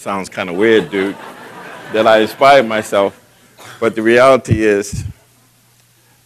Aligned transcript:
sounds 0.00 0.30
kind 0.30 0.48
of 0.48 0.56
weird, 0.56 0.90
dude, 0.90 1.14
that 1.92 2.06
I 2.06 2.20
inspired 2.20 2.66
myself. 2.66 3.16
But 3.80 3.94
the 3.94 4.02
reality 4.02 4.62
is 4.62 5.04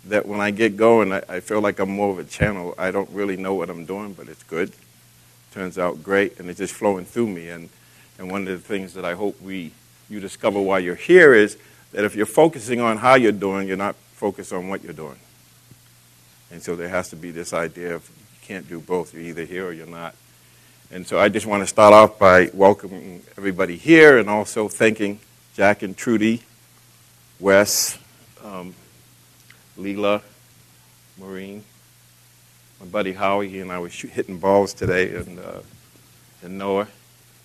that 0.05 0.27
when 0.27 0.41
I 0.41 0.53
get 0.53 0.77
going, 0.77 1.13
I, 1.13 1.23
I, 1.29 1.41
feel 1.41 1.61
like 1.61 1.81
I'm 1.81 1.91
more 1.91 2.11
of 2.11 2.19
a 2.21 2.25
channel. 2.25 2.75
I 2.79 2.93
don't 2.93 3.11
really 3.11 3.37
know 3.37 3.55
what 3.55 3.71
I'm 3.71 3.85
doing, 3.85 4.13
but 4.13 4.29
it's 4.29 4.45
good. 4.45 4.73
Turns 5.53 5.77
out 5.77 6.05
great, 6.05 6.39
and 6.39 6.49
it's 6.49 6.59
just 6.59 6.75
flowing 6.75 7.05
through 7.05 7.29
me. 7.29 7.49
And, 7.49 7.69
and 8.19 8.31
one 8.31 8.43
of 8.43 8.49
the 8.49 8.59
things 8.59 8.95
that 8.95 9.05
I 9.05 9.15
hope 9.15 9.41
we, 9.41 9.73
you 10.09 10.21
discover 10.21 10.61
while 10.61 10.79
you're 10.79 10.95
here 10.95 11.35
is 11.35 11.57
that 11.93 12.05
if 12.05 12.15
you're 12.15 12.27
focusing 12.27 12.81
on 12.81 12.99
how 12.99 13.15
you're 13.15 13.33
doing, 13.33 13.67
you're 13.67 13.77
not 13.77 13.97
focused 14.13 14.53
on 14.53 14.69
what 14.69 14.85
you're 14.85 14.93
doing. 14.93 15.19
And 16.53 16.63
so 16.63 16.77
there 16.77 16.91
has 16.91 17.09
to 17.11 17.17
be 17.17 17.33
this 17.33 17.53
idea 17.53 17.97
of 17.97 18.09
you 18.09 18.47
can't 18.47 18.69
do 18.69 18.79
both. 18.79 19.15
You're 19.15 19.23
either 19.25 19.45
here 19.45 19.67
or 19.67 19.73
you're 19.73 19.87
not. 19.87 20.15
And 20.95 21.05
so 21.05 21.19
I 21.19 21.29
just 21.29 21.45
want 21.45 21.61
to 21.61 21.67
start 21.67 21.93
off 21.93 22.21
by 22.21 22.51
welcoming 22.55 23.21
everybody 23.37 23.77
here 23.77 24.17
and 24.17 24.31
also 24.31 24.69
thanking 24.69 25.19
Jack 25.57 25.83
and 25.83 25.97
Trudy, 25.97 26.43
Wes, 27.41 27.99
um, 28.45 28.77
Leela, 29.77 30.23
Maureen, 31.19 31.65
my 32.79 32.87
buddy 32.87 33.13
Howie, 33.13 33.49
he 33.49 33.59
and 33.59 33.73
I 33.73 33.81
were 33.81 33.89
hitting 33.89 34.39
balls 34.39 34.73
today, 34.73 35.17
and, 35.17 35.41
uh, 35.41 35.63
and 36.45 36.59
Noah, 36.59 36.87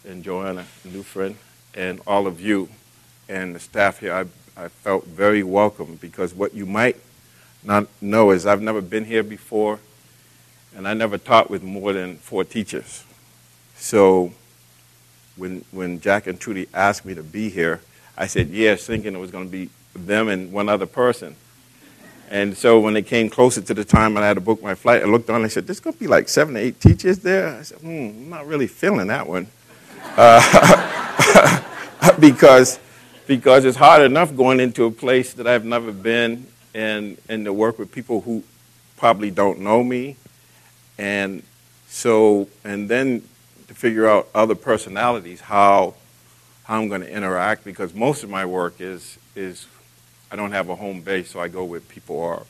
and 0.07 0.23
Joanna, 0.23 0.67
a 0.83 0.87
new 0.87 1.01
friend, 1.01 1.35
and 1.73 2.01
all 2.05 2.27
of 2.27 2.39
you 2.39 2.69
and 3.27 3.55
the 3.55 3.59
staff 3.59 3.99
here. 3.99 4.13
I, 4.13 4.25
I 4.63 4.67
felt 4.67 5.07
very 5.07 5.41
welcome 5.41 5.95
because 5.95 6.35
what 6.35 6.53
you 6.53 6.67
might 6.67 6.97
not 7.63 7.87
know 7.99 8.29
is 8.29 8.45
I've 8.45 8.61
never 8.61 8.81
been 8.81 9.05
here 9.05 9.23
before, 9.23 9.79
and 10.75 10.87
I 10.87 10.93
never 10.93 11.17
taught 11.17 11.49
with 11.49 11.63
more 11.63 11.93
than 11.93 12.17
four 12.17 12.43
teachers. 12.43 13.05
So 13.79 14.33
when, 15.37 15.63
when 15.71 16.01
Jack 16.01 16.27
and 16.27 16.39
Trudy 16.39 16.67
asked 16.73 17.05
me 17.05 17.15
to 17.15 17.23
be 17.23 17.49
here, 17.49 17.81
I 18.17 18.27
said 18.27 18.49
yes, 18.49 18.85
thinking 18.85 19.15
it 19.15 19.19
was 19.19 19.31
going 19.31 19.45
to 19.45 19.51
be 19.51 19.69
them 19.95 20.27
and 20.27 20.51
one 20.51 20.69
other 20.69 20.85
person. 20.85 21.35
And 22.29 22.55
so 22.55 22.79
when 22.79 22.95
it 22.95 23.07
came 23.07 23.29
closer 23.29 23.61
to 23.61 23.73
the 23.73 23.83
time 23.83 24.15
and 24.15 24.23
I 24.23 24.27
had 24.27 24.35
to 24.35 24.41
book 24.41 24.61
my 24.61 24.75
flight, 24.75 25.01
I 25.01 25.05
looked 25.05 25.29
on 25.29 25.37
and 25.37 25.45
I 25.45 25.47
said, 25.47 25.65
there's 25.65 25.79
going 25.79 25.95
to 25.95 25.99
be 25.99 26.07
like 26.07 26.29
seven 26.29 26.55
or 26.55 26.59
eight 26.59 26.79
teachers 26.79 27.19
there. 27.19 27.57
I 27.57 27.61
said, 27.63 27.79
hmm, 27.79 27.87
I'm 27.87 28.29
not 28.29 28.45
really 28.45 28.67
feeling 28.67 29.07
that 29.07 29.25
one. 29.25 29.47
Uh, 30.15 31.63
because, 32.19 32.79
because 33.25 33.65
it's 33.65 33.77
hard 33.77 34.03
enough 34.03 34.35
going 34.35 34.59
into 34.59 34.85
a 34.85 34.91
place 34.91 35.33
that 35.33 35.47
I've 35.47 35.65
never 35.65 35.91
been 35.91 36.45
and, 36.75 37.17
and 37.27 37.45
to 37.45 37.53
work 37.53 37.79
with 37.79 37.91
people 37.91 38.21
who 38.21 38.43
probably 38.97 39.31
don't 39.31 39.59
know 39.59 39.83
me. 39.83 40.17
And 40.99 41.41
so, 41.87 42.47
and 42.63 42.87
then 42.89 43.23
to 43.69 43.75
figure 43.75 44.09
out 44.09 44.27
other 44.33 44.55
personalities, 44.55 45.41
how, 45.41 45.93
how 46.63 46.81
I'm 46.81 46.89
going 46.89 47.01
to 47.01 47.09
interact, 47.09 47.63
because 47.63 47.93
most 47.93 48.23
of 48.23 48.29
my 48.29 48.43
work 48.43 48.81
is, 48.81 49.19
is 49.35 49.67
I 50.31 50.35
don't 50.35 50.53
have 50.53 50.69
a 50.69 50.75
home 50.75 51.01
base, 51.01 51.29
so 51.29 51.39
I 51.39 51.49
go 51.49 51.63
where 51.63 51.79
people 51.79 52.19
are. 52.19 52.47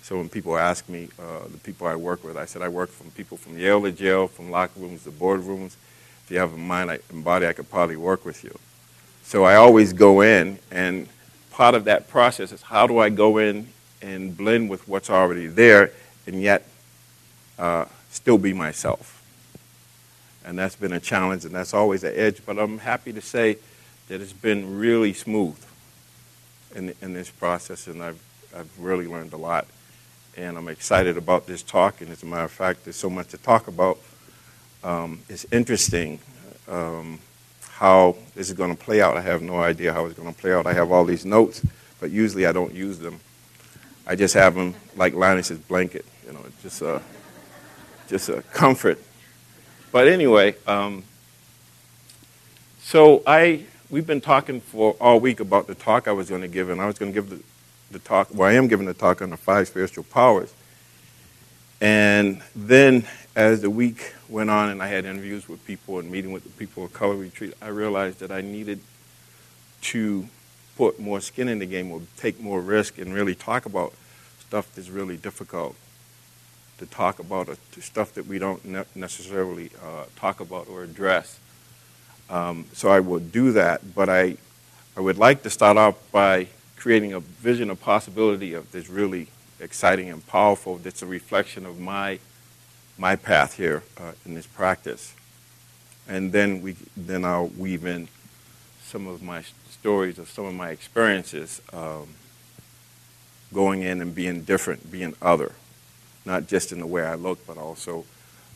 So 0.00 0.16
when 0.16 0.30
people 0.30 0.56
ask 0.56 0.88
me, 0.88 1.10
uh, 1.18 1.48
the 1.52 1.58
people 1.58 1.86
I 1.86 1.96
work 1.96 2.24
with, 2.24 2.38
I 2.38 2.46
said 2.46 2.62
I 2.62 2.68
work 2.68 2.88
from 2.88 3.10
people 3.10 3.36
from 3.36 3.58
Yale 3.58 3.82
to 3.82 3.92
jail, 3.92 4.26
from 4.26 4.50
locker 4.50 4.80
rooms 4.80 5.04
to 5.04 5.10
boardrooms. 5.10 5.76
If 6.24 6.30
you 6.30 6.38
have 6.38 6.54
a 6.54 6.56
mind 6.56 6.98
and 7.10 7.22
body, 7.22 7.46
I 7.46 7.52
could 7.52 7.68
probably 7.68 7.96
work 7.96 8.24
with 8.24 8.42
you. 8.42 8.58
So 9.22 9.44
I 9.44 9.56
always 9.56 9.92
go 9.92 10.22
in, 10.22 10.58
and 10.70 11.08
part 11.50 11.74
of 11.74 11.84
that 11.84 12.08
process 12.08 12.52
is 12.52 12.62
how 12.62 12.86
do 12.86 12.98
I 12.98 13.10
go 13.10 13.36
in 13.36 13.68
and 14.00 14.34
blend 14.34 14.70
with 14.70 14.88
what's 14.88 15.10
already 15.10 15.46
there 15.46 15.90
and 16.26 16.40
yet 16.40 16.66
uh, 17.58 17.84
still 18.08 18.38
be 18.38 18.54
myself 18.54 19.13
and 20.44 20.58
that's 20.58 20.76
been 20.76 20.92
a 20.92 21.00
challenge, 21.00 21.44
and 21.44 21.54
that's 21.54 21.74
always 21.74 22.04
an 22.04 22.12
edge. 22.14 22.42
But 22.44 22.58
I'm 22.58 22.78
happy 22.78 23.12
to 23.12 23.20
say 23.20 23.58
that 24.08 24.20
it's 24.20 24.32
been 24.32 24.78
really 24.78 25.12
smooth 25.12 25.58
in, 26.74 26.94
in 27.00 27.14
this 27.14 27.30
process, 27.30 27.86
and 27.86 28.02
I've, 28.02 28.20
I've 28.54 28.70
really 28.78 29.06
learned 29.06 29.32
a 29.32 29.38
lot. 29.38 29.66
And 30.36 30.58
I'm 30.58 30.68
excited 30.68 31.16
about 31.16 31.46
this 31.46 31.62
talk, 31.62 32.00
and 32.00 32.10
as 32.10 32.22
a 32.22 32.26
matter 32.26 32.44
of 32.44 32.50
fact, 32.50 32.84
there's 32.84 32.96
so 32.96 33.08
much 33.08 33.28
to 33.28 33.38
talk 33.38 33.68
about. 33.68 33.98
Um, 34.82 35.22
it's 35.28 35.46
interesting 35.52 36.18
um, 36.68 37.20
how 37.70 38.16
this 38.34 38.48
is 38.48 38.54
going 38.54 38.76
to 38.76 38.82
play 38.82 39.00
out. 39.00 39.16
I 39.16 39.20
have 39.20 39.42
no 39.42 39.60
idea 39.60 39.92
how 39.92 40.04
it's 40.06 40.18
going 40.18 40.32
to 40.32 40.38
play 40.38 40.52
out. 40.52 40.66
I 40.66 40.72
have 40.72 40.90
all 40.90 41.04
these 41.04 41.24
notes, 41.24 41.64
but 42.00 42.10
usually 42.10 42.46
I 42.46 42.52
don't 42.52 42.74
use 42.74 42.98
them. 42.98 43.20
I 44.06 44.16
just 44.16 44.34
have 44.34 44.54
them 44.54 44.74
like 44.96 45.14
Linus's 45.14 45.58
blanket, 45.58 46.04
you 46.26 46.32
know, 46.32 46.44
just 46.62 46.82
a, 46.82 47.00
just 48.08 48.28
a 48.28 48.42
comfort 48.42 48.98
but 49.94 50.08
anyway, 50.08 50.56
um, 50.66 51.04
so 52.80 53.22
I 53.28 53.64
we've 53.88 54.08
been 54.08 54.20
talking 54.20 54.60
for 54.60 54.96
all 55.00 55.20
week 55.20 55.38
about 55.38 55.68
the 55.68 55.76
talk 55.76 56.08
I 56.08 56.12
was 56.12 56.28
going 56.28 56.42
to 56.42 56.48
give, 56.48 56.68
and 56.68 56.80
I 56.80 56.86
was 56.86 56.98
going 56.98 57.12
to 57.12 57.14
give 57.14 57.30
the, 57.30 57.40
the 57.92 58.00
talk. 58.00 58.26
Well, 58.34 58.48
I 58.50 58.54
am 58.54 58.66
giving 58.66 58.86
the 58.86 58.94
talk 58.94 59.22
on 59.22 59.30
the 59.30 59.36
five 59.36 59.68
spiritual 59.68 60.02
powers. 60.02 60.52
And 61.80 62.42
then, 62.56 63.06
as 63.36 63.60
the 63.60 63.70
week 63.70 64.14
went 64.28 64.50
on, 64.50 64.68
and 64.68 64.82
I 64.82 64.88
had 64.88 65.04
interviews 65.04 65.48
with 65.48 65.64
people 65.64 66.00
and 66.00 66.10
meeting 66.10 66.32
with 66.32 66.42
the 66.42 66.50
people 66.50 66.86
of 66.86 66.92
Color 66.92 67.14
Retreat, 67.14 67.54
I 67.62 67.68
realized 67.68 68.18
that 68.18 68.32
I 68.32 68.40
needed 68.40 68.80
to 69.82 70.28
put 70.76 70.98
more 70.98 71.20
skin 71.20 71.46
in 71.46 71.60
the 71.60 71.66
game, 71.66 71.92
or 71.92 72.02
take 72.16 72.40
more 72.40 72.60
risk, 72.60 72.98
and 72.98 73.14
really 73.14 73.36
talk 73.36 73.64
about 73.64 73.92
stuff 74.40 74.74
that's 74.74 74.88
really 74.88 75.16
difficult 75.16 75.76
to 76.78 76.86
talk 76.86 77.18
about 77.18 77.48
stuff 77.80 78.12
that 78.14 78.26
we 78.26 78.38
don't 78.38 78.64
ne- 78.64 78.84
necessarily 78.94 79.70
uh, 79.82 80.04
talk 80.16 80.40
about 80.40 80.68
or 80.68 80.82
address. 80.82 81.38
Um, 82.28 82.66
so 82.72 82.88
I 82.88 83.00
will 83.00 83.20
do 83.20 83.52
that, 83.52 83.94
but 83.94 84.08
I, 84.08 84.36
I 84.96 85.00
would 85.00 85.18
like 85.18 85.42
to 85.42 85.50
start 85.50 85.76
off 85.76 85.96
by 86.10 86.48
creating 86.76 87.12
a 87.12 87.20
vision 87.20 87.70
of 87.70 87.80
possibility 87.80 88.54
of 88.54 88.70
this 88.72 88.88
really 88.88 89.28
exciting 89.60 90.10
and 90.10 90.26
powerful. 90.26 90.78
That's 90.78 91.02
a 91.02 91.06
reflection 91.06 91.64
of 91.66 91.78
my, 91.78 92.18
my 92.98 93.16
path 93.16 93.56
here 93.56 93.82
uh, 93.98 94.12
in 94.26 94.34
this 94.34 94.46
practice, 94.46 95.14
and 96.08 96.32
then 96.32 96.60
we 96.62 96.76
then 96.96 97.24
I'll 97.24 97.48
weave 97.48 97.86
in 97.86 98.08
some 98.82 99.06
of 99.06 99.22
my 99.22 99.42
stories 99.70 100.18
of 100.18 100.28
some 100.28 100.44
of 100.44 100.54
my 100.54 100.70
experiences 100.70 101.62
um, 101.72 102.08
going 103.52 103.82
in 103.82 104.00
and 104.00 104.14
being 104.14 104.42
different, 104.42 104.90
being 104.90 105.14
other 105.22 105.52
not 106.24 106.46
just 106.46 106.72
in 106.72 106.80
the 106.80 106.86
way 106.86 107.04
I 107.04 107.14
look, 107.14 107.46
but 107.46 107.58
also 107.58 108.04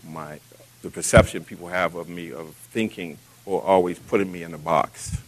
my 0.08 0.40
the 0.82 0.90
perception 0.90 1.44
people 1.44 1.68
have 1.68 1.94
of 1.96 2.08
me 2.08 2.32
of 2.32 2.54
thinking 2.70 3.18
or 3.44 3.62
always 3.62 3.98
putting 3.98 4.30
me 4.30 4.42
in 4.42 4.54
a 4.54 4.58
box. 4.58 5.20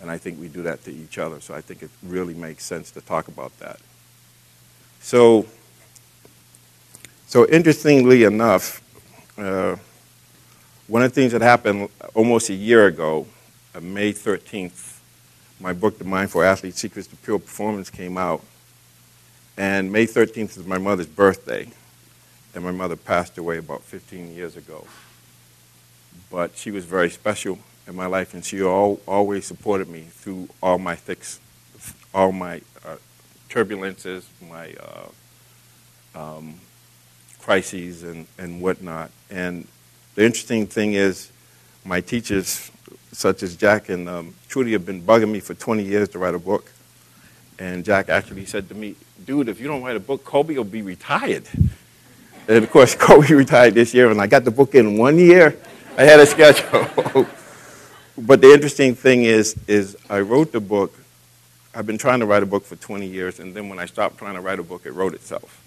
And 0.00 0.10
I 0.10 0.18
think 0.18 0.38
we 0.38 0.48
do 0.48 0.62
that 0.62 0.84
to 0.84 0.92
each 0.92 1.18
other. 1.18 1.40
So 1.40 1.54
I 1.54 1.60
think 1.60 1.82
it 1.82 1.90
really 2.02 2.34
makes 2.34 2.64
sense 2.64 2.90
to 2.92 3.00
talk 3.00 3.26
about 3.26 3.58
that. 3.58 3.80
So, 5.00 5.46
so 7.26 7.48
interestingly 7.48 8.22
enough, 8.24 8.82
uh, 9.36 9.76
one 10.86 11.02
of 11.02 11.10
the 11.10 11.14
things 11.14 11.32
that 11.32 11.42
happened 11.42 11.88
almost 12.14 12.48
a 12.50 12.54
year 12.54 12.86
ago, 12.86 13.26
uh, 13.74 13.80
May 13.80 14.12
13th, 14.12 15.00
my 15.60 15.72
book, 15.72 15.98
The 15.98 16.04
Mindful 16.04 16.42
Athlete 16.42 16.76
Secrets 16.76 17.08
to 17.08 17.16
Pure 17.16 17.40
Performance, 17.40 17.90
came 17.90 18.16
out. 18.16 18.42
And 19.58 19.90
May 19.90 20.06
13th 20.06 20.56
is 20.56 20.64
my 20.64 20.78
mother's 20.78 21.08
birthday. 21.08 21.68
And 22.54 22.62
my 22.62 22.70
mother 22.70 22.94
passed 22.94 23.36
away 23.38 23.58
about 23.58 23.82
15 23.82 24.32
years 24.32 24.56
ago. 24.56 24.86
But 26.30 26.56
she 26.56 26.70
was 26.70 26.84
very 26.84 27.10
special 27.10 27.58
in 27.88 27.96
my 27.96 28.06
life, 28.06 28.34
and 28.34 28.44
she 28.44 28.62
all, 28.62 29.00
always 29.06 29.46
supported 29.46 29.88
me 29.88 30.02
through 30.02 30.48
all 30.62 30.78
my 30.78 30.94
thicks, 30.94 31.40
all 32.14 32.30
my 32.30 32.60
uh, 32.86 32.96
turbulences, 33.50 34.24
my 34.48 34.74
uh, 36.14 36.36
um, 36.36 36.54
crises, 37.40 38.04
and, 38.04 38.26
and 38.38 38.62
whatnot. 38.62 39.10
And 39.28 39.66
the 40.14 40.24
interesting 40.24 40.68
thing 40.68 40.94
is, 40.94 41.32
my 41.84 42.00
teachers, 42.00 42.70
such 43.10 43.42
as 43.42 43.56
Jack 43.56 43.88
and 43.88 44.08
um, 44.08 44.34
Trudy, 44.48 44.72
have 44.72 44.86
been 44.86 45.02
bugging 45.02 45.32
me 45.32 45.40
for 45.40 45.54
20 45.54 45.82
years 45.82 46.08
to 46.10 46.18
write 46.20 46.34
a 46.34 46.38
book. 46.38 46.70
And 47.58 47.84
Jack 47.84 48.08
actually 48.08 48.46
said 48.46 48.68
to 48.68 48.74
me, 48.74 48.94
dude, 49.24 49.48
if 49.48 49.60
you 49.60 49.68
don't 49.68 49.82
write 49.82 49.96
a 49.96 50.00
book, 50.00 50.24
Kobe 50.24 50.56
will 50.56 50.64
be 50.64 50.82
retired. 50.82 51.48
And 52.48 52.64
of 52.64 52.70
course, 52.70 52.94
Kobe 52.98 53.32
retired 53.34 53.74
this 53.74 53.92
year, 53.94 54.10
and 54.10 54.20
I 54.20 54.26
got 54.26 54.44
the 54.44 54.50
book 54.50 54.74
in 54.74 54.96
one 54.96 55.18
year. 55.18 55.56
I 55.96 56.04
had 56.04 56.20
a 56.20 56.26
schedule. 56.26 57.26
but 58.18 58.40
the 58.40 58.52
interesting 58.52 58.94
thing 58.94 59.24
is, 59.24 59.56
is 59.66 59.96
I 60.08 60.20
wrote 60.20 60.52
the 60.52 60.60
book. 60.60 60.94
I've 61.74 61.86
been 61.86 61.98
trying 61.98 62.20
to 62.20 62.26
write 62.26 62.42
a 62.42 62.46
book 62.46 62.64
for 62.64 62.76
20 62.76 63.06
years, 63.06 63.40
and 63.40 63.54
then 63.54 63.68
when 63.68 63.78
I 63.78 63.86
stopped 63.86 64.18
trying 64.18 64.34
to 64.34 64.40
write 64.40 64.58
a 64.58 64.62
book, 64.62 64.86
it 64.86 64.92
wrote 64.92 65.14
itself. 65.14 65.62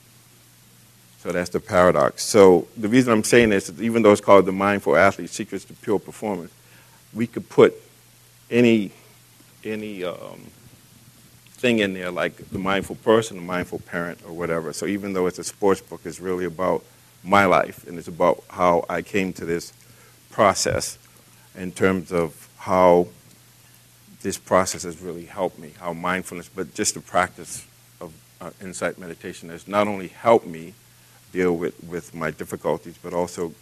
So 1.20 1.32
that's 1.32 1.50
the 1.52 1.60
paradox. 1.60 2.24
So 2.24 2.68
the 2.76 2.88
reason 2.88 3.14
I'm 3.14 3.24
saying 3.24 3.50
this 3.50 3.70
is 3.70 3.80
even 3.82 4.02
though 4.02 4.12
it's 4.12 4.22
called 4.22 4.48
the 4.48 4.52
Mindful 4.52 4.98
Athlete 4.98 5.30
Secrets 5.30 5.66
to 5.66 5.74
Pure 5.74 6.00
Performance, 6.00 6.52
we 7.14 7.28
could 7.28 7.48
put 7.48 7.76
any 8.50 8.92
any 9.64 10.04
um, 10.04 10.42
thing 11.62 11.78
in 11.78 11.94
there 11.94 12.10
like 12.10 12.36
the 12.50 12.58
mindful 12.58 12.96
person, 12.98 13.38
the 13.38 13.44
mindful 13.44 13.80
parent, 13.80 14.20
or 14.26 14.34
whatever. 14.34 14.74
So 14.74 14.88
even 14.88 15.14
though 15.14 15.28
it's 15.28 15.38
a 15.38 15.44
sports 15.44 15.80
book, 15.80 16.02
it's 16.06 16.20
really 16.20 16.46
about 16.46 16.84
my 17.24 17.46
life 17.46 17.88
and 17.88 18.00
it's 18.00 18.08
about 18.08 18.44
how 18.50 18.84
I 18.90 19.04
came 19.04 19.32
to 19.34 19.46
this 19.46 19.72
process 20.32 20.98
in 21.56 21.72
terms 21.72 22.12
of 22.12 22.50
how 22.58 23.08
this 24.24 24.40
process 24.40 24.84
has 24.84 25.02
really 25.02 25.26
helped 25.26 25.60
me, 25.60 25.74
how 25.80 25.94
mindfulness, 25.94 26.50
but 26.50 26.74
just 26.74 26.96
the 26.96 27.00
practice 27.00 27.68
of 28.00 28.12
uh, 28.40 28.50
insight 28.60 28.98
meditation 28.98 29.50
has 29.50 29.68
not 29.68 29.88
only 29.88 30.08
helped 30.08 30.48
me 30.48 30.74
deal 31.32 31.56
with, 31.56 31.76
with 31.84 32.16
my 32.16 32.32
difficulties, 32.32 32.98
but 33.04 33.14
also 33.14 33.54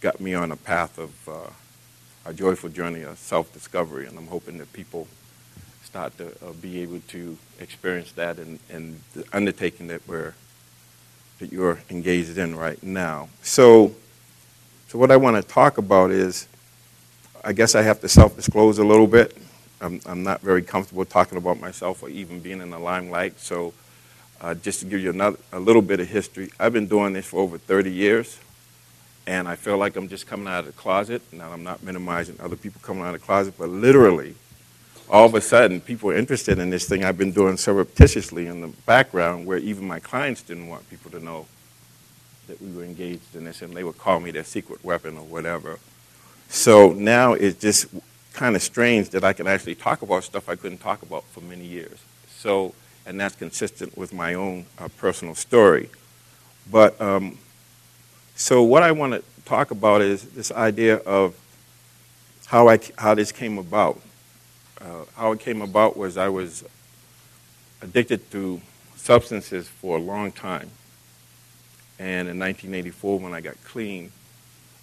got 0.00 0.20
me 0.20 0.34
on 0.34 0.50
a 0.50 0.56
path 0.56 0.98
of 0.98 1.28
uh, 1.28 1.50
a 2.24 2.32
joyful 2.32 2.68
journey 2.68 3.02
of 3.02 3.18
self-discovery. 3.18 4.06
And 4.06 4.18
I'm 4.18 4.26
hoping 4.26 4.58
that 4.58 4.72
people 4.72 5.06
start 5.90 6.16
to 6.18 6.28
uh, 6.46 6.52
be 6.62 6.82
able 6.82 7.00
to 7.08 7.36
experience 7.58 8.12
that 8.12 8.38
and, 8.38 8.60
in 8.70 9.00
the 9.12 9.24
undertaking 9.32 9.88
that 9.88 10.00
we're 10.06 10.34
that 11.40 11.52
you're 11.52 11.80
engaged 11.90 12.38
in 12.38 12.54
right 12.54 12.80
now. 12.82 13.28
So, 13.42 13.92
so 14.88 14.98
what 14.98 15.10
I 15.10 15.16
want 15.16 15.36
to 15.36 15.42
talk 15.42 15.78
about 15.78 16.10
is, 16.10 16.46
I 17.42 17.52
guess 17.52 17.74
I 17.74 17.82
have 17.82 18.00
to 18.02 18.08
self-disclose 18.08 18.78
a 18.78 18.84
little 18.84 19.06
bit. 19.06 19.36
I'm, 19.80 20.00
I'm 20.06 20.22
not 20.22 20.42
very 20.42 20.62
comfortable 20.62 21.04
talking 21.06 21.38
about 21.38 21.58
myself 21.58 22.02
or 22.02 22.10
even 22.10 22.40
being 22.40 22.60
in 22.60 22.70
the 22.70 22.78
limelight. 22.78 23.40
So, 23.40 23.72
uh, 24.40 24.54
just 24.54 24.80
to 24.80 24.86
give 24.86 25.00
you 25.00 25.10
another, 25.10 25.38
a 25.52 25.58
little 25.58 25.82
bit 25.82 25.98
of 25.98 26.08
history, 26.08 26.50
I've 26.60 26.72
been 26.72 26.86
doing 26.86 27.14
this 27.14 27.26
for 27.26 27.40
over 27.40 27.58
30 27.58 27.90
years, 27.90 28.38
and 29.26 29.48
I 29.48 29.56
feel 29.56 29.76
like 29.76 29.96
I'm 29.96 30.08
just 30.08 30.26
coming 30.26 30.46
out 30.46 30.60
of 30.60 30.66
the 30.66 30.72
closet. 30.72 31.22
Now, 31.32 31.50
I'm 31.52 31.64
not 31.64 31.82
minimizing 31.82 32.36
other 32.38 32.56
people 32.56 32.80
coming 32.84 33.02
out 33.02 33.14
of 33.14 33.20
the 33.20 33.26
closet, 33.26 33.54
but 33.58 33.70
literally, 33.70 34.36
all 35.10 35.26
of 35.26 35.34
a 35.34 35.40
sudden, 35.40 35.80
people 35.80 36.10
are 36.10 36.16
interested 36.16 36.58
in 36.58 36.70
this 36.70 36.88
thing 36.88 37.04
I've 37.04 37.18
been 37.18 37.32
doing 37.32 37.56
surreptitiously 37.56 38.46
in 38.46 38.60
the 38.60 38.68
background 38.86 39.44
where 39.44 39.58
even 39.58 39.86
my 39.86 39.98
clients 39.98 40.42
didn't 40.42 40.68
want 40.68 40.88
people 40.88 41.10
to 41.10 41.18
know 41.18 41.46
that 42.46 42.62
we 42.62 42.72
were 42.72 42.84
engaged 42.84 43.34
in 43.34 43.44
this, 43.44 43.62
and 43.62 43.74
they 43.74 43.84
would 43.84 43.98
call 43.98 44.20
me 44.20 44.30
their 44.30 44.44
secret 44.44 44.84
weapon 44.84 45.16
or 45.16 45.24
whatever. 45.24 45.78
So 46.48 46.92
now 46.92 47.32
it's 47.32 47.60
just 47.60 47.86
kind 48.32 48.54
of 48.54 48.62
strange 48.62 49.10
that 49.10 49.24
I 49.24 49.32
can 49.32 49.46
actually 49.46 49.74
talk 49.74 50.02
about 50.02 50.24
stuff 50.24 50.48
I 50.48 50.56
couldn't 50.56 50.78
talk 50.78 51.02
about 51.02 51.24
for 51.24 51.40
many 51.40 51.64
years. 51.64 51.98
So, 52.28 52.74
and 53.04 53.18
that's 53.18 53.34
consistent 53.34 53.96
with 53.96 54.12
my 54.12 54.34
own 54.34 54.66
uh, 54.78 54.88
personal 54.96 55.34
story. 55.34 55.90
But 56.70 57.00
um, 57.00 57.38
so 58.36 58.62
what 58.62 58.84
I 58.84 58.92
want 58.92 59.12
to 59.14 59.22
talk 59.44 59.72
about 59.72 60.02
is 60.02 60.22
this 60.30 60.52
idea 60.52 60.96
of 60.98 61.34
how 62.46 62.68
I 62.68 62.78
how 62.96 63.14
this 63.14 63.32
came 63.32 63.58
about. 63.58 64.00
Uh, 64.80 65.04
how 65.16 65.32
it 65.32 65.40
came 65.40 65.62
about 65.62 65.96
was 65.96 66.16
I 66.16 66.28
was 66.28 66.64
addicted 67.82 68.30
to 68.30 68.60
substances 68.96 69.66
for 69.68 69.98
a 69.98 70.00
long 70.00 70.32
time. 70.32 70.70
And 71.98 72.28
in 72.28 72.38
1984, 72.38 73.18
when 73.18 73.34
I 73.34 73.40
got 73.40 73.56
clean, 73.64 74.12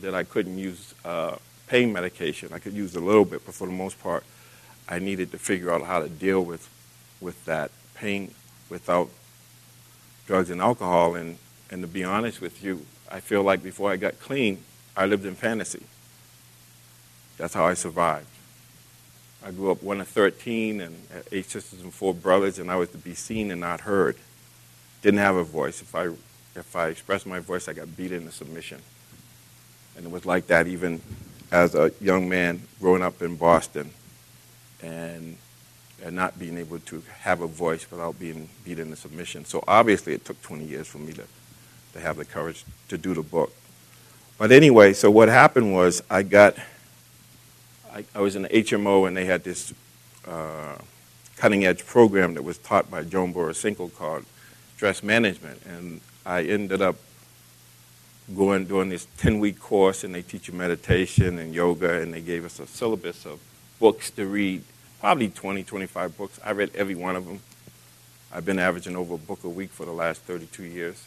that 0.00 0.14
I 0.14 0.24
couldn't 0.24 0.58
use 0.58 0.94
uh, 1.04 1.36
pain 1.66 1.92
medication. 1.92 2.50
I 2.52 2.58
could 2.58 2.72
use 2.72 2.96
a 2.96 3.00
little 3.00 3.24
bit, 3.24 3.44
but 3.44 3.54
for 3.54 3.66
the 3.66 3.72
most 3.72 4.00
part, 4.00 4.24
I 4.88 4.98
needed 4.98 5.30
to 5.32 5.38
figure 5.38 5.72
out 5.72 5.82
how 5.82 6.00
to 6.00 6.08
deal 6.08 6.44
with 6.44 6.68
with 7.20 7.44
that 7.44 7.70
pain 7.94 8.32
without 8.68 9.10
drugs 10.26 10.50
and 10.50 10.60
alcohol. 10.60 11.14
And 11.14 11.38
and 11.70 11.82
to 11.82 11.88
be 11.88 12.04
honest 12.04 12.40
with 12.40 12.62
you, 12.62 12.84
I 13.10 13.20
feel 13.20 13.42
like 13.42 13.62
before 13.62 13.90
I 13.90 13.96
got 13.96 14.18
clean, 14.20 14.62
I 14.96 15.06
lived 15.06 15.24
in 15.24 15.34
fantasy. 15.34 15.82
That's 17.36 17.54
how 17.54 17.64
I 17.64 17.74
survived. 17.74 18.26
I 19.44 19.50
grew 19.50 19.70
up 19.70 19.82
one 19.82 20.00
of 20.00 20.08
13 20.08 20.80
and 20.80 20.96
eight 21.32 21.50
sisters 21.50 21.80
and 21.80 21.92
four 21.92 22.12
brothers, 22.12 22.58
and 22.58 22.70
I 22.70 22.76
was 22.76 22.90
to 22.90 22.98
be 22.98 23.14
seen 23.14 23.50
and 23.50 23.60
not 23.60 23.80
heard. 23.80 24.16
Didn't 25.02 25.20
have 25.20 25.36
a 25.36 25.44
voice. 25.44 25.80
If 25.80 25.94
I, 25.94 26.06
if 26.54 26.76
I 26.76 26.88
expressed 26.88 27.26
my 27.26 27.38
voice, 27.38 27.66
I 27.68 27.72
got 27.72 27.96
beat 27.96 28.12
into 28.12 28.30
submission. 28.30 28.80
And 29.96 30.04
it 30.06 30.12
was 30.12 30.26
like 30.26 30.46
that 30.48 30.66
even 30.66 31.00
as 31.50 31.74
a 31.74 31.90
young 32.00 32.28
man 32.28 32.62
growing 32.80 33.02
up 33.02 33.22
in 33.22 33.36
Boston 33.36 33.90
and, 34.82 35.36
and 36.04 36.14
not 36.14 36.38
being 36.38 36.58
able 36.58 36.78
to 36.80 37.02
have 37.20 37.40
a 37.40 37.46
voice 37.46 37.90
without 37.90 38.18
being 38.18 38.48
beat 38.64 38.78
into 38.78 38.96
submission. 38.96 39.44
So 39.46 39.64
obviously 39.66 40.12
it 40.12 40.24
took 40.24 40.40
20 40.42 40.64
years 40.64 40.86
for 40.86 40.98
me 40.98 41.12
to, 41.14 41.24
to 41.94 42.00
have 42.00 42.18
the 42.18 42.24
courage 42.24 42.64
to 42.88 42.98
do 42.98 43.14
the 43.14 43.22
book. 43.22 43.52
But 44.38 44.52
anyway, 44.52 44.92
so 44.92 45.10
what 45.10 45.28
happened 45.28 45.72
was 45.72 46.02
I 46.08 46.22
got 46.22 46.56
I, 47.92 48.04
I 48.14 48.20
was 48.20 48.36
in 48.36 48.42
the 48.42 48.48
HMO 48.48 49.08
and 49.08 49.16
they 49.16 49.24
had 49.24 49.42
this 49.42 49.74
uh, 50.26 50.76
cutting 51.36 51.64
edge 51.64 51.84
program 51.84 52.34
that 52.34 52.42
was 52.42 52.58
taught 52.58 52.90
by 52.90 53.02
Joan 53.02 53.34
Borysenko 53.34 53.94
called 53.94 54.24
stress 54.76 55.02
management. 55.02 55.60
And 55.66 56.00
I 56.24 56.42
ended 56.42 56.82
up 56.82 56.96
going 58.36 58.66
doing 58.66 58.90
this 58.90 59.06
10 59.18 59.40
week 59.40 59.58
course 59.58 60.04
and 60.04 60.14
they 60.14 60.22
teach 60.22 60.48
you 60.48 60.54
meditation 60.54 61.38
and 61.38 61.54
yoga 61.54 62.00
and 62.00 62.14
they 62.14 62.20
gave 62.20 62.44
us 62.44 62.60
a 62.60 62.66
syllabus 62.66 63.26
of 63.26 63.40
books 63.80 64.10
to 64.12 64.26
read, 64.26 64.62
probably 65.00 65.28
20, 65.28 65.64
25 65.64 66.16
books. 66.16 66.38
I 66.44 66.52
read 66.52 66.70
every 66.74 66.94
one 66.94 67.16
of 67.16 67.26
them. 67.26 67.40
I've 68.32 68.44
been 68.44 68.60
averaging 68.60 68.94
over 68.94 69.14
a 69.14 69.18
book 69.18 69.42
a 69.42 69.48
week 69.48 69.70
for 69.70 69.84
the 69.84 69.92
last 69.92 70.20
32 70.22 70.62
years. 70.62 71.04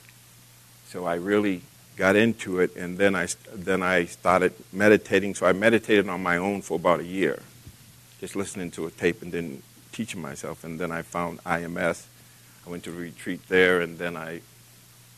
So 0.87 1.05
I 1.05 1.15
really 1.15 1.61
got 1.95 2.15
into 2.15 2.59
it, 2.59 2.75
and 2.75 2.97
then 2.97 3.15
I, 3.15 3.27
then 3.53 3.83
I 3.83 4.05
started 4.05 4.53
meditating. 4.71 5.35
So 5.35 5.45
I 5.45 5.53
meditated 5.53 6.09
on 6.09 6.23
my 6.23 6.37
own 6.37 6.61
for 6.61 6.75
about 6.75 7.01
a 7.01 7.05
year, 7.05 7.41
just 8.19 8.35
listening 8.35 8.71
to 8.71 8.85
a 8.87 8.91
tape 8.91 9.21
and 9.21 9.31
then 9.31 9.61
teaching 9.91 10.21
myself. 10.21 10.63
And 10.63 10.79
then 10.79 10.91
I 10.91 11.01
found 11.01 11.43
IMS. 11.43 12.05
I 12.65 12.69
went 12.69 12.83
to 12.83 12.91
a 12.91 12.95
retreat 12.95 13.47
there, 13.47 13.81
and 13.81 13.97
then 13.97 14.17
I 14.17 14.41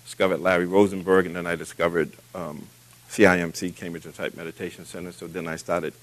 discovered 0.03 0.39
Larry 0.39 0.65
Rosenberg, 0.65 1.25
and 1.25 1.35
then 1.35 1.47
I 1.47 1.55
discovered 1.55 2.11
um, 2.33 2.67
CIMC, 3.09 3.75
Cambridge 3.75 4.05
Insight 4.05 4.35
Meditation 4.35 4.85
Center. 4.85 5.11
So 5.11 5.27
then 5.27 5.47
I 5.47 5.55
started 5.55 5.93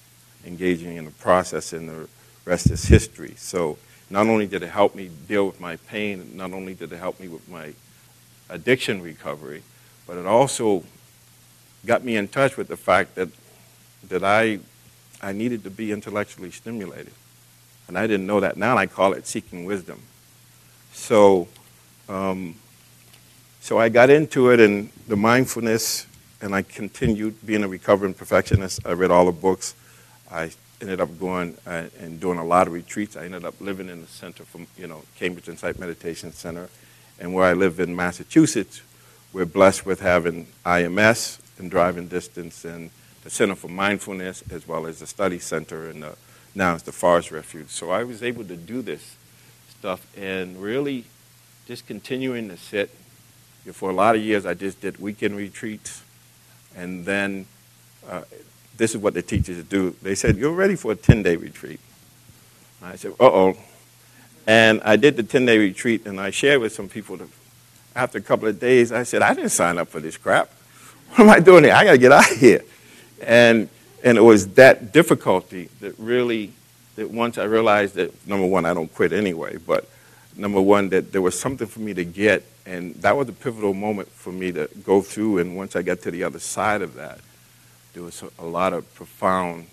engaging 0.45 0.97
in 0.97 1.05
the 1.05 1.11
process, 1.11 1.73
and 1.73 1.87
the 1.87 2.07
rest 2.45 2.69
is 2.71 2.85
history. 2.85 3.35
So 3.37 3.77
not 4.09 4.27
only 4.27 4.47
did 4.47 4.63
it 4.63 4.69
help 4.69 4.95
me 4.95 5.09
deal 5.27 5.45
with 5.45 5.59
my 5.59 5.75
pain, 5.75 6.31
not 6.35 6.51
only 6.53 6.73
did 6.73 6.91
it 6.91 6.97
help 6.97 7.19
me 7.19 7.27
with 7.27 7.47
my 7.47 7.73
addiction 8.49 9.01
recovery, 9.01 9.63
but 10.07 10.17
it 10.17 10.25
also 10.25 10.83
got 11.85 12.03
me 12.03 12.15
in 12.15 12.27
touch 12.27 12.57
with 12.57 12.67
the 12.67 12.77
fact 12.77 13.15
that, 13.15 13.29
that 14.09 14.23
I, 14.23 14.59
I 15.21 15.31
needed 15.31 15.63
to 15.63 15.69
be 15.69 15.91
intellectually 15.91 16.51
stimulated. 16.51 17.13
And 17.87 17.97
I 17.97 18.07
didn't 18.07 18.27
know 18.27 18.39
that. 18.39 18.57
Now 18.57 18.77
I 18.77 18.85
call 18.87 19.13
it 19.13 19.27
seeking 19.27 19.65
wisdom. 19.65 20.01
So, 20.93 21.47
um, 22.07 22.55
so 23.59 23.77
I 23.77 23.89
got 23.89 24.09
into 24.09 24.49
it 24.51 24.59
and 24.59 24.89
the 25.07 25.15
mindfulness, 25.15 26.07
and 26.41 26.53
I 26.53 26.61
continued 26.61 27.45
being 27.45 27.63
a 27.63 27.67
recovering 27.67 28.13
perfectionist. 28.13 28.85
I 28.85 28.91
read 28.91 29.11
all 29.11 29.25
the 29.25 29.31
books. 29.31 29.75
I 30.31 30.51
ended 30.81 30.99
up 30.99 31.17
going 31.19 31.57
uh, 31.65 31.85
and 31.99 32.19
doing 32.19 32.37
a 32.37 32.45
lot 32.45 32.67
of 32.67 32.73
retreats. 32.73 33.15
I 33.15 33.25
ended 33.25 33.45
up 33.45 33.59
living 33.61 33.89
in 33.89 34.01
the 34.01 34.07
center 34.07 34.43
from, 34.43 34.67
you 34.77 34.87
know, 34.87 35.03
Cambridge 35.15 35.47
Insight 35.47 35.79
Meditation 35.79 36.33
Center. 36.33 36.69
And 37.19 37.33
where 37.33 37.45
I 37.45 37.53
live 37.53 37.79
in 37.79 37.95
Massachusetts, 37.95 38.81
we're 39.33 39.45
blessed 39.45 39.85
with 39.85 39.99
having 39.99 40.47
IMS 40.63 41.39
and 41.57 41.69
driving 41.69 42.07
distance 42.07 42.63
and 42.63 42.91
the 43.23 43.29
Center 43.29 43.55
for 43.55 43.67
Mindfulness, 43.67 44.43
as 44.51 44.67
well 44.67 44.85
as 44.85 44.99
the 44.99 45.07
Study 45.07 45.39
Center, 45.39 45.89
and 45.89 46.03
the, 46.03 46.15
now 46.53 46.75
it's 46.75 46.83
the 46.83 46.91
Forest 46.91 47.31
Refuge. 47.31 47.69
So 47.69 47.89
I 47.89 48.03
was 48.03 48.21
able 48.21 48.43
to 48.45 48.55
do 48.55 48.81
this 48.81 49.15
stuff 49.69 50.05
and 50.15 50.61
really 50.61 51.05
just 51.67 51.87
continuing 51.87 52.49
to 52.49 52.57
sit. 52.57 52.89
For 53.71 53.89
a 53.89 53.93
lot 53.93 54.15
of 54.15 54.21
years, 54.21 54.45
I 54.45 54.53
just 54.53 54.81
did 54.81 54.99
weekend 54.99 55.37
retreats, 55.37 56.03
and 56.75 57.05
then 57.05 57.45
uh, 58.07 58.23
this 58.75 58.91
is 58.91 58.97
what 58.97 59.13
the 59.13 59.21
teachers 59.21 59.63
do. 59.63 59.95
They 60.01 60.15
said, 60.15 60.35
"You're 60.35 60.51
ready 60.51 60.75
for 60.75 60.91
a 60.91 60.95
10-day 60.97 61.37
retreat." 61.37 61.79
I 62.81 62.97
said, 62.97 63.13
"Uh 63.21 63.25
oh," 63.25 63.57
and 64.45 64.81
I 64.83 64.97
did 64.97 65.15
the 65.15 65.23
10-day 65.23 65.57
retreat, 65.57 66.05
and 66.05 66.19
I 66.19 66.29
shared 66.31 66.59
with 66.59 66.73
some 66.73 66.89
people 66.89 67.15
the 67.15 67.29
after 67.95 68.17
a 68.17 68.21
couple 68.21 68.47
of 68.47 68.59
days, 68.59 68.91
I 68.91 69.03
said, 69.03 69.21
I 69.21 69.33
didn't 69.33 69.51
sign 69.51 69.77
up 69.77 69.87
for 69.87 69.99
this 69.99 70.17
crap. 70.17 70.49
What 71.11 71.21
am 71.21 71.29
I 71.29 71.39
doing 71.39 71.63
here? 71.63 71.73
I 71.73 71.85
got 71.85 71.91
to 71.91 71.97
get 71.97 72.11
out 72.11 72.31
of 72.31 72.37
here. 72.37 72.63
And, 73.21 73.69
and 74.03 74.17
it 74.17 74.21
was 74.21 74.47
that 74.55 74.91
difficulty 74.91 75.69
that 75.79 75.97
really, 75.99 76.51
that 76.95 77.09
once 77.11 77.37
I 77.37 77.43
realized 77.43 77.95
that, 77.95 78.27
number 78.27 78.47
one, 78.47 78.65
I 78.65 78.73
don't 78.73 78.93
quit 78.93 79.13
anyway, 79.13 79.57
but 79.57 79.87
number 80.35 80.61
one, 80.61 80.89
that 80.89 81.11
there 81.11 81.21
was 81.21 81.39
something 81.39 81.67
for 81.67 81.79
me 81.79 81.93
to 81.93 82.03
get. 82.03 82.43
And 82.65 82.95
that 82.95 83.15
was 83.15 83.29
a 83.29 83.33
pivotal 83.33 83.73
moment 83.73 84.09
for 84.09 84.31
me 84.31 84.51
to 84.53 84.69
go 84.83 85.01
through. 85.01 85.39
And 85.39 85.55
once 85.55 85.75
I 85.75 85.81
got 85.81 86.01
to 86.01 86.11
the 86.11 86.23
other 86.23 86.39
side 86.39 86.81
of 86.81 86.95
that, 86.95 87.19
there 87.93 88.01
was 88.01 88.23
a 88.39 88.45
lot 88.45 88.73
of 88.73 88.91
profound, 88.95 89.67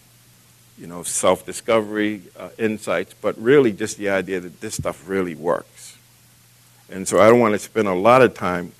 you 0.76 0.86
know, 0.86 1.02
self-discovery, 1.02 2.22
uh, 2.38 2.50
insights, 2.58 3.14
but 3.14 3.38
really 3.38 3.72
just 3.72 3.96
the 3.96 4.10
idea 4.10 4.40
that 4.40 4.60
this 4.60 4.74
stuff 4.74 5.08
really 5.08 5.34
works. 5.34 5.79
And 6.90 7.06
so 7.06 7.20
I 7.20 7.28
don't 7.28 7.38
want 7.38 7.54
to 7.54 7.58
spend 7.58 7.86
a 7.86 7.94
lot 7.94 8.20
of 8.20 8.34
time 8.34 8.72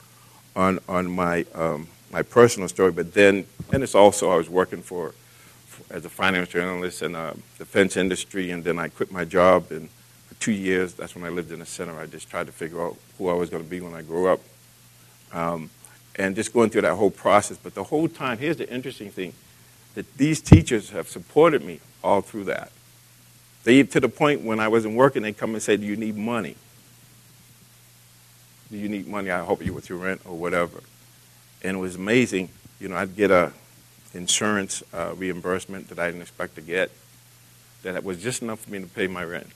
on 0.57 0.81
on 0.89 1.11
my 1.11 1.47
um, 1.55 1.87
my 2.13 2.23
personal 2.23 2.69
story, 2.69 2.91
but 2.91 3.15
then, 3.15 3.47
and 3.73 3.83
it's 3.83 3.95
also 3.95 4.31
I 4.31 4.37
was 4.37 4.51
working 4.51 4.83
for, 4.83 5.15
for 5.67 5.95
as 5.95 6.05
a 6.05 6.09
financial 6.09 6.61
analyst 6.61 7.03
in 7.03 7.13
the 7.13 7.19
uh, 7.19 7.35
defense 7.59 7.97
industry, 7.97 8.51
and 8.51 8.65
then 8.65 8.79
I 8.79 8.89
quit 8.89 9.13
my 9.13 9.25
job, 9.25 9.71
and 9.71 9.89
for 10.27 10.35
two 10.41 10.53
years, 10.53 10.95
that's 10.95 11.15
when 11.15 11.25
I 11.25 11.29
lived 11.29 11.53
in 11.53 11.61
the 11.61 11.67
center. 11.67 11.99
I 11.99 12.07
just 12.07 12.29
tried 12.29 12.47
to 12.47 12.53
figure 12.53 12.85
out 12.85 12.97
who 13.17 13.29
I 13.29 13.35
was 13.35 13.49
going 13.49 13.63
to 13.63 13.69
be 13.69 13.81
when 13.81 13.95
I 13.95 14.03
grew 14.03 14.27
up, 14.27 14.41
um, 15.33 15.71
and 16.17 16.35
just 16.35 16.53
going 16.53 16.71
through 16.71 16.83
that 16.83 16.97
whole 16.97 17.13
process. 17.13 17.59
But 17.59 17.75
the 17.75 17.85
whole 17.85 18.09
time, 18.09 18.39
here's 18.39 18.57
the 18.57 18.69
interesting 18.69 19.11
thing: 19.11 19.35
that 19.95 20.17
these 20.17 20.41
teachers 20.41 20.91
have 20.91 21.09
supported 21.09 21.65
me 21.65 21.79
all 22.03 22.23
through 22.23 22.45
that. 22.45 22.73
They, 23.63 23.83
to 23.85 24.01
the 24.01 24.09
point 24.09 24.41
when 24.41 24.59
I 24.59 24.67
wasn't 24.67 24.97
working, 24.97 25.23
they 25.23 25.33
come 25.33 25.55
and 25.55 25.63
say, 25.63 25.77
"Do 25.77 25.87
you 25.87 25.97
need 25.97 26.17
money? 26.17 26.57
Do 28.71 28.79
you 28.79 28.89
need 28.89 29.09
money? 29.09 29.31
I 29.31 29.45
help 29.45 29.65
you 29.65 29.73
with 29.73 29.89
your 29.89 29.99
rent 29.99 30.23
or 30.25 30.37
whatever." 30.37 30.81
and 31.63 31.77
it 31.77 31.81
was 31.81 31.97
amazing. 31.97 32.49
You 32.79 32.89
know, 32.89 32.97
I'd 32.97 33.17
get 33.17 33.31
a 33.31 33.53
insurance 34.15 34.83
uh, 34.93 35.13
reimbursement 35.17 35.89
that 35.89 35.99
I 35.99 36.07
didn't 36.07 36.23
expect 36.23 36.57
to 36.57 36.61
get. 36.61 36.91
That 37.83 38.05
was 38.05 38.23
just 38.23 38.43
enough 38.43 38.61
for 38.61 38.71
me 38.71 38.81
to 38.81 38.87
pay 38.87 39.07
my 39.07 39.25
rent. 39.25 39.47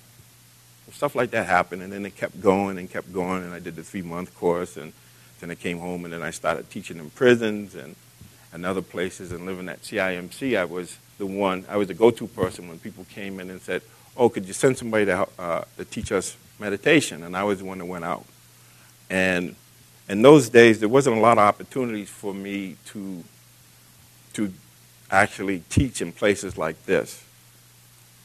Stuff 0.92 1.14
like 1.14 1.30
that 1.30 1.46
happened, 1.46 1.82
and 1.82 1.92
then 1.92 2.06
it 2.06 2.16
kept 2.16 2.40
going 2.40 2.78
and 2.78 2.90
kept 2.90 3.12
going, 3.12 3.42
and 3.42 3.52
I 3.52 3.58
did 3.58 3.74
the 3.74 3.82
three-month 3.82 4.34
course, 4.36 4.76
and 4.76 4.92
then 5.40 5.50
I 5.50 5.54
came 5.54 5.78
home, 5.78 6.04
and 6.04 6.12
then 6.12 6.22
I 6.22 6.30
started 6.30 6.70
teaching 6.70 6.98
in 6.98 7.10
prisons 7.10 7.74
and, 7.74 7.96
and 8.52 8.64
other 8.64 8.82
places, 8.82 9.32
and 9.32 9.44
living 9.44 9.68
at 9.68 9.82
CIMC. 9.82 10.56
I 10.56 10.64
was 10.64 10.98
the 11.18 11.26
one, 11.26 11.64
I 11.68 11.78
was 11.78 11.88
the 11.88 11.94
go-to 11.94 12.26
person 12.28 12.68
when 12.68 12.78
people 12.78 13.04
came 13.06 13.40
in 13.40 13.50
and 13.50 13.60
said, 13.60 13.82
"Oh, 14.16 14.28
could 14.28 14.46
you 14.46 14.52
send 14.52 14.78
somebody 14.78 15.06
to, 15.06 15.26
uh, 15.38 15.64
to 15.78 15.84
teach 15.84 16.12
us 16.12 16.36
meditation?" 16.60 17.24
And 17.24 17.36
I 17.36 17.44
was 17.44 17.58
the 17.58 17.64
one 17.64 17.78
that 17.78 17.86
went 17.86 18.04
out, 18.04 18.24
and 19.10 19.56
in 20.08 20.22
those 20.22 20.48
days, 20.48 20.80
there 20.80 20.88
wasn't 20.88 21.16
a 21.16 21.20
lot 21.20 21.38
of 21.38 21.44
opportunities 21.44 22.10
for 22.10 22.34
me 22.34 22.76
to, 22.86 23.24
to 24.34 24.52
actually 25.10 25.62
teach 25.70 26.02
in 26.02 26.12
places 26.12 26.58
like 26.58 26.84
this. 26.84 27.24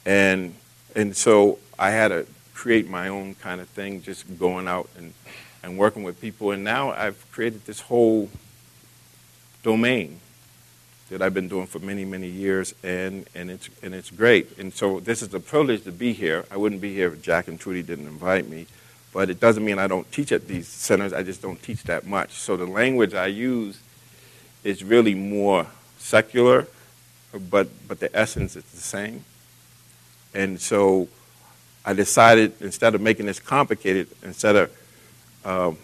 And, 0.06 0.56
and 0.96 1.16
so 1.16 1.60
I 1.78 1.92
had 1.92 2.10
to 2.10 2.26
create 2.54 2.90
my 2.90 3.08
own 3.08 3.36
kind 3.36 3.62
of 3.62 3.70
thing, 3.70 4.02
just 4.02 4.38
going 4.38 4.68
out 4.68 4.90
and, 4.98 5.14
and 5.64 5.78
working 5.78 6.04
with 6.04 6.20
people. 6.20 6.52
And 6.52 6.64
now 6.64 6.92
I've 6.92 7.26
created 7.32 7.66
this 7.66 7.82
whole 7.82 8.30
domain 9.64 10.20
that 11.10 11.22
I've 11.22 11.34
been 11.34 11.48
doing 11.48 11.66
for 11.66 11.80
many, 11.80 12.06
many 12.06 12.28
years, 12.28 12.76
and, 12.84 13.28
and, 13.34 13.50
it's, 13.50 13.70
and 13.82 13.96
it's 13.96 14.12
great. 14.12 14.58
And 14.60 14.74
so 14.74 15.00
this 15.00 15.22
is 15.22 15.34
a 15.34 15.40
privilege 15.40 15.84
to 15.86 15.92
be 15.92 16.14
here. 16.14 16.46
I 16.52 16.58
wouldn't 16.58 16.82
be 16.82 16.94
here 16.94 17.14
if 17.14 17.22
Jack 17.22 17.48
and 17.48 17.60
Trudy 17.60 17.82
didn't 17.82 18.08
invite 18.08 18.48
me. 18.48 18.68
But 19.14 19.30
it 19.30 19.40
doesn't 19.40 19.66
mean 19.66 19.80
I 19.80 19.88
don't 19.88 20.10
teach 20.12 20.32
at 20.32 20.48
these 20.48 20.68
centers. 20.68 21.14
I 21.14 21.24
just 21.24 21.42
don't 21.42 21.62
teach 21.62 21.84
that 21.84 22.06
much. 22.06 22.32
So 22.32 22.56
the 22.58 22.66
language 22.66 23.14
I 23.14 23.28
use 23.28 23.80
is 24.64 24.84
really 24.84 25.16
more 25.16 25.68
secular, 25.98 26.68
but, 27.50 27.70
but 27.88 28.00
the 28.00 28.16
essence 28.16 28.56
is 28.56 28.64
the 28.66 28.78
same. 28.78 29.24
And 30.34 30.60
so 30.60 31.08
I 31.84 31.94
decided 31.94 32.54
instead 32.62 32.94
of 32.94 33.02
making 33.02 33.26
this 33.26 33.40
complicated, 33.40 34.08
instead 34.22 34.56
of 34.56 34.72
um, 35.44 35.78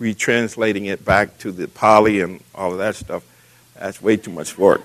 retranslating 0.00 0.86
it 0.86 1.04
back 1.04 1.38
to 1.38 1.50
the 1.50 1.66
Pali 1.66 2.20
and 2.20 2.40
all 2.54 2.72
of 2.72 2.78
that 2.78 2.94
stuff, 2.94 3.24
that's 3.74 4.00
way 4.00 4.16
too 4.16 4.30
much 4.30 4.56
work. 4.56 4.82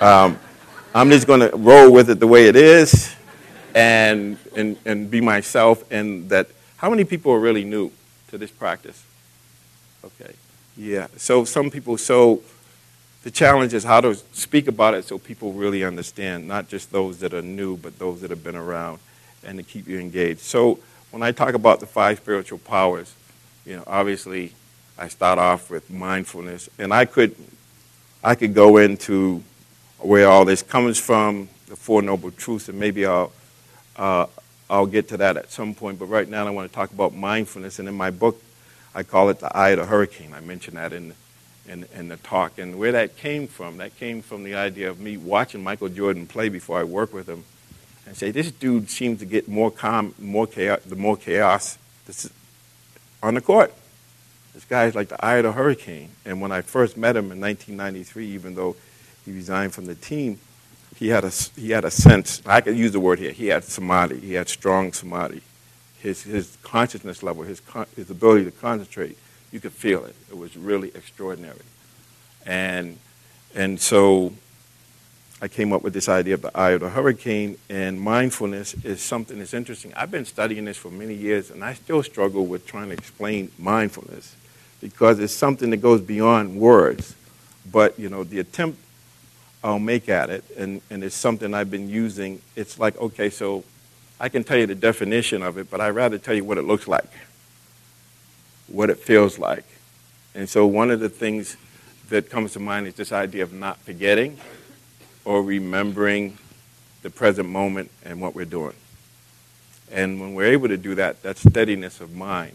Um, 0.00 0.38
I'm 0.94 1.10
just 1.10 1.26
going 1.26 1.40
to 1.40 1.56
roll 1.56 1.92
with 1.92 2.10
it 2.10 2.18
the 2.18 2.26
way 2.26 2.48
it 2.48 2.56
is 2.56 3.14
and, 3.78 4.36
and, 4.56 4.76
and 4.84 5.08
be 5.08 5.20
myself. 5.20 5.84
And 5.92 6.28
that, 6.30 6.48
how 6.78 6.90
many 6.90 7.04
people 7.04 7.32
are 7.32 7.38
really 7.38 7.64
new 7.64 7.92
to 8.28 8.36
this 8.36 8.50
practice? 8.50 9.04
Okay, 10.04 10.34
yeah. 10.76 11.06
So 11.16 11.44
some 11.44 11.70
people, 11.70 11.96
so 11.96 12.42
the 13.22 13.30
challenge 13.30 13.74
is 13.74 13.84
how 13.84 14.00
to 14.00 14.16
speak 14.32 14.66
about 14.66 14.94
it 14.94 15.04
so 15.04 15.18
people 15.18 15.52
really 15.52 15.84
understand, 15.84 16.48
not 16.48 16.68
just 16.68 16.90
those 16.90 17.18
that 17.20 17.32
are 17.32 17.42
new, 17.42 17.76
but 17.76 17.98
those 17.98 18.20
that 18.22 18.30
have 18.30 18.42
been 18.42 18.56
around, 18.56 18.98
and 19.44 19.58
to 19.58 19.62
keep 19.62 19.86
you 19.86 20.00
engaged. 20.00 20.40
So 20.40 20.80
when 21.12 21.22
I 21.22 21.30
talk 21.30 21.54
about 21.54 21.78
the 21.78 21.86
five 21.86 22.18
spiritual 22.18 22.58
powers, 22.58 23.14
you 23.64 23.76
know, 23.76 23.84
obviously 23.86 24.54
I 24.98 25.06
start 25.06 25.38
off 25.38 25.70
with 25.70 25.88
mindfulness, 25.88 26.68
and 26.78 26.92
I 26.92 27.04
could, 27.04 27.36
I 28.24 28.34
could 28.34 28.54
go 28.54 28.78
into 28.78 29.44
where 29.98 30.28
all 30.28 30.44
this 30.44 30.62
comes 30.62 30.98
from, 30.98 31.48
the 31.68 31.76
Four 31.76 32.02
Noble 32.02 32.32
Truths, 32.32 32.68
and 32.68 32.78
maybe 32.78 33.06
I'll 33.06 33.32
uh, 33.98 34.26
I'll 34.70 34.86
get 34.86 35.08
to 35.08 35.16
that 35.18 35.36
at 35.36 35.50
some 35.50 35.74
point, 35.74 35.98
but 35.98 36.06
right 36.06 36.28
now 36.28 36.46
I 36.46 36.50
want 36.50 36.70
to 36.70 36.74
talk 36.74 36.92
about 36.92 37.14
mindfulness. 37.14 37.78
And 37.78 37.88
in 37.88 37.94
my 37.94 38.10
book, 38.10 38.42
I 38.94 39.02
call 39.02 39.28
it 39.28 39.40
the 39.40 39.54
eye 39.56 39.70
of 39.70 39.78
the 39.78 39.86
hurricane. 39.86 40.32
I 40.34 40.40
mentioned 40.40 40.76
that 40.76 40.92
in, 40.92 41.14
in, 41.66 41.86
in 41.94 42.08
the 42.08 42.16
talk. 42.18 42.58
And 42.58 42.78
where 42.78 42.92
that 42.92 43.16
came 43.16 43.46
from, 43.46 43.78
that 43.78 43.96
came 43.98 44.22
from 44.22 44.44
the 44.44 44.54
idea 44.54 44.90
of 44.90 45.00
me 45.00 45.16
watching 45.16 45.62
Michael 45.62 45.88
Jordan 45.88 46.26
play 46.26 46.48
before 46.48 46.78
I 46.78 46.84
worked 46.84 47.12
with 47.12 47.28
him 47.28 47.44
and 48.06 48.16
say, 48.16 48.30
this 48.30 48.50
dude 48.50 48.88
seems 48.88 49.18
to 49.20 49.26
get 49.26 49.48
more 49.48 49.70
calm, 49.70 50.14
more 50.18 50.46
chaos, 50.46 50.80
the 50.86 50.96
more 50.96 51.16
chaos 51.16 51.78
on 53.22 53.34
the 53.34 53.40
court. 53.40 53.74
This 54.54 54.64
guy 54.64 54.86
is 54.86 54.94
like 54.94 55.08
the 55.08 55.24
eye 55.24 55.36
of 55.36 55.44
the 55.44 55.52
hurricane. 55.52 56.10
And 56.24 56.40
when 56.40 56.52
I 56.52 56.62
first 56.62 56.96
met 56.96 57.16
him 57.16 57.30
in 57.30 57.40
1993, 57.40 58.26
even 58.28 58.54
though 58.54 58.76
he 59.24 59.32
resigned 59.32 59.72
from 59.72 59.86
the 59.86 59.94
team, 59.94 60.40
he 60.98 61.08
had 61.08 61.24
a, 61.24 61.30
he 61.54 61.70
had 61.70 61.84
a 61.84 61.90
sense, 61.92 62.42
I 62.44 62.60
could 62.60 62.76
use 62.76 62.90
the 62.90 62.98
word 62.98 63.20
here, 63.20 63.30
he 63.30 63.46
had 63.46 63.62
samadhi, 63.62 64.18
he 64.18 64.34
had 64.34 64.48
strong 64.48 64.92
samadhi. 64.92 65.42
His, 66.00 66.22
his 66.22 66.58
consciousness 66.62 67.22
level, 67.22 67.44
his, 67.44 67.62
his 67.94 68.10
ability 68.10 68.44
to 68.46 68.50
concentrate, 68.50 69.16
you 69.52 69.60
could 69.60 69.72
feel 69.72 70.04
it. 70.04 70.16
It 70.28 70.36
was 70.36 70.56
really 70.56 70.88
extraordinary. 70.88 71.60
And, 72.44 72.98
and 73.54 73.80
so 73.80 74.32
I 75.40 75.46
came 75.46 75.72
up 75.72 75.82
with 75.82 75.92
this 75.92 76.08
idea 76.08 76.34
of 76.34 76.42
the 76.42 76.56
eye 76.56 76.70
of 76.70 76.80
the 76.80 76.90
hurricane, 76.90 77.58
and 77.70 78.00
mindfulness 78.00 78.74
is 78.82 79.00
something 79.00 79.38
that's 79.38 79.54
interesting. 79.54 79.94
I've 79.94 80.10
been 80.10 80.24
studying 80.24 80.64
this 80.64 80.76
for 80.76 80.90
many 80.90 81.14
years, 81.14 81.52
and 81.52 81.64
I 81.64 81.74
still 81.74 82.02
struggle 82.02 82.46
with 82.46 82.66
trying 82.66 82.88
to 82.88 82.94
explain 82.94 83.52
mindfulness 83.56 84.34
because 84.80 85.20
it's 85.20 85.32
something 85.32 85.70
that 85.70 85.76
goes 85.78 86.00
beyond 86.00 86.56
words. 86.56 87.14
But, 87.70 87.98
you 87.98 88.08
know, 88.08 88.24
the 88.24 88.40
attempt 88.40 88.78
I'll 89.62 89.78
make 89.78 90.08
at 90.08 90.30
it, 90.30 90.44
and, 90.56 90.80
and 90.90 91.02
it's 91.02 91.16
something 91.16 91.52
I've 91.52 91.70
been 91.70 91.88
using. 91.88 92.40
It's 92.54 92.78
like, 92.78 92.96
okay, 92.98 93.28
so 93.28 93.64
I 94.20 94.28
can 94.28 94.44
tell 94.44 94.56
you 94.56 94.66
the 94.66 94.74
definition 94.74 95.42
of 95.42 95.58
it, 95.58 95.70
but 95.70 95.80
I'd 95.80 95.90
rather 95.90 96.18
tell 96.18 96.34
you 96.34 96.44
what 96.44 96.58
it 96.58 96.62
looks 96.62 96.86
like, 96.86 97.10
what 98.68 98.90
it 98.90 98.98
feels 98.98 99.38
like. 99.38 99.64
And 100.34 100.48
so 100.48 100.66
one 100.66 100.90
of 100.90 101.00
the 101.00 101.08
things 101.08 101.56
that 102.08 102.30
comes 102.30 102.52
to 102.52 102.60
mind 102.60 102.86
is 102.86 102.94
this 102.94 103.12
idea 103.12 103.42
of 103.42 103.52
not 103.52 103.78
forgetting 103.78 104.38
or 105.24 105.42
remembering 105.42 106.38
the 107.02 107.10
present 107.10 107.48
moment 107.48 107.90
and 108.04 108.20
what 108.20 108.34
we're 108.34 108.44
doing. 108.44 108.74
And 109.90 110.20
when 110.20 110.34
we're 110.34 110.52
able 110.52 110.68
to 110.68 110.76
do 110.76 110.94
that, 110.96 111.22
that's 111.22 111.40
steadiness 111.40 112.00
of 112.00 112.14
mind. 112.14 112.52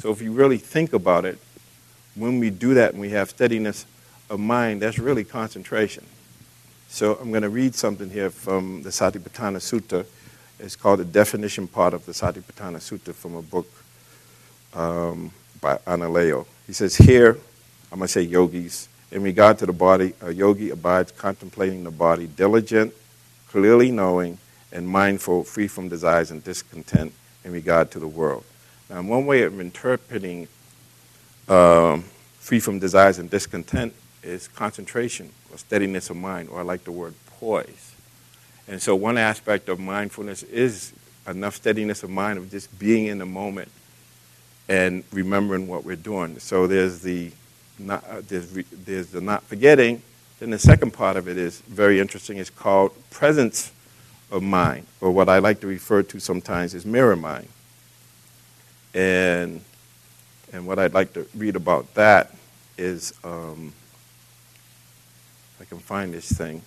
So 0.00 0.10
if 0.10 0.20
you 0.20 0.32
really 0.32 0.58
think 0.58 0.92
about 0.92 1.24
it, 1.24 1.38
when 2.14 2.38
we 2.38 2.50
do 2.50 2.74
that 2.74 2.92
and 2.92 3.00
we 3.00 3.10
have 3.10 3.30
steadiness 3.30 3.86
of 4.30 4.40
mind, 4.40 4.82
that's 4.82 4.98
really 4.98 5.24
concentration. 5.24 6.04
So 6.88 7.16
I'm 7.16 7.30
going 7.30 7.42
to 7.42 7.48
read 7.48 7.74
something 7.74 8.08
here 8.08 8.30
from 8.30 8.82
the 8.82 8.90
Satipatthana 8.90 9.58
Sutta. 9.58 10.06
It's 10.58 10.76
called 10.76 11.00
the 11.00 11.04
definition 11.04 11.66
part 11.66 11.92
of 11.94 12.06
the 12.06 12.12
Satipatthana 12.12 12.76
Sutta 12.78 13.12
from 13.12 13.34
a 13.34 13.42
book 13.42 13.66
um, 14.74 15.32
by 15.60 15.76
Analayo. 15.86 16.46
He 16.66 16.72
says, 16.72 16.96
Here, 16.96 17.38
I'm 17.90 17.98
going 17.98 18.06
to 18.06 18.12
say 18.12 18.22
yogis, 18.22 18.88
in 19.10 19.22
regard 19.22 19.58
to 19.58 19.66
the 19.66 19.72
body, 19.72 20.14
a 20.20 20.32
yogi 20.32 20.70
abides 20.70 21.12
contemplating 21.12 21.84
the 21.84 21.90
body, 21.90 22.26
diligent, 22.26 22.92
clearly 23.48 23.90
knowing, 23.90 24.38
and 24.72 24.88
mindful, 24.88 25.44
free 25.44 25.68
from 25.68 25.88
desires 25.88 26.30
and 26.30 26.42
discontent 26.42 27.12
in 27.44 27.52
regard 27.52 27.90
to 27.92 28.00
the 28.00 28.08
world. 28.08 28.44
Now, 28.90 29.02
one 29.02 29.26
way 29.26 29.42
of 29.42 29.60
interpreting 29.60 30.48
um, 31.48 32.04
free 32.38 32.60
from 32.60 32.78
desires 32.78 33.18
and 33.18 33.30
discontent 33.30 33.94
is 34.24 34.48
concentration 34.48 35.30
or 35.52 35.58
steadiness 35.58 36.10
of 36.10 36.16
mind, 36.16 36.48
or 36.48 36.60
I 36.60 36.62
like 36.62 36.84
the 36.84 36.92
word 36.92 37.14
poise. 37.38 37.94
And 38.66 38.80
so, 38.80 38.96
one 38.96 39.18
aspect 39.18 39.68
of 39.68 39.78
mindfulness 39.78 40.42
is 40.44 40.92
enough 41.26 41.56
steadiness 41.56 42.02
of 42.02 42.10
mind 42.10 42.38
of 42.38 42.50
just 42.50 42.76
being 42.78 43.06
in 43.06 43.18
the 43.18 43.26
moment 43.26 43.70
and 44.68 45.04
remembering 45.12 45.68
what 45.68 45.84
we're 45.84 45.96
doing. 45.96 46.38
So, 46.38 46.66
there's 46.66 47.00
the 47.00 47.30
not, 47.78 48.04
uh, 48.08 48.22
there's, 48.26 48.50
re, 48.52 48.64
there's 48.72 49.08
the 49.08 49.20
not 49.20 49.42
forgetting. 49.44 50.02
Then 50.40 50.50
the 50.50 50.58
second 50.58 50.92
part 50.92 51.16
of 51.16 51.28
it 51.28 51.36
is 51.36 51.60
very 51.60 52.00
interesting. 52.00 52.38
It's 52.38 52.50
called 52.50 52.92
presence 53.10 53.72
of 54.30 54.42
mind, 54.42 54.86
or 55.00 55.10
what 55.10 55.28
I 55.28 55.38
like 55.38 55.60
to 55.60 55.66
refer 55.66 56.02
to 56.02 56.18
sometimes 56.20 56.74
as 56.74 56.86
mirror 56.86 57.16
mind. 57.16 57.48
And 58.94 59.60
and 60.52 60.66
what 60.66 60.78
I'd 60.78 60.94
like 60.94 61.12
to 61.14 61.26
read 61.34 61.56
about 61.56 61.92
that 61.94 62.34
is 62.78 63.12
um, 63.24 63.72
I 65.64 65.66
can 65.66 65.78
find 65.78 66.12
this 66.12 66.30
thing. 66.30 66.60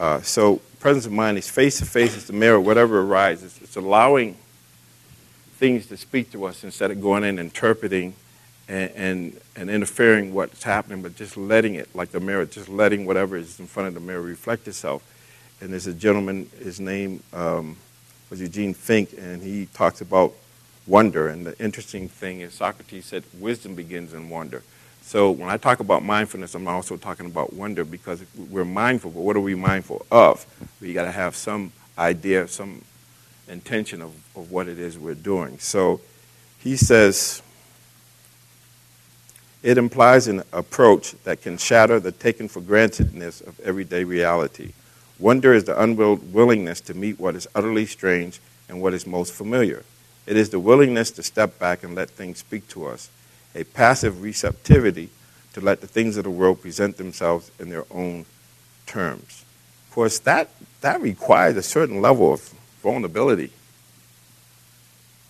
Uh, 0.00 0.20
so 0.22 0.60
presence 0.80 1.06
of 1.06 1.12
mind 1.12 1.38
is 1.38 1.48
face 1.48 1.78
to 1.78 1.84
face, 1.84 2.16
it's 2.16 2.26
the 2.26 2.32
mirror, 2.32 2.58
whatever 2.58 3.02
arises. 3.02 3.56
It's 3.62 3.76
allowing 3.76 4.36
things 5.58 5.86
to 5.86 5.96
speak 5.96 6.32
to 6.32 6.44
us 6.44 6.64
instead 6.64 6.90
of 6.90 7.00
going 7.00 7.22
in 7.22 7.38
interpreting 7.38 8.14
and, 8.68 8.90
and, 8.96 9.40
and 9.54 9.70
interfering 9.70 10.34
what's 10.34 10.64
happening, 10.64 11.02
but 11.02 11.14
just 11.14 11.36
letting 11.36 11.76
it, 11.76 11.88
like 11.94 12.10
the 12.10 12.18
mirror, 12.18 12.44
just 12.46 12.68
letting 12.68 13.06
whatever 13.06 13.36
is 13.36 13.60
in 13.60 13.68
front 13.68 13.86
of 13.86 13.94
the 13.94 14.00
mirror 14.00 14.22
reflect 14.22 14.66
itself. 14.66 15.04
And 15.60 15.70
there's 15.70 15.86
a 15.86 15.94
gentleman, 15.94 16.50
his 16.58 16.80
name 16.80 17.22
um, 17.32 17.76
was 18.28 18.40
Eugene 18.40 18.74
Fink, 18.74 19.10
and 19.16 19.40
he 19.40 19.66
talks 19.66 20.00
about 20.00 20.32
wonder. 20.84 21.28
And 21.28 21.46
the 21.46 21.56
interesting 21.62 22.08
thing 22.08 22.40
is 22.40 22.54
Socrates 22.54 23.06
said 23.06 23.22
wisdom 23.38 23.76
begins 23.76 24.14
in 24.14 24.30
wonder. 24.30 24.64
So 25.08 25.30
when 25.30 25.48
I 25.48 25.56
talk 25.56 25.80
about 25.80 26.04
mindfulness, 26.04 26.54
I'm 26.54 26.68
also 26.68 26.98
talking 26.98 27.24
about 27.24 27.54
wonder 27.54 27.82
because 27.82 28.22
we're 28.36 28.66
mindful, 28.66 29.10
but 29.10 29.22
what 29.22 29.36
are 29.36 29.40
we 29.40 29.54
mindful 29.54 30.04
of? 30.10 30.44
We 30.82 30.92
got 30.92 31.06
to 31.06 31.10
have 31.10 31.34
some 31.34 31.72
idea, 31.96 32.46
some 32.46 32.84
intention 33.48 34.02
of, 34.02 34.10
of 34.36 34.52
what 34.52 34.68
it 34.68 34.78
is 34.78 34.98
we're 34.98 35.14
doing. 35.14 35.58
So 35.60 36.02
he 36.58 36.76
says, 36.76 37.40
it 39.62 39.78
implies 39.78 40.28
an 40.28 40.42
approach 40.52 41.12
that 41.24 41.40
can 41.40 41.56
shatter 41.56 41.98
the 41.98 42.12
taken 42.12 42.46
for 42.46 42.60
grantedness 42.60 43.40
of 43.46 43.58
everyday 43.60 44.04
reality. 44.04 44.74
Wonder 45.18 45.54
is 45.54 45.64
the 45.64 45.82
unwillingness 45.82 46.82
to 46.82 46.92
meet 46.92 47.18
what 47.18 47.34
is 47.34 47.48
utterly 47.54 47.86
strange 47.86 48.40
and 48.68 48.82
what 48.82 48.92
is 48.92 49.06
most 49.06 49.32
familiar. 49.32 49.84
It 50.26 50.36
is 50.36 50.50
the 50.50 50.60
willingness 50.60 51.10
to 51.12 51.22
step 51.22 51.58
back 51.58 51.82
and 51.82 51.94
let 51.94 52.10
things 52.10 52.40
speak 52.40 52.68
to 52.68 52.84
us 52.84 53.08
a 53.54 53.64
passive 53.64 54.22
receptivity 54.22 55.10
to 55.54 55.60
let 55.60 55.80
the 55.80 55.86
things 55.86 56.16
of 56.16 56.24
the 56.24 56.30
world 56.30 56.60
present 56.62 56.96
themselves 56.96 57.50
in 57.58 57.70
their 57.70 57.84
own 57.90 58.24
terms. 58.86 59.44
Of 59.88 59.94
course, 59.94 60.18
that, 60.20 60.50
that 60.80 61.00
requires 61.00 61.56
a 61.56 61.62
certain 61.62 62.00
level 62.00 62.32
of 62.32 62.40
vulnerability. 62.82 63.50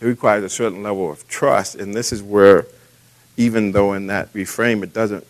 It 0.00 0.06
requires 0.06 0.44
a 0.44 0.48
certain 0.48 0.82
level 0.82 1.10
of 1.10 1.26
trust, 1.28 1.74
and 1.74 1.94
this 1.94 2.12
is 2.12 2.22
where, 2.22 2.66
even 3.36 3.72
though 3.72 3.94
in 3.94 4.06
that 4.08 4.32
reframe 4.32 4.82
it 4.82 4.92
doesn't, 4.92 5.26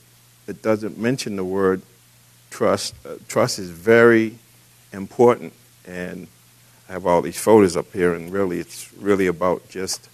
it 0.46 0.62
doesn't 0.62 0.98
mention 0.98 1.36
the 1.36 1.44
word 1.44 1.82
trust, 2.50 2.94
uh, 3.06 3.16
trust 3.28 3.58
is 3.58 3.70
very 3.70 4.38
important. 4.92 5.52
And 5.86 6.26
I 6.88 6.92
have 6.92 7.06
all 7.06 7.22
these 7.22 7.38
photos 7.38 7.76
up 7.76 7.92
here, 7.92 8.14
and 8.14 8.32
really, 8.32 8.58
it's 8.58 8.92
really 8.94 9.26
about 9.26 9.68
just 9.68 10.08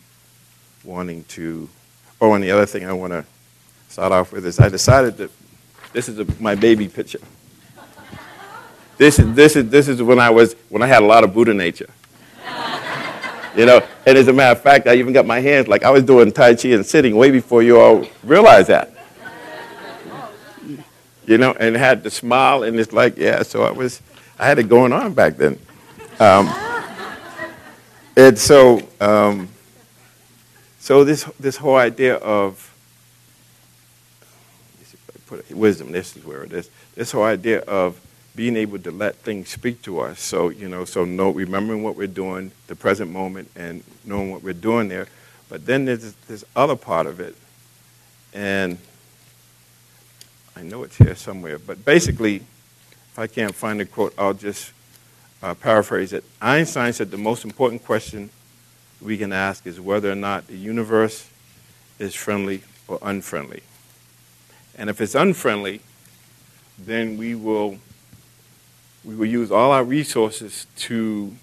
wanting 0.84 1.24
to 1.24 1.68
Oh, 2.24 2.32
and 2.32 2.42
the 2.42 2.50
other 2.52 2.64
thing 2.64 2.86
I 2.86 2.92
want 2.94 3.12
to 3.12 3.22
start 3.90 4.10
off 4.10 4.32
with 4.32 4.46
is 4.46 4.58
I 4.58 4.70
decided 4.70 5.18
that 5.18 5.30
this 5.92 6.08
is 6.08 6.18
a, 6.18 6.26
my 6.40 6.54
baby 6.54 6.88
picture. 6.88 7.18
This 8.96 9.18
is, 9.18 9.34
this, 9.34 9.56
is, 9.56 9.68
this 9.68 9.88
is 9.88 10.02
when 10.02 10.18
I 10.18 10.30
was 10.30 10.54
when 10.70 10.80
I 10.80 10.86
had 10.86 11.02
a 11.02 11.06
lot 11.06 11.22
of 11.22 11.34
Buddha 11.34 11.52
nature. 11.52 11.90
You 13.54 13.66
know, 13.66 13.86
and 14.04 14.18
as 14.18 14.26
a 14.26 14.32
matter 14.32 14.50
of 14.50 14.62
fact, 14.62 14.88
I 14.88 14.96
even 14.96 15.12
got 15.12 15.26
my 15.26 15.38
hands 15.38 15.68
like 15.68 15.84
I 15.84 15.90
was 15.90 16.02
doing 16.02 16.32
Tai 16.32 16.56
Chi 16.56 16.70
and 16.70 16.84
sitting 16.84 17.14
way 17.14 17.30
before 17.30 17.62
you 17.62 17.78
all 17.78 18.04
realized 18.24 18.66
that. 18.66 18.90
You 21.24 21.38
know, 21.38 21.52
and 21.52 21.76
had 21.76 22.02
the 22.02 22.10
smile, 22.10 22.64
and 22.64 22.80
it's 22.80 22.92
like, 22.92 23.16
yeah, 23.16 23.42
so 23.42 23.62
I 23.62 23.70
was, 23.70 24.02
I 24.40 24.46
had 24.46 24.58
it 24.58 24.68
going 24.68 24.92
on 24.92 25.12
back 25.14 25.36
then. 25.36 25.56
Um, 26.18 26.52
and 28.16 28.36
so, 28.36 28.82
um, 29.00 29.48
so 30.84 31.02
this 31.02 31.24
this 31.40 31.56
whole 31.56 31.76
idea 31.76 32.16
of 32.16 32.70
put 35.24 35.50
wisdom, 35.50 35.92
this 35.92 36.14
is 36.14 36.22
where 36.26 36.42
it 36.42 36.52
is. 36.52 36.68
This 36.94 37.12
whole 37.12 37.22
idea 37.22 37.60
of 37.60 37.98
being 38.36 38.54
able 38.54 38.78
to 38.80 38.90
let 38.90 39.14
things 39.14 39.48
speak 39.48 39.80
to 39.84 40.00
us. 40.00 40.20
So 40.20 40.50
you 40.50 40.68
know, 40.68 40.84
so 40.84 41.06
know 41.06 41.30
remembering 41.30 41.82
what 41.82 41.96
we're 41.96 42.06
doing, 42.06 42.52
the 42.66 42.76
present 42.76 43.10
moment, 43.10 43.50
and 43.56 43.82
knowing 44.04 44.30
what 44.30 44.42
we're 44.42 44.52
doing 44.52 44.88
there. 44.88 45.06
But 45.48 45.64
then 45.64 45.86
there's 45.86 46.12
this 46.28 46.44
other 46.54 46.76
part 46.76 47.06
of 47.06 47.18
it, 47.18 47.34
and 48.34 48.76
I 50.54 50.64
know 50.64 50.82
it's 50.82 50.98
here 50.98 51.14
somewhere. 51.14 51.58
But 51.58 51.82
basically, 51.86 52.36
if 52.36 53.18
I 53.18 53.26
can't 53.26 53.54
find 53.54 53.80
the 53.80 53.86
quote, 53.86 54.12
I'll 54.18 54.34
just 54.34 54.70
uh, 55.42 55.54
paraphrase 55.54 56.12
it. 56.12 56.24
Einstein 56.42 56.92
said 56.92 57.10
the 57.10 57.16
most 57.16 57.42
important 57.42 57.86
question 57.86 58.28
we 59.04 59.18
can 59.18 59.32
ask 59.32 59.66
is 59.66 59.80
whether 59.80 60.10
or 60.10 60.16
not 60.16 60.46
the 60.48 60.56
universe 60.56 61.28
is 61.98 62.14
friendly 62.14 62.62
or 62.88 62.98
unfriendly. 63.02 63.62
And 64.76 64.90
if 64.90 65.00
it's 65.00 65.14
unfriendly, 65.14 65.80
then 66.78 67.16
we 67.16 67.34
will, 67.34 67.78
we 69.04 69.14
will 69.14 69.26
use 69.26 69.52
all 69.52 69.70
our 69.70 69.84
resources 69.84 70.66
to 70.78 71.36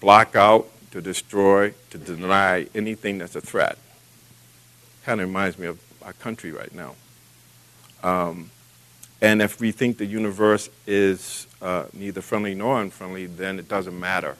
block 0.00 0.34
out, 0.34 0.68
to 0.90 1.00
destroy, 1.00 1.74
to 1.90 1.98
deny 1.98 2.66
anything 2.74 3.18
that's 3.18 3.36
a 3.36 3.40
threat. 3.40 3.78
Kind 5.04 5.20
of 5.20 5.28
reminds 5.28 5.58
me 5.58 5.66
of 5.66 5.78
our 6.02 6.14
country 6.14 6.50
right 6.52 6.74
now. 6.74 6.94
Um, 8.02 8.50
and 9.20 9.42
if 9.42 9.60
we 9.60 9.72
think 9.72 9.98
the 9.98 10.06
universe 10.06 10.70
is 10.86 11.46
uh, 11.60 11.86
neither 11.92 12.20
friendly 12.20 12.54
nor 12.54 12.80
unfriendly, 12.80 13.26
then 13.26 13.58
it 13.58 13.68
doesn't 13.68 13.98
matter 13.98 14.36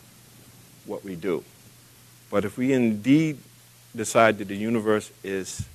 what 0.87 1.05
we 1.05 1.15
do. 1.15 1.45
But 2.31 2.45
if 2.45 2.59
we 2.59 2.73
indeed 2.73 3.39
decide 3.95 4.39
that 4.39 4.49
the 4.49 4.57
universe 4.57 5.11
is 5.25 5.67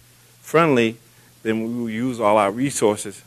friendly, 0.41 0.97
then 1.41 1.63
we 1.63 1.81
will 1.81 1.89
use 1.89 2.19
all 2.19 2.37
our 2.37 2.51
resources 2.51 3.23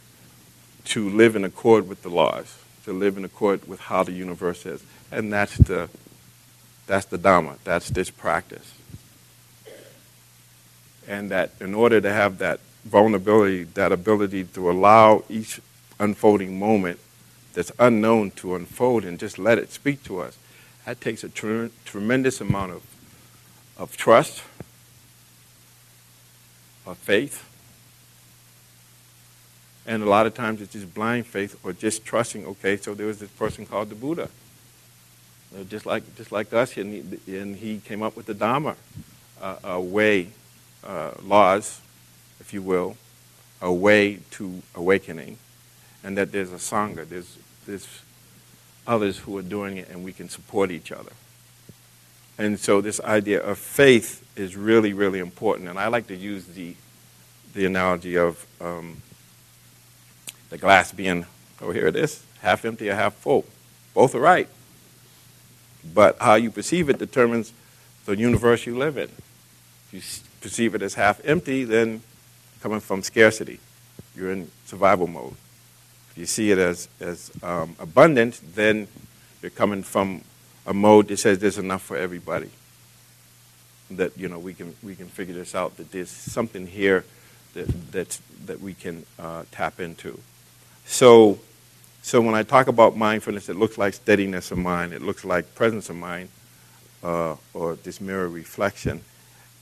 to 0.85 1.09
live 1.11 1.37
in 1.37 1.45
accord 1.45 1.89
with 1.89 2.03
the 2.03 2.09
laws, 2.09 2.59
to 2.85 2.93
live 2.93 3.17
in 3.17 3.25
accord 3.25 3.67
with 3.67 3.81
how 3.81 4.03
the 4.05 4.13
universe 4.13 4.65
is. 4.65 4.83
And 5.11 5.33
that's 5.33 5.57
the, 5.59 5.89
that's 6.87 7.07
the 7.07 7.19
Dharma, 7.19 7.57
that's 7.65 7.91
this 7.91 8.11
practice. 8.11 8.73
And 11.09 11.31
that 11.31 11.51
in 11.61 11.75
order 11.75 12.01
to 12.01 12.13
have 12.13 12.39
that 12.39 12.61
vulnerability, 12.85 13.65
that 13.65 13.93
ability 13.93 14.45
to 14.45 14.71
allow 14.71 15.25
each 15.29 15.61
unfolding 15.99 16.59
moment 16.59 17.01
that's 17.55 17.73
unknown 17.79 18.31
to 18.33 18.55
unfold 18.55 19.05
and 19.05 19.19
just 19.19 19.39
let 19.39 19.59
it 19.59 19.73
speak 19.73 20.05
to 20.05 20.21
us, 20.21 20.37
that 20.85 21.01
takes 21.01 21.25
a 21.25 21.29
tre- 21.29 21.71
tremendous 21.85 22.41
amount 22.41 22.73
of 22.73 22.83
of 23.79 23.97
trust, 23.97 24.43
of 26.87 26.97
faith. 26.99 27.45
And 29.87 30.03
a 30.03 30.07
lot 30.07 30.27
of 30.27 30.35
times 30.35 30.61
it's 30.61 30.73
just 30.73 30.93
blind 30.93 31.27
faith 31.27 31.59
or 31.63 31.73
just 31.73 32.05
trusting, 32.05 32.47
okay, 32.47 32.77
so 32.77 32.95
there 32.95 33.07
was 33.07 33.21
this 33.21 33.31
person 33.31 33.67
called 33.67 33.89
the 33.89 33.95
Buddha. 33.95 34.29
Uh, 35.55 35.63
just 35.65 35.87
like 35.87 36.03
just 36.17 36.33
like 36.33 36.53
us, 36.53 36.77
and 36.77 37.21
he, 37.27 37.39
and 37.39 37.57
he 37.57 37.79
came 37.79 38.03
up 38.03 38.17
with 38.17 38.27
the 38.27 38.35
Dharma, 38.35 38.75
uh, 39.41 39.57
a 39.63 39.81
way, 39.81 40.29
uh, 40.83 41.13
laws, 41.23 41.81
if 42.41 42.53
you 42.53 42.61
will, 42.61 42.97
a 43.63 43.73
way 43.73 44.19
to 44.33 44.61
awakening, 44.75 45.39
and 46.03 46.19
that 46.19 46.33
there's 46.33 46.53
a 46.53 46.57
sangha, 46.57 47.09
there's 47.09 47.39
there's 47.65 47.87
others 48.89 49.19
who 49.19 49.39
are 49.39 49.43
doing 49.43 49.77
it, 49.77 49.89
and 49.89 50.05
we 50.05 50.13
can 50.13 50.29
support 50.29 50.73
each 50.73 50.91
other. 50.91 51.13
And 52.39 52.59
so 52.59 52.81
this 52.81 53.01
idea 53.01 53.41
of 53.41 53.59
faith 53.59 54.23
is 54.37 54.57
really, 54.57 54.93
really 54.93 55.19
important. 55.19 55.69
And 55.69 55.79
I 55.79 55.89
like 55.89 56.07
to 56.09 56.17
use 56.17 56.45
the, 56.47 56.75
the 57.55 57.65
analogy 57.65 58.17
of 58.17 58.47
um, 58.61 59.03
the 60.51 60.59
glass 60.59 60.93
being, 60.93 61.25
oh, 61.61 61.71
here 61.71 61.87
it 61.87 61.97
is, 61.97 62.23
half 62.43 62.65
empty 62.65 62.91
or 62.91 62.95
half 62.95 63.15
full. 63.15 63.47
Both 63.95 64.15
are 64.15 64.21
right. 64.21 64.49
But 65.95 66.19
how 66.21 66.35
you 66.35 66.51
perceive 66.51 66.91
it 66.91 66.99
determines 66.99 67.53
the 68.05 68.17
universe 68.17 68.67
you 68.67 68.77
live 68.77 68.99
in. 68.99 69.09
If 69.09 69.89
you 69.93 70.01
perceive 70.41 70.75
it 70.75 70.83
as 70.83 70.95
half 70.95 71.25
empty, 71.25 71.65
then 71.65 72.03
coming 72.61 72.81
from 72.81 73.03
scarcity, 73.03 73.61
you're 74.15 74.33
in 74.33 74.51
survival 74.67 75.07
mode. 75.07 75.35
If 76.11 76.19
you 76.19 76.27
see 76.27 76.51
it 76.51 76.59
as, 76.59 76.89
as 77.01 77.31
um, 77.43 77.77
abundant, 77.79 78.41
then 78.55 78.89
you're 79.41 79.51
coming 79.51 79.83
from 79.83 80.23
a 80.67 80.75
mode 80.75 81.09
that 81.09 81.19
says 81.19 81.39
there's 81.39 81.59
enough 81.59 81.83
for 81.83 81.97
everybody. 81.97 82.51
That 83.91 84.19
you 84.19 84.29
know 84.29 84.39
we 84.39 84.53
can 84.53 84.75
we 84.83 84.97
can 84.97 85.07
figure 85.07 85.35
this 85.35 85.55
out. 85.55 85.77
That 85.77 85.93
there's 85.93 86.11
something 86.11 86.67
here 86.67 87.05
that 87.57 87.93
that's, 87.93 88.21
that 88.45 88.61
we 88.61 88.75
can 88.75 89.05
uh, 89.19 89.45
tap 89.51 89.81
into. 89.81 90.21
So, 90.85 91.39
so 92.03 92.21
when 92.21 92.35
I 92.35 92.43
talk 92.43 92.69
about 92.69 92.97
mindfulness, 92.97 93.49
it 93.49 93.57
looks 93.57 93.77
like 93.77 93.95
steadiness 93.95 94.51
of 94.53 94.59
mind. 94.59 94.93
It 94.93 95.03
looks 95.03 95.25
like 95.25 95.55
presence 95.55 95.91
of 95.91 95.97
mind, 95.97 96.29
uh, 97.03 97.37
or 97.55 97.75
this 97.77 98.01
mirror 98.01 98.29
reflection. 98.29 99.01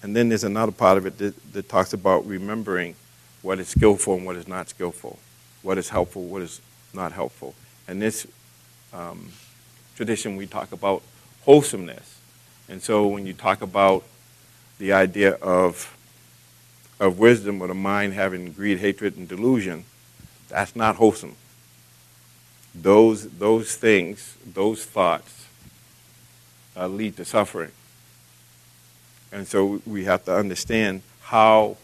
And 0.03 0.14
then 0.14 0.29
there's 0.29 0.45
another 0.45 0.73
part 0.73 0.99
of 0.99 1.07
it 1.07 1.17
that, 1.19 1.53
that 1.55 1.69
talks 1.69 1.95
about 1.95 2.27
remembering 2.27 2.95
what 3.40 3.59
is 3.59 3.69
skillful 3.69 4.14
and 4.17 4.27
what 4.27 4.37
is 4.37 4.47
not 4.47 4.69
skillful, 4.69 5.19
what 5.62 5.79
is 5.79 5.88
helpful, 5.88 6.25
what 6.25 6.43
is 6.43 6.61
not 6.93 7.12
helpful. 7.12 7.55
And 7.88 8.03
this 8.03 8.27
um, 8.93 9.29
tradition, 9.96 10.37
we 10.37 10.46
talk 10.46 10.72
about 10.72 11.02
wholesomeness. 11.44 12.18
And 12.68 12.83
so 12.83 13.07
when 13.07 13.26
you 13.26 13.35
talk 13.35 13.62
about 13.62 14.04
the 14.78 14.92
idea 14.92 15.33
of, 15.35 15.96
of 16.98 17.18
wisdom 17.18 17.62
or 17.62 17.68
the 17.68 17.74
mind 17.74 18.14
having 18.14 18.52
greed, 18.52 18.78
hatred, 18.78 19.16
and 19.16 19.28
delusion, 19.28 19.85
that's 20.48 20.74
not 20.74 20.96
wholesome. 20.96 21.37
those, 22.74 23.28
those 23.30 23.76
things, 23.76 24.37
those 24.44 24.85
thoughts 24.85 25.46
uh, 26.76 26.88
lead 26.88 27.16
to 27.16 27.24
suffering. 27.24 27.70
And 29.30 29.46
so 29.46 29.80
we 29.87 30.04
have 30.04 30.24
to 30.24 30.35
understand 30.35 31.02
how, 31.22 31.76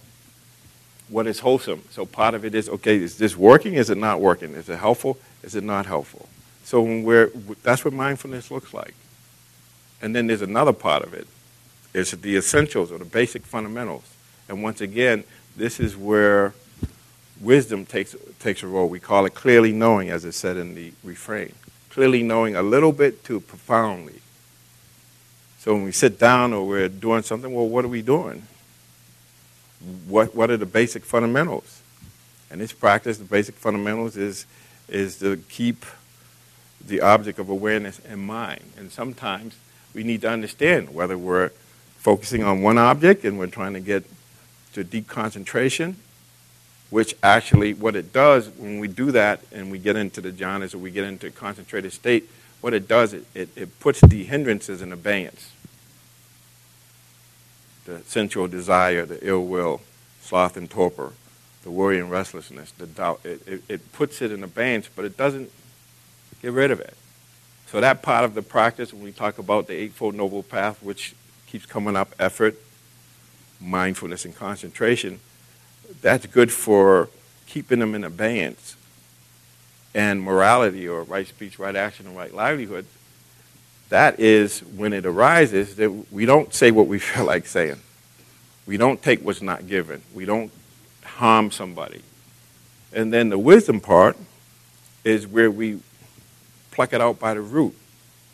what 1.09 1.27
is 1.27 1.41
wholesome. 1.41 1.83
So 1.91 2.07
part 2.07 2.35
of 2.35 2.45
it 2.45 2.55
is, 2.55 2.69
okay, 2.69 2.97
is 2.97 3.19
this 3.19 3.37
working? 3.37 3.75
Is 3.75 3.91
it 3.91 3.99
not 3.99 4.21
working? 4.21 4.55
Is 4.55 4.69
it 4.69 4.79
helpful? 4.79 5.19
Is 5.43 5.55
it 5.55 5.65
not 5.65 5.87
helpful? 5.87 6.29
So 6.71 6.83
when 6.83 7.03
we're, 7.03 7.33
that's 7.65 7.85
what 7.85 7.93
mindfulness 7.93 8.49
looks 8.49 8.73
like. 8.73 8.95
And 10.01 10.15
then 10.15 10.29
there's 10.29 10.41
another 10.41 10.73
part 10.73 11.03
of 11.03 11.13
it. 11.15 11.27
It's 11.93 12.13
the 12.13 12.37
essentials 12.37 12.93
or 12.93 12.99
the 12.99 13.05
basic 13.05 13.43
fundamentals. 13.43 14.05
And 14.49 14.63
once 14.63 14.81
again, 14.81 15.25
this 15.57 15.81
is 15.81 15.97
where 15.97 16.55
wisdom 17.41 17.87
takes, 17.87 18.15
takes 18.39 18.63
a 18.63 18.69
role. 18.69 18.89
We 18.89 19.01
call 19.01 19.27
it 19.27 19.35
clearly 19.35 19.73
knowing, 19.73 20.11
as 20.11 20.25
it 20.25 20.31
said 20.31 20.57
in 20.57 20.77
the 20.77 20.93
refrain. 21.03 21.57
Clearly 21.89 22.23
knowing 22.23 22.55
a 22.55 22.63
little 22.63 22.93
bit 22.93 23.25
to 23.25 23.41
profoundly. 23.41 24.21
So 25.59 25.75
when 25.75 25.83
we 25.83 25.91
sit 25.91 26.21
down 26.21 26.53
or 26.53 26.65
we're 26.69 26.89
doing 26.89 27.23
something, 27.23 27.53
well, 27.53 27.67
what 27.67 27.85
are 27.85 27.89
we 27.89 28.01
doing? 28.01 28.45
What, 30.07 30.37
what 30.37 30.53
are 30.53 30.57
the 30.57 30.67
basic 30.67 31.05
fundamentals? 31.05 31.83
And 32.49 32.61
this 32.61 32.73
practice, 32.73 33.19
the 33.19 33.25
basic 33.25 33.57
fundamentals, 33.57 34.17
is, 34.17 34.47
is 34.89 35.19
to 35.19 35.39
keep 35.49 35.85
the 36.85 37.01
object 37.01 37.39
of 37.39 37.49
awareness 37.49 37.99
in 38.01 38.19
mind. 38.21 38.63
And 38.77 38.91
sometimes 38.91 39.57
we 39.95 40.03
need 40.03 40.23
to 40.23 40.31
understand 40.31 40.95
whether 40.95 41.17
we're 41.19 41.51
focusing 41.99 42.43
on 42.43 42.63
one 42.63 42.79
object 42.79 43.25
and 43.25 43.39
we're 43.39 43.47
trying 43.47 43.75
to 43.75 43.81
get 43.81 44.05
to 44.73 44.85
deep 44.85 45.09
concentration, 45.09 45.97
which 46.89 47.15
actually, 47.23 47.75
what 47.75 47.95
it 47.95 48.13
does 48.13 48.49
when 48.51 48.79
we 48.79 48.89
do 48.89 49.11
that 49.11 49.41
and 49.53 49.71
we 49.71 49.79
get 49.79 49.97
into 49.97 50.21
the 50.21 50.33
jhanas 50.33 50.75
or 50.75 50.79
we 50.79 50.91
get 50.91 51.05
into 51.05 51.27
a 51.27 51.31
concentrated 51.31 51.93
state, 51.93 52.29
what 52.61 52.75
it 52.75 52.89
does, 52.89 53.13
it, 53.13 53.27
it, 53.35 53.49
it 53.57 53.81
puts 53.81 54.01
the 54.01 54.25
hindrances 54.25 54.83
in 54.83 54.93
abeyance. 54.93 55.51
The 57.87 58.01
sensual 58.07 58.49
desire, 58.49 59.07
the 59.07 59.19
ill 59.27 59.45
will, 59.45 59.81
sloth 60.21 60.57
and 60.57 60.71
torpor, 60.71 61.13
the 61.63 61.71
worry 61.71 61.99
and 61.99 62.11
restlessness, 62.11 62.73
the 62.73 62.87
doubt, 62.87 63.21
it, 63.25 63.47
it, 63.47 63.63
it 63.69 63.93
puts 63.93 64.23
it 64.23 64.31
in 64.31 64.45
abeyance, 64.45 64.89
but 64.95 65.05
it 65.05 65.17
doesn't 65.17 65.51
get 66.43 66.53
rid 66.53 66.71
of 66.71 66.81
it. 66.81 66.95
So 67.67 67.81
that 67.81 68.03
part 68.03 68.25
of 68.25 68.35
the 68.35 68.43
practice, 68.43 68.93
when 68.93 69.03
we 69.03 69.13
talk 69.13 69.39
about 69.39 69.67
the 69.67 69.75
Eightfold 69.75 70.15
Noble 70.15 70.43
Path, 70.43 70.83
which 70.83 71.15
keeps 71.47 71.67
coming 71.67 71.95
up, 71.97 72.15
effort, 72.19 72.57
mindfulness, 73.61 74.25
and 74.25 74.35
concentration, 74.35 75.21
that's 76.01 76.27
good 76.27 76.51
for 76.53 77.09
keeping 77.47 77.79
them 77.79 77.95
in 77.95 78.05
abeyance 78.05 78.77
and 79.95 80.23
morality 80.23 80.89
or 80.89 81.03
right 81.03 81.27
speech, 81.27 81.59
right 81.59 81.75
action, 81.75 82.07
and 82.07 82.17
right 82.17 82.35
livelihood, 82.35 82.87
that 83.89 84.21
is 84.21 84.61
when 84.61 84.93
it 84.93 85.05
arises 85.05 85.77
that 85.77 86.13
we 86.13 86.25
don't 86.27 86.55
say 86.55 86.71
what 86.71 86.87
we 86.87 86.99
feel 87.01 87.25
like 87.25 87.47
saying. 87.47 87.81
We 88.67 88.77
don't 88.77 89.03
take 89.03 89.25
what's 89.25 89.43
not 89.43 89.67
given. 89.67 90.03
We 90.15 90.25
don't 90.25 90.53
harm 91.05 91.51
somebody. 91.51 92.03
And 92.93 93.13
then 93.13 93.29
the 93.29 93.39
wisdom 93.39 93.81
part 93.81 94.17
is 95.05 95.27
where 95.27 95.51
we 95.51 95.81
pluck 96.81 96.95
it 96.95 97.01
out 97.03 97.19
by 97.19 97.35
the 97.35 97.43
root. 97.43 97.77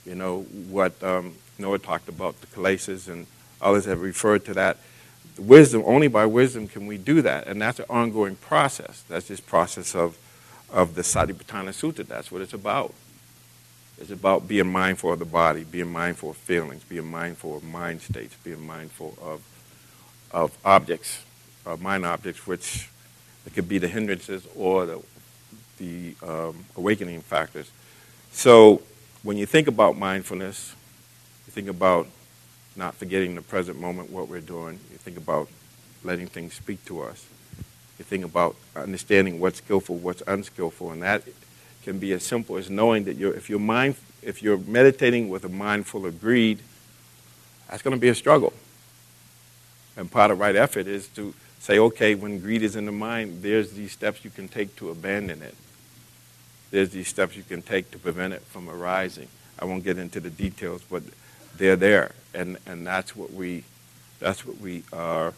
You 0.04 0.14
know, 0.14 0.42
what 0.70 1.02
um, 1.02 1.35
Noah 1.59 1.80
talked 1.80 2.09
about, 2.09 2.40
the 2.40 2.46
kilesas, 2.46 3.09
and 3.09 3.26
others 3.61 3.87
have 3.87 4.00
referred 4.00 4.44
to 4.44 4.54
that. 4.54 4.76
Wisdom, 5.37 5.82
only 5.85 6.06
by 6.06 6.26
wisdom 6.26 6.68
can 6.68 6.87
we 6.87 6.96
do 6.96 7.22
that. 7.22 7.48
And 7.48 7.61
that's 7.61 7.80
an 7.80 7.87
ongoing 7.90 8.37
process. 8.37 9.02
That's 9.09 9.26
this 9.26 9.40
process 9.40 9.96
of 9.96 10.16
of 10.70 10.94
the 10.94 11.02
Satipatthana 11.02 11.72
Sutta. 11.72 12.06
That's 12.06 12.30
what 12.30 12.40
it's 12.40 12.52
about. 12.52 12.94
It's 13.98 14.12
about 14.12 14.46
being 14.46 14.70
mindful 14.70 15.12
of 15.12 15.18
the 15.18 15.24
body, 15.24 15.64
being 15.64 15.90
mindful 15.90 16.30
of 16.30 16.37
feelings, 16.37 16.85
being 16.85 17.11
mindful 17.11 17.56
of 17.56 17.64
mind 17.64 18.00
states, 18.00 18.37
being 18.44 18.64
mindful 18.64 19.18
of, 19.20 19.40
of 20.30 20.56
objects, 20.64 21.24
of 21.64 21.82
mind 21.82 22.06
objects, 22.06 22.46
which 22.46 22.90
it 23.44 23.54
could 23.54 23.68
be 23.68 23.78
the 23.78 23.88
hindrances 23.88 24.46
or 24.54 24.87
the, 24.87 25.02
the 25.78 26.14
um, 26.22 26.64
awakening 26.76 27.22
factors. 27.22 27.70
So 28.37 28.83
when 29.22 29.38
you 29.38 29.46
think 29.46 29.66
about 29.66 29.96
mindfulness, 29.96 30.75
you 31.46 31.53
think 31.53 31.68
about 31.68 32.07
not 32.77 32.94
forgetting 32.94 33.35
the 33.35 33.40
present 33.40 33.81
moment, 33.81 34.11
what 34.11 34.29
we're 34.29 34.42
doing. 34.42 34.79
You 34.92 34.99
think 34.99 35.16
about 35.16 35.49
letting 36.05 36.27
things 36.27 36.53
speak 36.53 36.85
to 36.85 37.01
us. 37.01 37.25
You 37.99 38.05
think 38.05 38.27
about 38.27 38.55
understanding 38.77 39.40
what's 39.40 39.57
skillful, 39.57 39.96
what's 39.96 40.22
unskillful, 40.27 40.90
and 40.90 41.03
that 41.03 41.22
can 41.83 41.99
be 41.99 42.12
as 42.12 42.25
simple 42.25 42.59
as 42.59 42.68
knowing 42.68 43.05
that 43.05 43.16
you're, 43.16 43.33
if 43.33 43.49
you're 43.49 43.59
mind, 43.59 43.94
if 44.20 44.42
you're 44.42 44.59
meditating 44.59 45.31
with 45.31 45.46
a 45.46 45.49
mind 45.49 45.87
full 45.87 46.05
of 46.05 46.20
greed, 46.20 46.59
that's 47.70 47.81
going 47.81 47.96
to 47.96 48.01
be 48.01 48.09
a 48.09 48.14
struggle. 48.14 48.53
And 49.96 50.11
part 50.11 50.31
of 50.31 50.38
right 50.38 50.57
effort 50.57 50.87
is 50.87 51.09
to 51.09 51.33
say, 51.59 51.79
okay, 51.79 52.14
when 52.14 52.38
greed 52.40 52.62
is 52.62 52.77
in 52.77 52.85
the 52.85 52.92
mind, 52.92 53.42
there's 53.42 53.72
these 53.72 53.92
steps 53.92 54.27
you 54.27 54.31
can 54.31 54.46
take 54.46 54.77
to 54.77 54.90
abandon 54.90 55.40
it. 55.40 55.55
There's 56.76 56.90
these 56.90 57.08
steps 57.08 57.34
you 57.34 57.42
can 57.42 57.62
take 57.62 57.90
to 57.92 57.98
prevent 57.98 58.34
it 58.34 58.42
from 58.42 58.68
arising. 58.68 59.28
I 59.58 59.64
won't 59.64 59.82
get 59.82 59.96
into 59.96 60.20
the 60.20 60.28
details, 60.28 60.82
but 60.82 61.02
they're 61.56 61.74
there, 61.74 62.12
and 62.34 62.58
and 62.66 62.86
that's 62.86 63.16
what 63.16 63.32
we, 63.32 63.64
that's 64.18 64.44
what 64.44 64.60
we 64.60 64.82
are, 64.92 65.32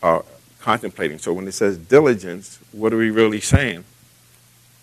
are 0.00 0.24
contemplating. 0.60 1.18
So 1.18 1.32
when 1.32 1.48
it 1.48 1.52
says 1.54 1.78
diligence, 1.78 2.60
what 2.70 2.92
are 2.92 2.96
we 2.96 3.10
really 3.10 3.40
saying? 3.40 3.82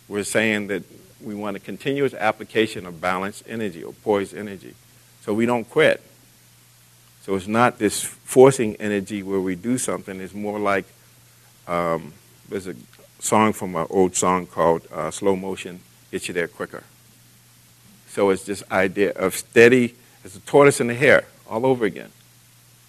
We're 0.10 0.26
saying 0.26 0.68
that 0.68 0.84
we 1.22 1.34
want 1.34 1.56
a 1.56 1.62
continuous 1.62 2.14
application 2.14 2.86
of 2.86 3.00
balanced 3.00 3.46
energy 3.48 3.82
or 3.82 3.94
poised 3.94 4.36
energy. 4.36 4.76
So 5.22 5.34
we 5.34 5.46
don't 5.46 5.64
quit. 5.64 6.04
So 7.22 7.36
it's 7.36 7.48
not 7.48 7.80
this 7.80 8.04
forcing 8.04 8.76
energy 8.82 9.24
where 9.24 9.40
we 9.40 9.56
do 9.56 9.78
something. 9.78 10.20
It's 10.20 10.34
more 10.34 10.60
like 10.60 10.84
um, 11.70 12.12
there's 12.50 12.68
a 12.68 12.76
song 13.20 13.54
from 13.54 13.76
an 13.76 13.86
old 13.90 14.16
song 14.16 14.48
called 14.48 14.82
uh, 14.92 15.12
Slow 15.12 15.36
Motion 15.36 15.82
Gets 16.12 16.28
You 16.30 16.34
There 16.34 16.48
Quicker. 16.48 16.84
So 18.08 18.30
it's 18.30 18.44
this 18.46 18.64
idea 18.72 19.12
of 19.12 19.36
steady, 19.36 19.96
it's 20.24 20.36
a 20.36 20.40
tortoise 20.40 20.80
and 20.80 20.90
the 20.90 20.96
hare 20.96 21.26
all 21.48 21.66
over 21.66 21.86
again. 21.86 22.12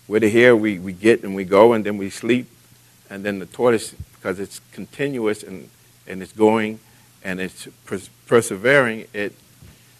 With 0.08 0.22
the 0.22 0.30
hare, 0.30 0.56
we, 0.56 0.78
we 0.78 0.92
get 0.92 1.22
and 1.22 1.34
we 1.34 1.44
go 1.44 1.72
and 1.72 1.84
then 1.84 1.98
we 1.98 2.10
sleep 2.10 2.48
and 3.10 3.24
then 3.24 3.38
the 3.38 3.46
tortoise, 3.46 3.92
because 4.14 4.40
it's 4.40 4.60
continuous 4.72 5.42
and, 5.42 5.68
and 6.06 6.22
it's 6.22 6.32
going 6.32 6.78
and 7.22 7.40
it's 7.40 7.68
pers- 7.84 8.10
persevering, 8.26 9.06
it, 9.12 9.34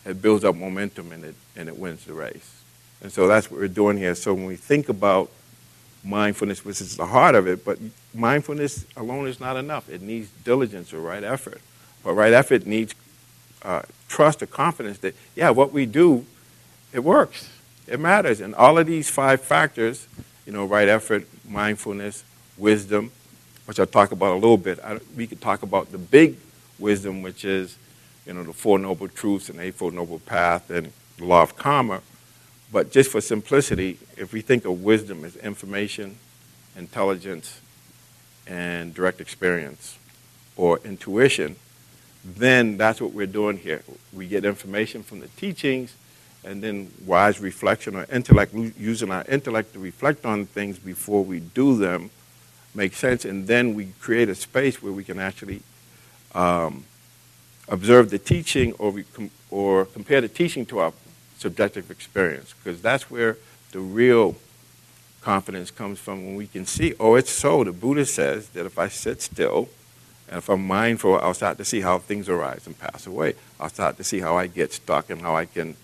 it 0.06 0.22
builds 0.22 0.44
up 0.44 0.56
momentum 0.56 1.12
and 1.12 1.24
it, 1.24 1.34
and 1.56 1.68
it 1.68 1.78
wins 1.78 2.04
the 2.04 2.14
race. 2.14 2.62
And 3.02 3.12
so 3.12 3.26
that's 3.26 3.50
what 3.50 3.60
we're 3.60 3.68
doing 3.68 3.98
here. 3.98 4.14
So 4.14 4.32
when 4.34 4.46
we 4.46 4.56
think 4.56 4.88
about 4.88 5.30
mindfulness, 6.02 6.64
which 6.64 6.80
is 6.80 6.96
the 6.96 7.06
heart 7.06 7.34
of 7.34 7.46
it, 7.46 7.64
but 7.64 7.78
mindfulness 8.14 8.86
alone 8.96 9.26
is 9.28 9.40
not 9.40 9.56
enough. 9.56 9.88
It 9.88 10.02
needs 10.02 10.30
diligence 10.44 10.92
or 10.92 11.00
right 11.00 11.22
effort. 11.22 11.60
But 12.02 12.14
right 12.14 12.32
effort 12.32 12.66
needs 12.66 12.94
uh, 13.62 13.82
trust 14.08 14.42
or 14.42 14.46
confidence 14.46 14.98
that, 14.98 15.14
yeah, 15.36 15.50
what 15.50 15.72
we 15.72 15.86
do, 15.86 16.24
it 16.92 17.00
works. 17.00 17.50
It 17.86 18.00
matters. 18.00 18.40
And 18.40 18.54
all 18.54 18.78
of 18.78 18.86
these 18.86 19.10
five 19.10 19.42
factors, 19.42 20.06
you 20.46 20.52
know, 20.52 20.64
right 20.64 20.88
effort, 20.88 21.26
mindfulness, 21.48 22.24
wisdom, 22.56 23.10
which 23.66 23.78
I'll 23.78 23.86
talk 23.86 24.12
about 24.12 24.32
a 24.32 24.34
little 24.34 24.56
bit. 24.56 24.78
I, 24.82 24.98
we 25.16 25.26
could 25.26 25.40
talk 25.40 25.62
about 25.62 25.92
the 25.92 25.98
big 25.98 26.36
wisdom, 26.78 27.22
which 27.22 27.44
is, 27.44 27.76
you 28.26 28.32
know, 28.32 28.42
the 28.42 28.52
Four 28.52 28.78
Noble 28.78 29.08
Truths 29.08 29.48
and 29.48 29.58
the 29.58 29.64
Eightfold 29.64 29.94
Noble 29.94 30.18
Path 30.20 30.70
and 30.70 30.92
the 31.18 31.24
Law 31.24 31.42
of 31.42 31.56
Karma. 31.56 32.00
But 32.72 32.90
just 32.90 33.10
for 33.10 33.20
simplicity, 33.20 33.98
if 34.16 34.32
we 34.32 34.40
think 34.40 34.64
of 34.64 34.82
wisdom 34.82 35.24
as 35.24 35.36
information, 35.36 36.16
intelligence, 36.76 37.60
and 38.46 38.94
direct 38.94 39.20
experience 39.20 39.98
or 40.56 40.78
intuition, 40.84 41.56
then 42.24 42.76
that's 42.76 43.00
what 43.00 43.12
we're 43.12 43.26
doing 43.26 43.56
here. 43.56 43.82
We 44.12 44.28
get 44.28 44.44
information 44.44 45.02
from 45.02 45.20
the 45.20 45.28
teachings 45.28 45.94
and 46.44 46.62
then 46.62 46.90
wise 47.04 47.40
reflection 47.40 47.96
or 47.96 48.06
intellect, 48.10 48.54
using 48.54 49.10
our 49.10 49.24
intellect 49.28 49.74
to 49.74 49.78
reflect 49.78 50.24
on 50.24 50.46
things 50.46 50.78
before 50.78 51.24
we 51.24 51.40
do 51.40 51.76
them 51.76 52.10
make 52.74 52.94
sense, 52.94 53.24
and 53.24 53.46
then 53.46 53.74
we 53.74 53.86
create 54.00 54.28
a 54.28 54.34
space 54.34 54.82
where 54.82 54.92
we 54.92 55.04
can 55.04 55.18
actually 55.18 55.62
um, 56.34 56.84
observe 57.68 58.10
the 58.10 58.18
teaching 58.18 58.72
or, 58.74 59.02
com- 59.12 59.30
or 59.50 59.86
compare 59.86 60.20
the 60.20 60.28
teaching 60.28 60.64
to 60.66 60.78
our 60.78 60.92
subjective 61.40 61.90
experience, 61.90 62.54
because 62.54 62.82
that's 62.82 63.10
where 63.10 63.38
the 63.72 63.80
real 63.80 64.36
confidence 65.22 65.70
comes 65.70 65.98
from 65.98 66.24
when 66.24 66.34
we 66.36 66.46
can 66.46 66.66
see, 66.66 66.94
oh, 67.00 67.14
it's 67.14 67.30
so. 67.30 67.64
The 67.64 67.72
Buddha 67.72 68.04
says 68.04 68.50
that 68.50 68.66
if 68.66 68.78
I 68.78 68.88
sit 68.88 69.22
still 69.22 69.68
and 70.28 70.38
if 70.38 70.48
I'm 70.48 70.66
mindful, 70.66 71.18
I'll 71.18 71.34
start 71.34 71.56
to 71.58 71.64
see 71.64 71.80
how 71.80 71.98
things 71.98 72.28
arise 72.28 72.66
and 72.66 72.78
pass 72.78 73.06
away. 73.06 73.34
I'll 73.58 73.70
start 73.70 73.96
to 73.96 74.04
see 74.04 74.20
how 74.20 74.36
I 74.36 74.46
get 74.46 74.72
stuck 74.72 75.10
and 75.10 75.22
how 75.22 75.34
I 75.34 75.46
can 75.46 75.76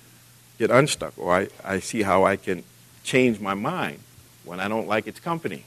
get 0.59 0.71
unstuck, 0.71 1.15
or 1.19 1.35
I, 1.35 1.49
I 1.65 1.81
see 1.81 2.03
how 2.03 2.25
I 2.25 2.37
can 2.37 2.63
change 3.03 3.41
my 3.41 3.55
mind 3.55 4.01
when 4.45 4.61
I 4.61 4.69
don't 4.69 4.87
like 4.87 5.07
its 5.07 5.21
company 5.21 5.65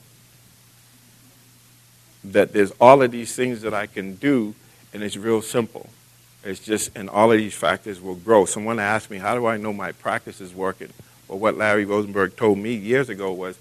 that 2.24 2.54
there's 2.54 2.72
all 2.80 3.02
of 3.02 3.12
these 3.12 3.36
things 3.36 3.62
that 3.62 3.74
I 3.74 3.88
can 3.88 4.16
do, 4.16 4.54
and 4.94 5.02
it's 5.04 5.18
real 5.18 5.42
simple. 5.42 5.90
It's 6.44 6.60
just, 6.60 6.96
and 6.96 7.10
all 7.10 7.32
of 7.32 7.38
these 7.38 7.54
factors 7.54 8.00
will 8.00 8.16
grow. 8.16 8.46
Someone 8.46 8.80
asked 8.80 9.12
me, 9.12 9.18
how 9.18 9.36
do 9.36 9.46
I 9.46 9.58
know 9.58 9.74
my 9.74 9.92
practice 9.92 10.40
is 10.40 10.54
working? 10.54 10.90
Well, 11.28 11.40
what 11.40 11.58
Larry 11.58 11.86
Rosenberg 11.86 12.38
told 12.38 12.58
me 12.58 12.74
years 12.74 13.10
ago 13.10 13.32
was 13.34 13.60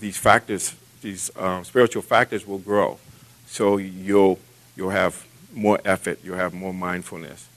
these 0.00 0.16
factors, 0.16 0.74
these 1.00 1.30
um, 1.36 1.64
spiritual 1.64 2.02
factors 2.02 2.46
will 2.46 2.58
grow. 2.58 2.98
So 3.46 3.78
you'll, 3.78 4.38
you'll 4.76 4.90
have 4.90 5.26
more 5.52 5.80
effort, 5.84 6.20
you'll 6.22 6.36
have 6.36 6.52
more 6.52 6.74
mindfulness, 6.74 7.48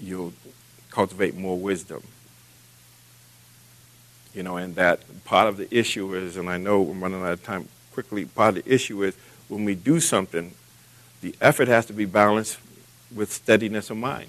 you'll 0.00 0.34
cultivate 0.90 1.36
more 1.36 1.56
wisdom. 1.56 2.02
You 4.34 4.42
know, 4.42 4.56
and 4.56 4.74
that 4.74 5.00
part 5.24 5.48
of 5.48 5.56
the 5.56 5.72
issue 5.74 6.14
is, 6.14 6.36
and 6.36 6.50
I 6.50 6.56
know 6.56 6.90
I'm 6.90 7.02
running 7.02 7.22
out 7.22 7.32
of 7.32 7.44
time 7.44 7.68
quickly, 7.92 8.24
part 8.24 8.56
of 8.56 8.64
the 8.64 8.74
issue 8.74 9.02
is 9.04 9.14
when 9.48 9.64
we 9.64 9.74
do 9.74 10.00
something, 10.00 10.52
the 11.20 11.34
effort 11.40 11.68
has 11.68 11.86
to 11.86 11.92
be 11.92 12.06
balanced 12.06 12.58
with 13.14 13.32
steadiness 13.32 13.90
of 13.90 13.96
mind. 13.96 14.28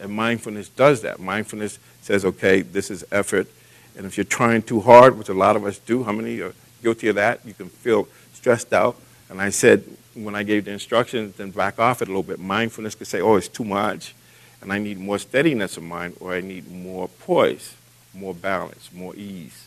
And 0.00 0.12
mindfulness 0.12 0.68
does 0.68 1.02
that. 1.02 1.18
Mindfulness 1.18 1.78
says, 2.02 2.24
okay, 2.24 2.62
this 2.62 2.90
is 2.90 3.04
effort. 3.10 3.48
And 3.96 4.06
if 4.06 4.16
you're 4.16 4.24
trying 4.24 4.62
too 4.62 4.80
hard, 4.80 5.18
which 5.18 5.28
a 5.28 5.34
lot 5.34 5.56
of 5.56 5.64
us 5.64 5.78
do, 5.78 6.04
how 6.04 6.12
many 6.12 6.40
are 6.40 6.52
guilty 6.82 7.08
of 7.08 7.16
that? 7.16 7.44
You 7.44 7.54
can 7.54 7.68
feel 7.68 8.08
stressed 8.32 8.72
out. 8.72 8.96
And 9.28 9.40
I 9.42 9.50
said, 9.50 9.84
when 10.14 10.34
I 10.34 10.42
gave 10.42 10.64
the 10.64 10.70
instructions, 10.70 11.36
then 11.36 11.50
back 11.50 11.78
off 11.78 12.00
it 12.00 12.08
a 12.08 12.10
little 12.10 12.22
bit. 12.22 12.38
Mindfulness 12.38 12.94
could 12.94 13.06
say, 13.06 13.20
oh, 13.20 13.36
it's 13.36 13.48
too 13.48 13.64
much. 13.64 14.14
And 14.60 14.72
I 14.72 14.78
need 14.78 14.98
more 14.98 15.18
steadiness 15.18 15.76
of 15.76 15.82
mind, 15.82 16.16
or 16.20 16.32
I 16.32 16.40
need 16.40 16.70
more 16.70 17.08
poise, 17.08 17.74
more 18.14 18.34
balance, 18.34 18.90
more 18.92 19.14
ease. 19.14 19.66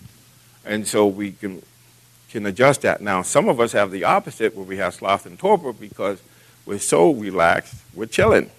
And 0.65 0.87
so 0.87 1.07
we 1.07 1.31
can, 1.33 1.61
can 2.29 2.45
adjust 2.45 2.81
that. 2.81 3.01
Now, 3.01 3.21
some 3.21 3.47
of 3.47 3.59
us 3.59 3.71
have 3.73 3.91
the 3.91 4.03
opposite, 4.03 4.55
where 4.55 4.65
we 4.65 4.77
have 4.77 4.93
sloth 4.93 5.25
and 5.25 5.37
torpor 5.39 5.73
because 5.73 6.21
we're 6.65 6.79
so 6.79 7.11
relaxed, 7.11 7.75
we're 7.93 8.05
chilling. 8.05 8.49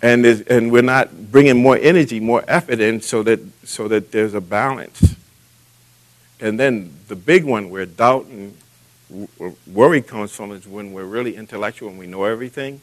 And, 0.00 0.26
and 0.26 0.72
we're 0.72 0.82
not 0.82 1.30
bringing 1.30 1.62
more 1.62 1.78
energy, 1.80 2.18
more 2.18 2.44
effort 2.48 2.80
in 2.80 3.00
so 3.00 3.22
that, 3.22 3.40
so 3.64 3.86
that 3.88 4.10
there's 4.10 4.34
a 4.34 4.40
balance. 4.40 5.14
And 6.40 6.58
then 6.58 6.92
the 7.06 7.14
big 7.14 7.44
one 7.44 7.70
where 7.70 7.86
doubt 7.86 8.26
and 8.26 8.56
uh, 9.40 9.50
worry 9.66 10.02
comes 10.02 10.32
from 10.32 10.50
is 10.50 10.66
when 10.66 10.92
we're 10.92 11.04
really 11.04 11.36
intellectual 11.36 11.88
and 11.88 11.98
we 11.98 12.08
know 12.08 12.24
everything. 12.24 12.80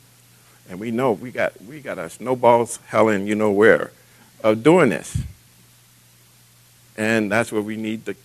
And 0.69 0.79
we 0.79 0.91
know 0.91 1.11
we 1.11 1.31
got, 1.31 1.61
we 1.63 1.81
got 1.81 1.97
a 1.97 2.09
snowballs 2.09 2.79
hell 2.87 3.09
in 3.09 3.27
you 3.27 3.35
know 3.35 3.51
where 3.51 3.91
of 4.43 4.63
doing 4.63 4.89
this. 4.89 5.17
And 6.95 7.31
that's 7.31 7.51
where 7.51 7.61
we 7.61 7.75
need 7.75 8.05
the 8.05 8.15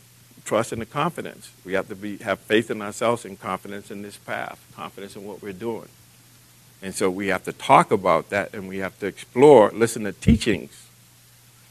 trust 0.45 0.73
and 0.73 0.81
the 0.81 0.87
confidence. 0.87 1.51
We 1.65 1.73
have 1.73 1.89
to 1.89 1.95
be, 1.95 2.19
have 2.19 2.39
faith 2.41 2.71
in 2.71 2.83
ourselves 2.83 3.25
and 3.25 3.39
confidence 3.39 3.91
in 3.91 4.03
this 4.03 4.17
path, 4.17 4.65
confidence 4.75 5.17
in 5.17 5.25
what 5.25 5.43
we're 5.43 5.53
doing. 5.53 5.89
And 6.83 6.95
so 6.95 7.11
we 7.11 7.29
have 7.29 7.45
to 7.45 7.53
talk 7.53 7.91
about 7.91 8.31
that 8.31 8.53
and 8.53 8.69
we 8.69 8.79
have 8.79 8.99
to 9.01 9.07
explore, 9.07 9.71
listen 9.71 10.05
to 10.05 10.13
teachings, 10.13 10.87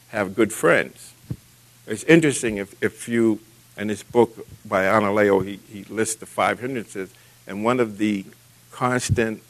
have 0.08 0.34
good 0.34 0.52
friends. 0.52 1.12
It's 1.86 2.02
interesting 2.04 2.56
if, 2.56 2.74
if 2.82 3.08
you, 3.08 3.40
in 3.76 3.88
this 3.88 4.02
book 4.02 4.46
by 4.64 4.84
Analayo, 4.84 5.44
he, 5.44 5.60
he 5.68 5.84
lists 5.84 6.16
the 6.16 6.26
five 6.26 6.60
hindrances, 6.60 7.12
and 7.46 7.64
one 7.64 7.78
of 7.78 7.98
the 7.98 8.24
constant 8.70 9.42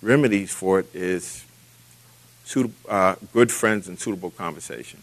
remedies 0.00 0.52
for 0.52 0.80
it 0.80 0.94
is 0.94 1.44
uh, 2.88 3.16
good 3.32 3.50
friends 3.50 3.88
and 3.88 3.98
suitable 3.98 4.30
conversation. 4.30 5.02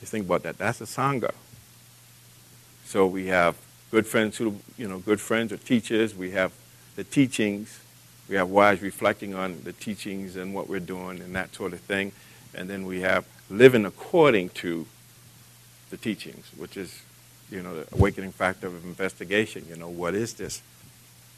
Just 0.00 0.12
think 0.12 0.26
about 0.26 0.42
that. 0.42 0.58
That's 0.58 0.80
a 0.80 0.84
sangha. 0.84 1.32
So 2.88 3.06
we 3.06 3.26
have 3.26 3.54
good 3.90 4.06
friends 4.06 4.38
who, 4.38 4.60
you 4.78 4.88
know, 4.88 4.98
good 4.98 5.20
friends 5.20 5.52
or 5.52 5.58
teachers. 5.58 6.14
We 6.14 6.30
have 6.30 6.52
the 6.96 7.04
teachings. 7.04 7.80
We 8.30 8.36
have 8.36 8.48
wives 8.48 8.80
reflecting 8.80 9.34
on 9.34 9.60
the 9.62 9.74
teachings 9.74 10.36
and 10.36 10.54
what 10.54 10.70
we're 10.70 10.80
doing 10.80 11.20
and 11.20 11.36
that 11.36 11.54
sort 11.54 11.74
of 11.74 11.80
thing. 11.80 12.12
And 12.54 12.66
then 12.70 12.86
we 12.86 13.02
have 13.02 13.26
living 13.50 13.84
according 13.84 14.48
to 14.64 14.86
the 15.90 15.98
teachings, 15.98 16.50
which 16.56 16.78
is, 16.78 17.02
you 17.50 17.62
know, 17.62 17.76
the 17.76 17.94
awakening 17.94 18.32
factor 18.32 18.68
of 18.68 18.82
investigation. 18.86 19.66
You 19.68 19.76
know, 19.76 19.90
what 19.90 20.14
is 20.14 20.32
this? 20.32 20.62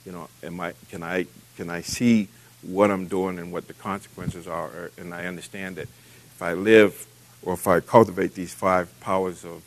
You 0.07 0.13
know, 0.13 0.29
am 0.45 0.61
I, 0.61 0.75
can 0.89 1.03
I, 1.03 1.27
can 1.57 1.69
I 1.69 1.81
see 1.81 2.29
what 2.63 2.93
I'm 2.93 3.09
doing 3.09 3.41
and 3.41 3.51
what 3.51 3.67
the 3.67 3.75
consequences 3.75 4.47
are? 4.47 4.93
And 4.97 5.13
I 5.13 5.27
understand 5.27 5.75
that 5.79 5.89
if 5.89 6.41
I 6.41 6.53
live 6.53 7.09
or 7.43 7.55
if 7.55 7.67
I 7.67 7.81
cultivate 7.81 8.37
these 8.37 8.55
five 8.55 9.01
powers 9.01 9.45
of 9.45 9.65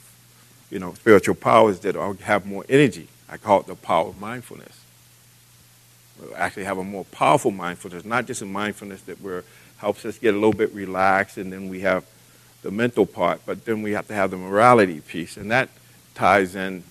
you 0.74 0.80
know, 0.80 0.92
spiritual 0.96 1.36
powers 1.36 1.80
that 1.82 1.94
have 2.22 2.48
more 2.48 2.66
energy. 2.68 3.08
I 3.30 3.38
call 3.38 3.60
it 3.60 3.68
the 3.68 3.76
power 3.76 4.08
of 4.10 4.20
mindfulness. 4.20 4.82
we 6.20 6.34
actually 6.34 6.64
have 6.64 6.80
a 6.80 6.84
more 6.84 7.06
powerful 7.06 7.52
mindfulness, 7.52 8.04
not 8.04 8.26
just 8.26 8.42
a 8.42 8.48
mindfulness 8.48 9.04
that 9.04 9.22
we're, 9.22 9.44
helps 9.78 10.04
us 10.04 10.18
get 10.18 10.34
a 10.34 10.38
little 10.38 10.52
bit 10.52 10.74
relaxed, 10.74 11.38
and 11.38 11.54
then 11.54 11.70
we 11.70 11.82
have 11.82 12.04
the 12.64 12.72
mental 12.72 13.06
part, 13.06 13.42
but 13.46 13.66
then 13.66 13.84
we 13.84 13.92
have 13.92 14.08
to 14.08 14.16
have 14.16 14.32
the 14.32 14.38
morality 14.38 15.00
piece, 15.02 15.38
and 15.38 15.52
that 15.52 15.70
ties 16.16 16.56
in 16.56 16.84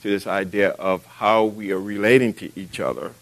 to 0.00 0.08
this 0.08 0.26
idea 0.26 0.70
of 0.70 1.04
how 1.04 1.44
we 1.44 1.70
are 1.70 1.80
relating 1.80 2.32
to 2.32 2.50
each 2.58 2.80
other 2.80 3.12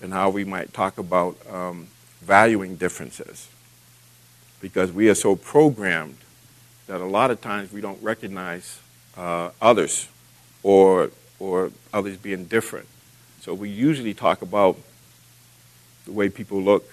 and 0.00 0.12
how 0.12 0.30
we 0.30 0.44
might 0.44 0.72
talk 0.72 0.98
about 0.98 1.36
um, 1.50 1.88
valuing 2.20 2.76
differences. 2.76 3.48
Because 4.60 4.92
we 4.92 5.08
are 5.08 5.16
so 5.16 5.34
programmed 5.34 6.18
that 6.86 7.00
a 7.00 7.06
lot 7.06 7.32
of 7.32 7.40
times 7.40 7.72
we 7.72 7.80
don't 7.80 8.00
recognize 8.02 8.78
uh, 9.16 9.50
others 9.60 10.08
or, 10.62 11.10
or 11.38 11.70
others 11.92 12.16
being 12.16 12.44
different. 12.44 12.86
So 13.40 13.54
we 13.54 13.68
usually 13.68 14.14
talk 14.14 14.42
about 14.42 14.76
the 16.04 16.12
way 16.12 16.28
people 16.28 16.60
look, 16.60 16.90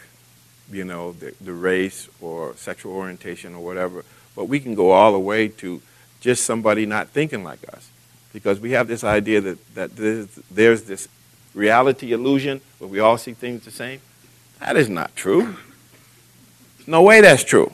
you 0.71 0.85
know, 0.85 1.13
the, 1.13 1.33
the 1.41 1.53
race 1.53 2.07
or 2.21 2.55
sexual 2.55 2.93
orientation 2.93 3.55
or 3.55 3.63
whatever. 3.63 4.05
But 4.35 4.45
we 4.45 4.59
can 4.59 4.75
go 4.75 4.91
all 4.91 5.11
the 5.11 5.19
way 5.19 5.47
to 5.47 5.81
just 6.21 6.45
somebody 6.45 6.85
not 6.85 7.09
thinking 7.09 7.43
like 7.43 7.59
us. 7.73 7.89
Because 8.33 8.59
we 8.59 8.71
have 8.71 8.87
this 8.87 9.03
idea 9.03 9.41
that, 9.41 9.75
that 9.75 9.95
there's, 9.95 10.27
there's 10.51 10.83
this 10.83 11.07
reality 11.53 12.11
illusion 12.11 12.61
where 12.77 12.89
we 12.89 12.99
all 12.99 13.17
see 13.17 13.33
things 13.33 13.65
the 13.65 13.71
same. 13.71 13.99
That 14.59 14.77
is 14.77 14.89
not 14.89 15.15
true. 15.15 15.55
No 16.85 17.01
way 17.01 17.21
that's 17.21 17.43
true. 17.43 17.73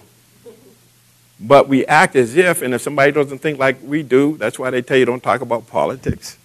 But 1.45 1.67
we 1.67 1.85
act 1.85 2.15
as 2.15 2.37
if, 2.37 2.61
and 2.61 2.73
if 2.73 2.81
somebody 2.81 3.11
doesn't 3.11 3.39
think 3.39 3.59
like 3.59 3.77
we 3.83 4.01
do, 4.01 4.37
that's 4.37 4.57
why 4.57 4.69
they 4.69 4.81
tell 4.81 4.95
you 4.95 5.03
don't 5.03 5.21
talk 5.21 5.41
about 5.41 5.67
politics 5.67 6.37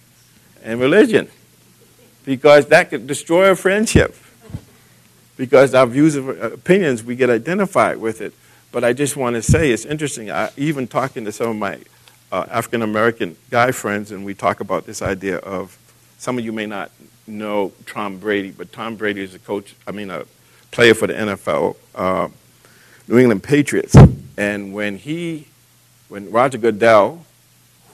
and 0.61 0.77
religion. 0.77 1.29
Because 2.25 2.65
that 2.67 2.89
could 2.89 3.07
destroy 3.07 3.49
a 3.49 3.55
friendship. 3.55 4.13
Because 5.37 5.73
our 5.73 5.87
views 5.87 6.17
and 6.17 6.29
opinions, 6.41 7.01
we 7.01 7.15
get 7.15 7.29
identified 7.29 7.97
with 7.97 8.19
it. 8.19 8.33
But 8.73 8.83
I 8.83 8.91
just 8.91 9.15
want 9.15 9.35
to 9.37 9.41
say 9.41 9.71
it's 9.71 9.85
interesting. 9.85 10.29
I, 10.29 10.49
even 10.57 10.85
talking 10.85 11.23
to 11.23 11.31
some 11.31 11.49
of 11.49 11.55
my 11.55 11.79
uh, 12.29 12.45
African 12.51 12.81
American 12.81 13.37
guy 13.49 13.71
friends, 13.71 14.11
and 14.11 14.25
we 14.25 14.33
talk 14.33 14.59
about 14.59 14.85
this 14.85 15.01
idea 15.01 15.37
of 15.37 15.77
some 16.17 16.37
of 16.37 16.43
you 16.43 16.51
may 16.51 16.65
not 16.65 16.91
know 17.25 17.71
Tom 17.85 18.17
Brady, 18.17 18.51
but 18.51 18.73
Tom 18.73 18.97
Brady 18.97 19.23
is 19.23 19.33
a 19.33 19.39
coach, 19.39 19.75
I 19.87 19.91
mean, 19.91 20.11
a 20.11 20.25
player 20.71 20.93
for 20.93 21.07
the 21.07 21.13
NFL, 21.13 21.77
uh, 21.95 22.27
New 23.09 23.17
England 23.17 23.41
Patriots. 23.41 23.95
And 24.37 24.71
when 24.71 24.97
he, 24.97 25.47
when 26.09 26.29
Roger 26.31 26.59
Goodell, 26.59 27.25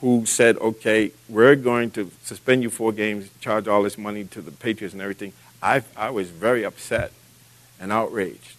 who 0.02 0.26
said, 0.26 0.58
okay, 0.58 1.12
we're 1.30 1.56
going 1.56 1.90
to 1.92 2.12
suspend 2.24 2.64
you 2.64 2.70
four 2.70 2.92
games, 2.92 3.30
charge 3.40 3.68
all 3.70 3.82
this 3.82 3.98
money 3.98 4.26
to 4.26 4.42
the 4.42 4.52
Patriots 4.52 4.94
and 4.94 5.02
everything, 5.02 5.32
I, 5.64 5.84
I 5.96 6.10
was 6.10 6.30
very 6.30 6.66
upset 6.66 7.14
and 7.80 7.94
outraged. 7.94 8.58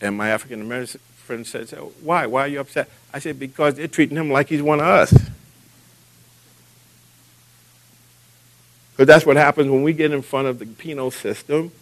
And 0.00 0.16
my 0.16 0.28
African 0.28 0.60
American 0.60 1.00
friend 1.16 1.44
said, 1.44 1.68
why? 2.02 2.26
Why 2.26 2.42
are 2.42 2.48
you 2.48 2.60
upset? 2.60 2.88
I 3.12 3.18
said, 3.18 3.40
because 3.40 3.74
they're 3.74 3.88
treating 3.88 4.16
him 4.16 4.30
like 4.30 4.48
he's 4.48 4.62
one 4.62 4.78
of 4.78 4.86
us. 4.86 5.12
Because 8.92 9.08
that's 9.08 9.26
what 9.26 9.36
happens 9.36 9.68
when 9.68 9.82
we 9.82 9.92
get 9.92 10.12
in 10.12 10.22
front 10.22 10.46
of 10.46 10.60
the 10.60 10.66
penal 10.66 11.10
system. 11.10 11.72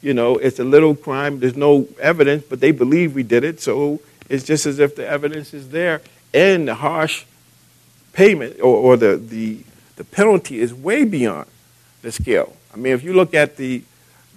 You 0.00 0.14
know, 0.14 0.36
it's 0.36 0.58
a 0.58 0.64
little 0.64 0.94
crime, 0.94 1.40
there's 1.40 1.56
no 1.56 1.88
evidence, 2.00 2.44
but 2.48 2.60
they 2.60 2.70
believe 2.70 3.14
we 3.14 3.24
did 3.24 3.42
it, 3.42 3.60
so 3.60 4.00
it's 4.28 4.44
just 4.44 4.66
as 4.66 4.78
if 4.78 4.94
the 4.94 5.06
evidence 5.06 5.52
is 5.52 5.70
there 5.70 6.02
and 6.32 6.68
the 6.68 6.74
harsh 6.74 7.24
payment 8.12 8.60
or, 8.60 8.76
or 8.76 8.96
the, 8.96 9.16
the, 9.16 9.60
the 9.96 10.04
penalty 10.04 10.60
is 10.60 10.72
way 10.72 11.04
beyond 11.04 11.48
the 12.02 12.12
scale. 12.12 12.54
I 12.72 12.76
mean, 12.76 12.92
if 12.92 13.02
you 13.02 13.12
look 13.12 13.34
at 13.34 13.56
the, 13.56 13.82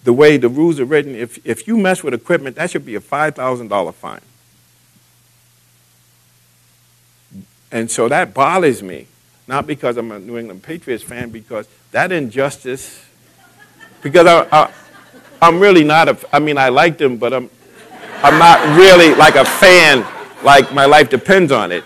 the 0.03 0.13
way 0.13 0.37
the 0.37 0.49
rules 0.49 0.79
are 0.79 0.85
written, 0.85 1.15
if, 1.15 1.45
if 1.45 1.67
you 1.67 1.77
mess 1.77 2.03
with 2.03 2.13
equipment, 2.13 2.55
that 2.55 2.71
should 2.71 2.85
be 2.85 2.95
a 2.95 3.01
$5,000 3.01 3.93
fine. 3.93 4.21
And 7.71 7.89
so 7.89 8.09
that 8.09 8.33
bothers 8.33 8.83
me, 8.83 9.07
not 9.47 9.65
because 9.67 9.97
I'm 9.97 10.11
a 10.11 10.19
New 10.19 10.37
England 10.37 10.63
Patriots 10.63 11.03
fan, 11.03 11.29
because 11.29 11.67
that 11.91 12.11
injustice, 12.11 13.03
because 14.01 14.25
I, 14.25 14.47
I, 14.51 14.71
I'm 15.41 15.59
really 15.59 15.83
not 15.83 16.07
a, 16.07 16.17
I 16.31 16.39
mean, 16.39 16.57
I 16.57 16.69
like 16.69 16.97
them, 16.97 17.17
but 17.17 17.33
I'm, 17.33 17.49
I'm 18.23 18.37
not 18.37 18.77
really 18.77 19.15
like 19.15 19.35
a 19.35 19.45
fan, 19.45 20.05
like 20.43 20.71
my 20.73 20.85
life 20.85 21.09
depends 21.09 21.51
on 21.51 21.71
it. 21.71 21.83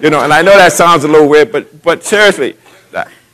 You 0.00 0.10
know, 0.10 0.20
and 0.20 0.32
I 0.32 0.42
know 0.42 0.56
that 0.56 0.72
sounds 0.72 1.04
a 1.04 1.08
little 1.08 1.28
weird, 1.28 1.50
but, 1.50 1.82
but 1.82 2.04
seriously, 2.04 2.56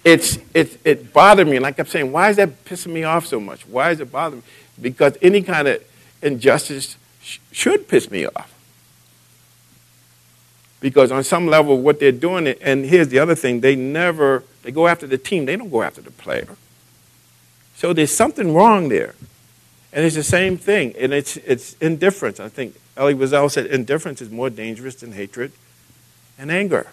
it's, 0.04 0.38
it, 0.52 0.78
it 0.84 1.12
bothered 1.12 1.48
me. 1.48 1.56
And 1.56 1.66
I 1.66 1.72
kept 1.72 1.90
saying, 1.90 2.12
why 2.12 2.30
is 2.30 2.36
that 2.36 2.64
pissing 2.64 2.92
me 2.92 3.04
off 3.04 3.26
so 3.26 3.40
much? 3.40 3.66
Why 3.66 3.90
is 3.90 4.00
it 4.00 4.12
bothering 4.12 4.42
me? 4.42 4.48
Because 4.80 5.16
any 5.22 5.42
kind 5.42 5.66
of 5.66 5.82
injustice 6.22 6.96
sh- 7.22 7.38
should 7.50 7.88
piss 7.88 8.10
me 8.10 8.26
off. 8.26 8.52
Because 10.80 11.10
on 11.10 11.24
some 11.24 11.46
level, 11.46 11.80
what 11.80 11.98
they're 11.98 12.12
doing, 12.12 12.46
and 12.46 12.84
here's 12.84 13.08
the 13.08 13.18
other 13.18 13.34
thing, 13.34 13.60
they 13.60 13.74
never, 13.74 14.44
they 14.62 14.70
go 14.70 14.86
after 14.86 15.06
the 15.06 15.16
team, 15.16 15.46
they 15.46 15.56
don't 15.56 15.70
go 15.70 15.82
after 15.82 16.02
the 16.02 16.10
player. 16.10 16.48
So 17.76 17.92
there's 17.92 18.14
something 18.14 18.54
wrong 18.54 18.88
there. 18.88 19.14
And 19.92 20.04
it's 20.04 20.16
the 20.16 20.24
same 20.24 20.56
thing, 20.56 20.92
and 20.98 21.12
it's, 21.12 21.36
it's 21.36 21.74
indifference. 21.74 22.40
I 22.40 22.48
think 22.48 22.74
Elie 22.96 23.14
Wiesel 23.14 23.48
said 23.50 23.66
indifference 23.66 24.20
is 24.20 24.28
more 24.28 24.50
dangerous 24.50 24.96
than 24.96 25.12
hatred 25.12 25.52
and 26.36 26.50
anger. 26.50 26.88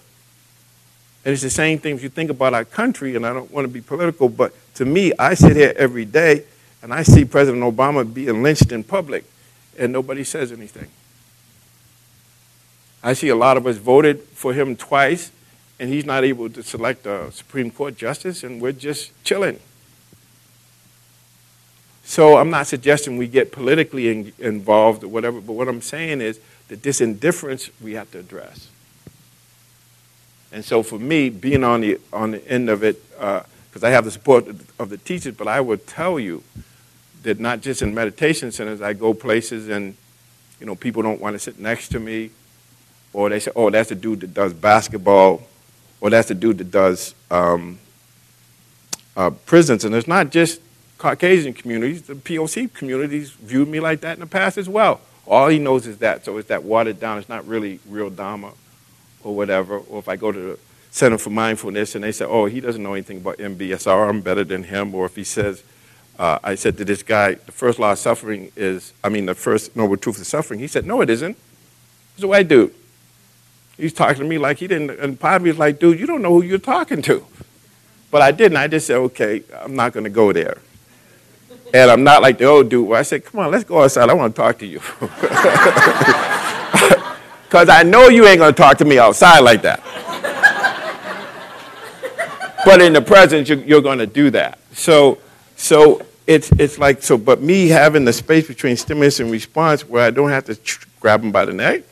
And 1.26 1.34
it's 1.34 1.42
the 1.42 1.50
same 1.50 1.80
thing 1.80 1.96
if 1.96 2.04
you 2.04 2.10
think 2.10 2.30
about 2.30 2.54
our 2.54 2.66
country, 2.66 3.16
and 3.16 3.26
I 3.26 3.34
don't 3.34 3.52
want 3.52 3.66
to 3.66 3.74
be 3.74 3.82
political, 3.82 4.30
but 4.30 4.54
to 4.76 4.86
me, 4.86 5.14
I 5.18 5.34
sit 5.34 5.56
here 5.56 5.74
every 5.78 6.06
day 6.06 6.44
and 6.84 6.94
I 6.94 7.04
see 7.04 7.26
President 7.26 7.64
Obama 7.64 8.12
being 8.12 8.42
lynched 8.42 8.72
in 8.72 8.84
public, 8.84 9.24
and 9.78 9.92
nobody 9.94 10.24
says 10.24 10.52
anything. 10.52 10.90
I 13.04 13.14
see 13.14 13.30
a 13.30 13.36
lot 13.36 13.58
of 13.58 13.66
us 13.66 13.78
voted 13.78 14.20
for 14.34 14.54
him 14.54 14.76
twice, 14.76 15.32
and 15.80 15.90
he's 15.90 16.06
not 16.06 16.24
able 16.24 16.50
to 16.50 16.62
select 16.62 17.06
a 17.06 17.32
Supreme 17.32 17.72
Court 17.72 17.98
justice, 17.98 18.44
and 18.44 18.62
we're 18.62 18.72
just 18.72 19.12
chilling. 19.24 19.60
So 22.04 22.38
I'm 22.38 22.50
not 22.50 22.68
suggesting 22.68 23.18
we 23.18 23.28
get 23.28 23.52
politically 23.52 24.10
in, 24.10 24.34
involved 24.40 25.04
or 25.04 25.08
whatever, 25.08 25.40
but 25.40 25.54
what 25.54 25.68
I'm 25.68 25.82
saying 25.82 26.22
is 26.22 26.40
that 26.68 26.84
this 26.84 27.02
indifference 27.02 27.70
we 27.82 27.94
have 27.94 28.12
to 28.12 28.20
address. 28.20 28.70
And 30.52 30.66
so 30.66 30.84
for 30.84 31.00
me, 31.00 31.30
being 31.30 31.64
on 31.64 31.82
the, 31.82 32.00
on 32.12 32.32
the 32.32 32.48
end 32.48 32.70
of 32.70 32.84
it, 32.84 33.02
because 33.12 33.84
uh, 33.84 33.88
I 33.88 33.92
have 33.92 34.04
the 34.04 34.12
support 34.12 34.48
of 34.80 34.90
the 34.90 34.98
teachers, 34.98 35.36
but 35.36 35.48
I 35.48 35.62
would 35.62 35.88
tell 35.88 36.20
you 36.20 36.44
that 37.24 37.40
not 37.40 37.62
just 37.62 37.82
in 37.82 37.94
meditation 37.94 38.52
centers, 38.52 38.82
I 38.82 38.94
go 38.94 39.14
places 39.14 39.70
and, 39.70 39.96
you 40.60 40.66
know, 40.66 40.76
people 40.76 41.04
don't 41.04 41.22
want 41.22 41.36
to 41.36 41.40
sit 41.40 41.60
next 41.60 41.90
to 41.90 42.00
me, 42.00 42.32
or 43.14 43.30
they 43.30 43.40
say, 43.40 43.52
oh, 43.56 43.70
that's 43.70 43.90
the 43.90 43.96
dude 43.96 44.22
that 44.22 44.34
does 44.34 44.54
basketball, 44.54 45.44
or 46.02 46.10
that's 46.10 46.28
the 46.28 46.36
dude 46.36 46.58
that 46.58 46.72
does 46.72 47.16
um, 47.30 47.80
uh, 49.16 49.30
prisons. 49.30 49.86
And 49.86 49.96
it's 49.96 50.08
not 50.08 50.32
just 50.32 50.60
Caucasian 51.02 51.52
communities, 51.52 52.04
the 52.04 52.14
POC 52.14 52.72
communities 52.72 53.32
viewed 53.32 53.68
me 53.68 53.80
like 53.80 54.02
that 54.02 54.14
in 54.14 54.20
the 54.20 54.28
past 54.28 54.60
as 54.60 54.70
well. 54.70 55.02
All 55.26 55.48
he 55.48 55.58
knows 55.58 55.88
is 55.88 55.98
that, 55.98 56.24
so 56.24 56.38
it's 56.38 56.50
that 56.50 56.64
watered 56.64 57.00
down, 57.00 57.18
it's 57.18 57.28
not 57.28 57.48
really 57.48 57.80
real 57.90 58.12
Dharma 58.12 58.52
or 59.24 59.36
whatever, 59.36 59.80
or 59.80 59.98
if 59.98 60.08
I 60.08 60.16
go 60.16 60.32
to 60.32 60.40
the 60.40 60.60
Center 60.92 61.18
for 61.18 61.32
Mindfulness 61.32 61.96
and 61.96 62.04
they 62.04 62.12
say, 62.12 62.26
oh, 62.26 62.46
he 62.46 62.60
doesn't 62.60 62.84
know 62.84 62.94
anything 62.94 63.18
about 63.18 63.40
MBSR, 63.40 64.10
I'm 64.10 64.22
better 64.22 64.44
than 64.44 64.62
him, 64.62 64.94
or 64.94 65.08
if 65.08 65.16
he 65.16 65.24
says, 65.24 65.64
uh, 66.20 66.38
I 66.44 66.54
said 66.54 66.78
to 66.78 66.86
this 66.86 67.02
guy, 67.02 67.34
the 67.34 67.52
first 67.52 67.80
law 67.80 67.94
of 67.94 67.98
suffering 67.98 68.52
is, 68.56 68.94
I 69.04 69.10
mean, 69.10 69.26
the 69.26 69.34
first 69.34 69.76
noble 69.76 69.98
truth 69.98 70.20
of 70.20 70.28
suffering. 70.28 70.60
He 70.60 70.68
said, 70.68 70.86
no, 70.86 71.02
it 71.02 71.10
isn't. 71.10 71.36
He's 72.16 72.24
a 72.24 72.28
white 72.28 72.48
dude. 72.48 72.76
He's 73.76 73.94
talking 73.94 74.22
to 74.22 74.30
me 74.30 74.38
like 74.38 74.60
he 74.60 74.68
didn't, 74.68 74.92
and 75.00 75.20
part 75.20 75.38
of 75.38 75.42
me 75.42 75.50
is 75.50 75.58
like, 75.58 75.80
dude, 75.80 76.00
you 76.00 76.06
don't 76.06 76.22
know 76.22 76.34
who 76.40 76.44
you're 76.44 76.60
talking 76.60 77.02
to. 77.04 77.26
But 78.12 78.22
I 78.22 78.30
didn't. 78.30 78.58
I 78.58 78.68
just 78.68 78.86
said, 78.86 78.98
okay, 78.98 79.42
I'm 79.64 79.76
not 79.76 79.94
going 79.94 80.04
to 80.04 80.12
go 80.12 80.32
there. 80.32 80.60
And 81.74 81.90
I'm 81.90 82.04
not 82.04 82.22
like 82.22 82.38
the 82.38 82.46
old 82.46 82.70
dude 82.70 82.88
where 82.88 83.00
I 83.00 83.04
said, 83.04 83.24
come 83.24 83.40
on, 83.40 83.52
let's 83.52 83.64
go 83.64 83.82
outside. 83.84 84.10
I 84.10 84.14
want 84.14 84.36
to 84.36 84.42
talk 84.42 84.60
to 84.60 84.66
you. 84.66 84.82
Because 87.52 87.68
I 87.68 87.84
know 87.84 88.08
you 88.08 88.26
ain't 88.28 88.38
going 88.38 88.54
to 88.54 88.58
talk 88.58 88.78
to 88.78 88.86
me 88.86 88.98
outside 88.98 89.40
like 89.40 89.62
that. 89.64 89.84
but 92.64 92.82
in 92.82 92.94
the 92.94 93.02
present, 93.02 93.50
you're, 93.50 93.58
you're 93.58 93.82
going 93.82 93.98
to 93.98 94.08
do 94.08 94.30
that. 94.30 94.58
So, 94.72 95.18
so 95.58 96.02
it's, 96.26 96.50
it's 96.54 96.80
like, 96.80 97.04
so, 97.04 97.18
but 97.18 97.42
me 97.42 97.68
having 97.68 98.06
the 98.06 98.14
space 98.14 98.48
between 98.48 98.78
stimulus 98.78 99.20
and 99.20 99.30
response 99.30 99.82
where 99.86 100.06
I 100.06 100.12
don't 100.12 100.30
have 100.30 100.46
to 100.46 100.58
grab 101.02 101.26
him 101.26 101.34
by 101.34 101.44
the 101.44 101.52
neck 101.52 101.84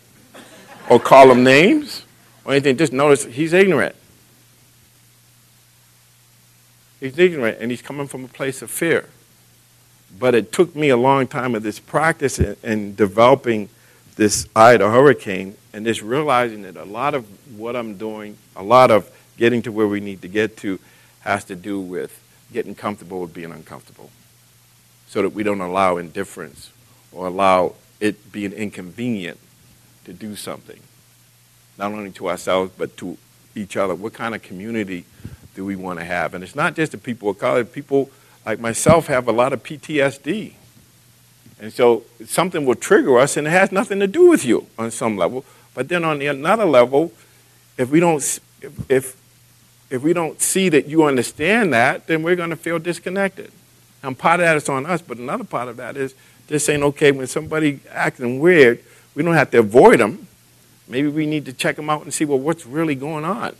or 0.89 0.97
call 0.97 1.29
him 1.29 1.43
names 1.43 2.05
or 2.45 2.53
anything, 2.53 2.77
just 2.77 2.93
notice 2.93 3.25
he's 3.25 3.51
ignorant. 3.51 3.97
He's 7.01 7.19
ignorant 7.19 7.57
and 7.59 7.69
he's 7.69 7.81
coming 7.81 8.07
from 8.07 8.23
a 8.23 8.29
place 8.29 8.61
of 8.61 8.71
fear. 8.71 9.09
But 10.17 10.35
it 10.35 10.51
took 10.51 10.75
me 10.75 10.89
a 10.89 10.97
long 10.97 11.27
time 11.27 11.55
of 11.55 11.63
this 11.63 11.79
practice 11.79 12.39
in 12.39 12.95
developing 12.95 13.69
this 14.15 14.47
Ida 14.55 14.89
hurricane 14.89 15.55
and 15.71 15.85
just 15.85 16.01
realizing 16.01 16.63
that 16.63 16.75
a 16.75 16.83
lot 16.83 17.13
of 17.13 17.25
what 17.57 17.75
I'm 17.75 17.97
doing, 17.97 18.37
a 18.55 18.63
lot 18.63 18.91
of 18.91 19.09
getting 19.37 19.61
to 19.61 19.71
where 19.71 19.87
we 19.87 19.99
need 19.99 20.21
to 20.23 20.27
get 20.27 20.57
to, 20.57 20.79
has 21.21 21.45
to 21.45 21.55
do 21.55 21.79
with 21.79 22.21
getting 22.51 22.75
comfortable 22.75 23.21
with 23.21 23.33
being 23.33 23.51
uncomfortable 23.51 24.09
so 25.07 25.21
that 25.21 25.29
we 25.29 25.43
don't 25.43 25.61
allow 25.61 25.97
indifference 25.97 26.71
or 27.11 27.27
allow 27.27 27.75
it 27.99 28.31
being 28.31 28.51
inconvenient 28.53 29.39
to 30.05 30.13
do 30.13 30.35
something, 30.35 30.79
not 31.77 31.91
only 31.91 32.11
to 32.11 32.29
ourselves 32.29 32.71
but 32.77 32.97
to 32.97 33.17
each 33.55 33.77
other. 33.77 33.95
What 33.95 34.13
kind 34.13 34.35
of 34.35 34.41
community 34.41 35.05
do 35.55 35.65
we 35.65 35.75
want 35.75 35.99
to 35.99 36.05
have? 36.05 36.33
And 36.33 36.43
it's 36.43 36.55
not 36.55 36.75
just 36.75 36.91
the 36.91 36.97
people 36.97 37.29
of 37.29 37.39
color, 37.39 37.63
people 37.63 38.09
like 38.45 38.59
myself 38.59 39.07
have 39.07 39.27
a 39.27 39.31
lot 39.31 39.53
of 39.53 39.63
PTSD 39.63 40.53
and 41.59 41.73
so 41.73 42.03
something 42.25 42.65
will 42.65 42.75
trigger 42.75 43.19
us, 43.19 43.35
and 43.35 43.45
it 43.45 43.51
has 43.51 43.71
nothing 43.71 43.99
to 43.99 44.07
do 44.07 44.29
with 44.29 44.45
you 44.45 44.67
on 44.77 44.91
some 44.91 45.17
level. 45.17 45.43
But 45.73 45.89
then 45.89 46.05
on 46.05 46.19
the 46.19 46.27
another 46.27 46.65
level, 46.65 47.11
if 47.77 47.89
we 47.89 47.99
don't, 47.99 48.21
if, 48.87 49.17
if 49.89 50.01
we 50.01 50.13
don't 50.13 50.41
see 50.41 50.69
that 50.69 50.87
you 50.87 51.03
understand 51.03 51.73
that, 51.73 52.07
then 52.07 52.23
we're 52.23 52.37
going 52.37 52.49
to 52.49 52.55
feel 52.55 52.79
disconnected. 52.79 53.51
And 54.01 54.17
part 54.17 54.39
of 54.39 54.45
that 54.45 54.55
is 54.55 54.69
on 54.69 54.85
us, 54.85 55.01
but 55.01 55.17
another 55.17 55.43
part 55.43 55.67
of 55.67 55.77
that 55.77 55.97
is 55.97 56.15
just 56.47 56.65
saying, 56.65 56.81
okay, 56.83 57.11
when 57.11 57.27
somebody 57.27 57.81
acting 57.91 58.39
weird, 58.39 58.81
we 59.13 59.23
don't 59.23 59.33
have 59.33 59.51
to 59.51 59.59
avoid 59.59 59.99
them. 59.99 60.27
Maybe 60.87 61.09
we 61.09 61.25
need 61.25 61.45
to 61.45 61.53
check 61.53 61.75
them 61.75 61.89
out 61.89 62.03
and 62.03 62.13
see, 62.13 62.23
well, 62.23 62.39
what's 62.39 62.65
really 62.65 62.95
going 62.95 63.25
on? 63.25 63.55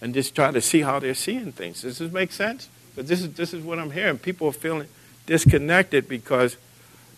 And 0.00 0.14
just 0.14 0.34
try 0.34 0.50
to 0.50 0.60
see 0.60 0.80
how 0.80 0.98
they're 0.98 1.14
seeing 1.14 1.52
things. 1.52 1.82
Does 1.82 1.98
this 1.98 2.10
make 2.10 2.32
sense? 2.32 2.68
But 2.96 3.06
this 3.06 3.20
is, 3.20 3.34
this 3.34 3.52
is 3.52 3.62
what 3.62 3.78
I'm 3.78 3.90
hearing. 3.90 4.18
People 4.18 4.48
are 4.48 4.52
feeling 4.52 4.88
disconnected 5.26 6.08
because 6.08 6.56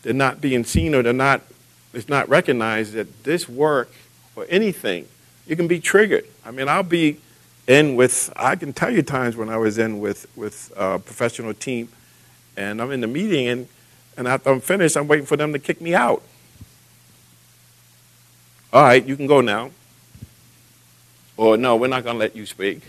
they're 0.03 0.12
not 0.12 0.40
being 0.40 0.64
seen 0.64 0.95
or 0.95 1.03
they're 1.03 1.12
not, 1.12 1.42
it's 1.95 2.09
not 2.09 2.29
recognized 2.29 2.95
that 2.95 3.25
this 3.25 3.49
work 3.49 3.90
or 4.35 4.47
anything, 4.49 5.07
you 5.47 5.57
can 5.57 5.68
be 5.68 5.81
triggered. 5.81 6.25
I 6.45 6.51
mean, 6.51 6.68
I'll 6.68 6.83
be 6.83 7.18
in 7.66 7.95
with, 7.95 8.33
I 8.37 8.57
can 8.57 8.73
tell 8.73 8.90
you 8.90 9.03
times 9.03 9.37
when 9.37 9.49
I 9.49 9.57
was 9.57 9.79
in 9.79 10.01
with, 10.01 10.27
with 10.37 10.73
a 10.77 10.99
professional 10.99 11.55
team 11.55 11.88
and 12.57 12.83
I'm 12.83 12.90
in 12.90 13.01
the 13.01 13.07
meeting 13.07 13.49
and, 13.49 13.68
and 14.16 14.27
after 14.29 14.51
I'm 14.51 14.61
finished, 14.61 14.97
I'm 14.97 15.09
waiting 15.09 15.27
for 15.27 15.37
them 15.37 15.53
to 15.53 15.59
kick 15.59 15.81
me 15.81 15.95
out. 15.95 16.23
All 18.73 18.83
right, 18.83 19.05
you 19.05 19.16
can 19.16 19.27
go 19.27 19.40
now. 19.40 19.71
Or 21.43 21.57
no, 21.57 21.75
we're 21.75 21.89
not 21.89 22.05
going 22.05 22.15
to 22.15 22.21
let 22.21 22.37
you 22.37 22.47
speak. 22.47 22.83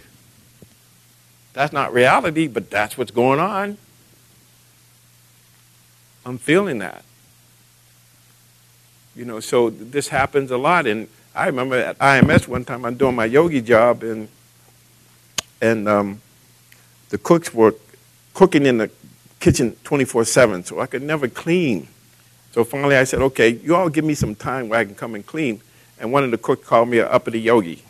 That's 1.53 1.73
not 1.73 1.91
reality, 1.91 2.47
but 2.47 2.69
that's 2.69 2.95
what's 2.95 3.09
going 3.09 3.39
on. 3.39 3.79
I'm 6.23 6.37
feeling 6.37 6.77
that. 6.77 7.03
You 9.15 9.25
know, 9.25 9.39
so 9.39 9.71
this 9.71 10.09
happens 10.09 10.51
a 10.51 10.57
lot. 10.57 10.85
And 10.85 11.07
I 11.33 11.47
remember 11.47 11.77
at 11.77 11.97
IMS 11.97 12.47
one 12.47 12.63
time 12.63 12.85
I'm 12.85 12.93
doing 12.93 13.15
my 13.15 13.25
yogi 13.25 13.59
job, 13.59 14.03
and 14.03 14.27
and 15.59 15.89
um, 15.89 16.21
the 17.09 17.17
cooks 17.17 17.55
were 17.55 17.73
cooking 18.35 18.67
in 18.67 18.77
the 18.77 18.91
kitchen 19.39 19.75
24/7, 19.83 20.63
so 20.67 20.79
I 20.79 20.85
could 20.85 21.01
never 21.01 21.27
clean. 21.27 21.87
So 22.51 22.63
finally, 22.63 22.97
I 22.97 23.05
said, 23.05 23.19
"Okay, 23.21 23.49
you 23.49 23.75
all 23.75 23.89
give 23.89 24.05
me 24.05 24.13
some 24.13 24.35
time 24.35 24.69
where 24.69 24.79
I 24.79 24.85
can 24.85 24.93
come 24.93 25.15
and 25.15 25.25
clean." 25.25 25.59
And 25.99 26.11
one 26.11 26.23
of 26.23 26.29
the 26.29 26.37
cooks 26.37 26.67
called 26.67 26.89
me 26.89 26.99
a 26.99 27.09
uppity 27.09 27.41
yogi. 27.41 27.83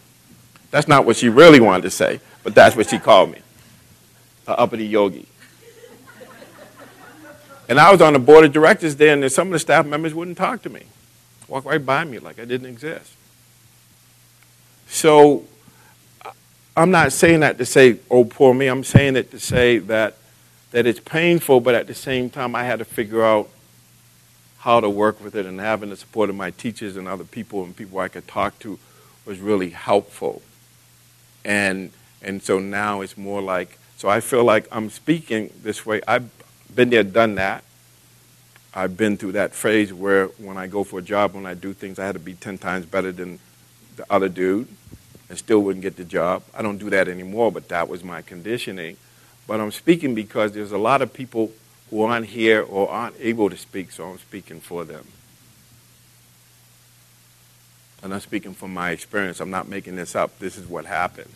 That's 0.74 0.88
not 0.88 1.06
what 1.06 1.18
she 1.18 1.30
really 1.30 1.60
wanted 1.60 1.84
to 1.84 1.92
say, 1.92 2.20
but 2.42 2.56
that's 2.56 2.76
what 2.76 2.90
she 2.90 2.98
called 2.98 3.32
me, 3.32 3.38
a 4.48 4.58
uppity 4.58 4.88
yogi. 4.88 5.28
And 7.70 7.80
I 7.80 7.92
was 7.92 8.02
on 8.02 8.14
the 8.14 8.20
board 8.20 8.44
of 8.44 8.54
directors 8.54 8.96
there, 8.96 9.14
and 9.14 9.32
some 9.32 9.50
of 9.50 9.54
the 9.54 9.60
staff 9.60 9.86
members 9.86 10.16
wouldn't 10.16 10.36
talk 10.36 10.64
to 10.64 10.72
me, 10.72 10.82
walk 11.48 11.66
right 11.66 11.86
by 11.86 12.04
me 12.06 12.18
like 12.18 12.40
I 12.40 12.46
didn't 12.46 12.66
exist. 12.66 13.14
So 14.88 15.46
I'm 16.76 16.90
not 16.90 17.14
saying 17.14 17.42
that 17.42 17.60
to 17.60 17.68
say, 17.68 18.00
oh, 18.10 18.26
poor 18.26 18.52
me. 18.56 18.66
I'm 18.66 18.84
saying 18.84 19.16
it 19.16 19.30
to 19.30 19.40
say 19.40 19.78
that, 19.78 20.18
that 20.72 20.88
it's 20.88 21.00
painful, 21.00 21.60
but 21.60 21.76
at 21.76 21.86
the 21.86 21.94
same 21.94 22.32
time, 22.32 22.56
I 22.56 22.64
had 22.64 22.80
to 22.80 22.86
figure 22.86 23.24
out 23.24 23.48
how 24.58 24.80
to 24.80 24.90
work 24.90 25.24
with 25.24 25.36
it, 25.36 25.46
and 25.46 25.60
having 25.60 25.92
the 25.92 25.98
support 25.98 26.32
of 26.32 26.36
my 26.36 26.50
teachers 26.50 26.98
and 26.98 27.08
other 27.08 27.26
people 27.26 27.64
and 27.64 27.76
people 27.76 28.00
I 28.00 28.08
could 28.08 28.28
talk 28.28 28.58
to 28.62 28.80
was 29.24 29.38
really 29.38 29.70
helpful. 29.70 30.42
And, 31.46 31.92
and 32.22 32.42
so 32.42 32.60
now 32.60 33.02
it's 33.02 33.18
more 33.18 33.42
like, 33.42 33.78
so 33.98 34.10
I 34.10 34.20
feel 34.20 34.44
like 34.44 34.68
I'm 34.72 34.90
speaking 34.90 35.52
this 35.64 35.86
way. 35.86 36.02
I've 36.08 36.30
been 36.74 36.90
there, 36.90 37.04
done 37.04 37.36
that. 37.36 37.64
I've 38.74 38.98
been 38.98 39.18
through 39.18 39.34
that 39.34 39.54
phase 39.54 39.94
where 39.94 40.28
when 40.40 40.58
I 40.58 40.68
go 40.68 40.84
for 40.84 41.00
a 41.00 41.02
job, 41.02 41.36
when 41.36 41.46
I 41.46 41.54
do 41.54 41.74
things, 41.74 42.00
I 42.00 42.06
had 42.06 42.14
to 42.14 42.20
be 42.20 42.34
10 42.34 42.58
times 42.58 42.86
better 42.86 43.12
than 43.12 43.40
the 43.96 44.06
other 44.10 44.30
dude. 44.30 44.68
and 45.30 45.38
still 45.38 45.60
wouldn't 45.60 45.82
get 45.82 45.96
the 45.96 46.04
job. 46.04 46.44
I 46.54 46.62
don't 46.62 46.78
do 46.78 46.90
that 46.92 47.08
anymore, 47.08 47.52
but 47.52 47.68
that 47.70 47.88
was 47.88 48.04
my 48.04 48.22
conditioning. 48.22 48.98
But 49.48 49.60
I'm 49.60 49.72
speaking 49.72 50.14
because 50.16 50.52
there's 50.52 50.72
a 50.72 50.78
lot 50.78 51.02
of 51.02 51.14
people 51.14 51.52
who 51.90 52.04
aren't 52.04 52.28
here 52.28 52.62
or 52.62 52.90
aren't 52.90 53.16
able 53.20 53.50
to 53.50 53.58
speak, 53.58 53.92
so 53.92 54.10
I'm 54.10 54.18
speaking 54.18 54.60
for 54.60 54.84
them. 54.84 55.08
And 58.04 58.14
I'm 58.14 58.20
speaking 58.20 58.54
from 58.54 58.74
my 58.74 58.92
experience. 58.92 59.40
I'm 59.40 59.50
not 59.50 59.70
making 59.70 59.96
this 59.96 60.14
up. 60.16 60.38
This 60.38 60.58
is 60.58 60.68
what 60.68 60.86
happens. 60.86 61.34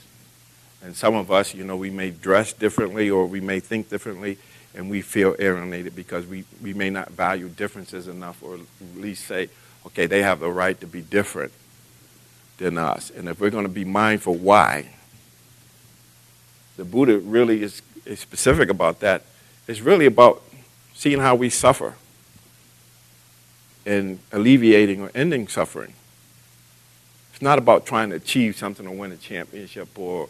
And 0.84 0.96
some 0.96 1.16
of 1.16 1.32
us, 1.32 1.54
you 1.54 1.64
know, 1.64 1.78
we 1.78 1.90
may 1.90 2.12
dress 2.12 2.54
differently 2.54 3.10
or 3.10 3.26
we 3.26 3.40
may 3.40 3.62
think 3.62 3.90
differently 3.90 4.38
and 4.76 4.90
we 4.90 5.02
feel 5.02 5.36
alienated 5.40 5.96
because 5.96 6.28
we, 6.28 6.44
we 6.62 6.74
may 6.74 6.90
not 6.90 7.10
value 7.10 7.48
differences 7.48 8.08
enough 8.08 8.44
or 8.44 8.56
at 8.56 8.62
least 8.98 9.26
say, 9.26 9.50
okay, 9.88 10.06
they 10.06 10.22
have 10.22 10.42
the 10.42 10.52
right 10.52 10.80
to 10.82 10.86
be 10.86 11.02
different 11.02 11.54
than 12.58 12.78
us. 12.78 13.10
And 13.10 13.30
if 13.30 13.40
we're 13.40 13.50
going 13.50 13.66
to 13.66 13.72
be 13.72 13.86
mindful 13.86 14.36
why, 14.36 14.90
the 16.76 16.84
Buddha 16.86 17.18
really 17.18 17.64
is, 17.64 17.82
is 18.06 18.20
specific 18.20 18.70
about 18.70 19.00
that. 19.00 19.24
It's 19.68 19.82
really 19.82 20.06
about 20.06 20.44
seeing 20.94 21.20
how 21.20 21.34
we 21.36 21.50
suffer 21.50 21.96
and 23.86 24.20
alleviating 24.32 25.02
or 25.02 25.12
ending 25.16 25.48
suffering. 25.48 25.94
It's 27.38 27.44
not 27.44 27.60
about 27.60 27.86
trying 27.86 28.10
to 28.10 28.16
achieve 28.16 28.58
something 28.58 28.88
or 28.88 28.96
win 28.96 29.12
a 29.12 29.16
championship 29.16 29.90
or, 30.00 30.28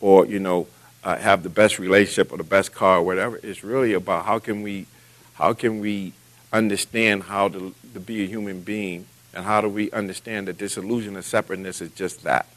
or 0.00 0.26
you 0.26 0.40
know, 0.40 0.66
uh, 1.04 1.16
have 1.16 1.44
the 1.44 1.48
best 1.48 1.78
relationship 1.78 2.32
or 2.32 2.36
the 2.36 2.42
best 2.42 2.74
car 2.74 2.98
or 2.98 3.02
whatever. 3.04 3.38
It's 3.44 3.62
really 3.62 3.92
about 3.92 4.24
how 4.24 4.40
can 4.40 4.62
we, 4.62 4.86
how 5.34 5.52
can 5.52 5.78
we 5.78 6.14
understand 6.52 7.22
how 7.22 7.46
to, 7.46 7.72
to 7.94 8.00
be 8.00 8.24
a 8.24 8.26
human 8.26 8.62
being 8.62 9.06
and 9.32 9.44
how 9.44 9.60
do 9.60 9.68
we 9.68 9.88
understand 9.92 10.48
that 10.48 10.58
this 10.58 10.76
illusion 10.76 11.14
of 11.14 11.24
separateness 11.24 11.80
is 11.80 11.92
just 11.92 12.24
that? 12.24 12.48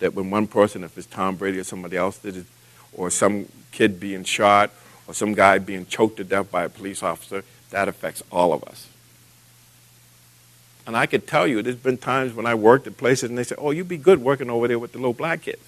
That 0.00 0.14
when 0.14 0.28
one 0.30 0.48
person, 0.48 0.82
if 0.82 0.98
it's 0.98 1.06
Tom 1.06 1.36
Brady 1.36 1.60
or 1.60 1.64
somebody 1.64 1.96
else 1.96 2.18
did 2.18 2.38
it, 2.38 2.46
or 2.92 3.10
some 3.10 3.46
kid 3.70 4.00
being 4.00 4.24
shot, 4.24 4.72
or 5.06 5.14
some 5.14 5.34
guy 5.34 5.58
being 5.58 5.86
choked 5.86 6.16
to 6.16 6.24
death 6.24 6.50
by 6.50 6.64
a 6.64 6.68
police 6.68 7.00
officer, 7.00 7.44
that 7.70 7.86
affects 7.86 8.24
all 8.32 8.52
of 8.52 8.64
us. 8.64 8.88
And 10.86 10.96
I 10.96 11.06
could 11.06 11.26
tell 11.26 11.46
you, 11.46 11.62
there's 11.62 11.76
been 11.76 11.96
times 11.96 12.34
when 12.34 12.46
I 12.46 12.54
worked 12.54 12.86
at 12.86 12.96
places 12.96 13.30
and 13.30 13.38
they 13.38 13.44
said, 13.44 13.58
oh, 13.60 13.70
you'd 13.70 13.88
be 13.88 13.96
good 13.96 14.20
working 14.20 14.50
over 14.50 14.68
there 14.68 14.78
with 14.78 14.92
the 14.92 14.98
little 14.98 15.14
black 15.14 15.42
kids. 15.42 15.62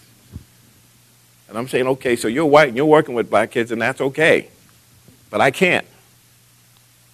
And 1.48 1.56
I'm 1.56 1.68
saying, 1.68 1.86
okay, 1.86 2.16
so 2.16 2.28
you're 2.28 2.44
white 2.44 2.68
and 2.68 2.76
you're 2.76 2.86
working 2.86 3.14
with 3.14 3.30
black 3.30 3.50
kids 3.50 3.72
and 3.72 3.80
that's 3.80 4.00
okay. 4.00 4.48
But 5.30 5.40
I 5.40 5.50
can't 5.50 5.86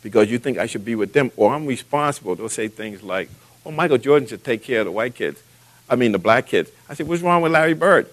because 0.03 0.31
you 0.31 0.39
think 0.39 0.59
I 0.59 0.67
should 0.67 0.85
be 0.85 0.97
with 0.97 1.13
them, 1.13 1.31
or 1.37 1.55
I'm 1.55 1.65
responsible. 1.65 2.35
They'll 2.35 2.49
say 2.49 2.69
things 2.69 3.03
like, 3.03 3.31
oh, 3.65 3.71
Michael 3.71 3.99
Jordan 3.99 4.27
should 4.29 4.43
take 4.43 4.63
care 4.63 4.81
of 4.81 4.87
the 4.87 4.91
white 4.91 5.15
kids. 5.15 5.41
I 5.89 5.95
mean, 5.97 6.13
the 6.13 6.19
black 6.19 6.47
kids. 6.47 6.71
I 6.89 6.95
said, 6.95 7.07
what's 7.07 7.23
wrong 7.23 7.41
with 7.43 7.53
Larry 7.53 7.75
Bird? 7.75 8.09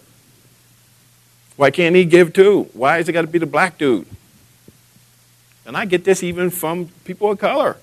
Why 1.55 1.71
can't 1.71 1.95
he 1.95 2.05
give 2.05 2.31
too? 2.31 2.69
Why 2.73 2.97
has 2.97 3.09
it 3.09 3.13
got 3.13 3.21
to 3.21 3.27
be 3.27 3.39
the 3.39 3.45
black 3.45 3.77
dude? 3.77 4.07
And 5.65 5.75
I 5.75 5.85
get 5.85 6.03
this 6.03 6.23
even 6.23 6.49
from 6.51 6.89
people 7.05 7.31
of 7.31 7.39
color. 7.39 7.77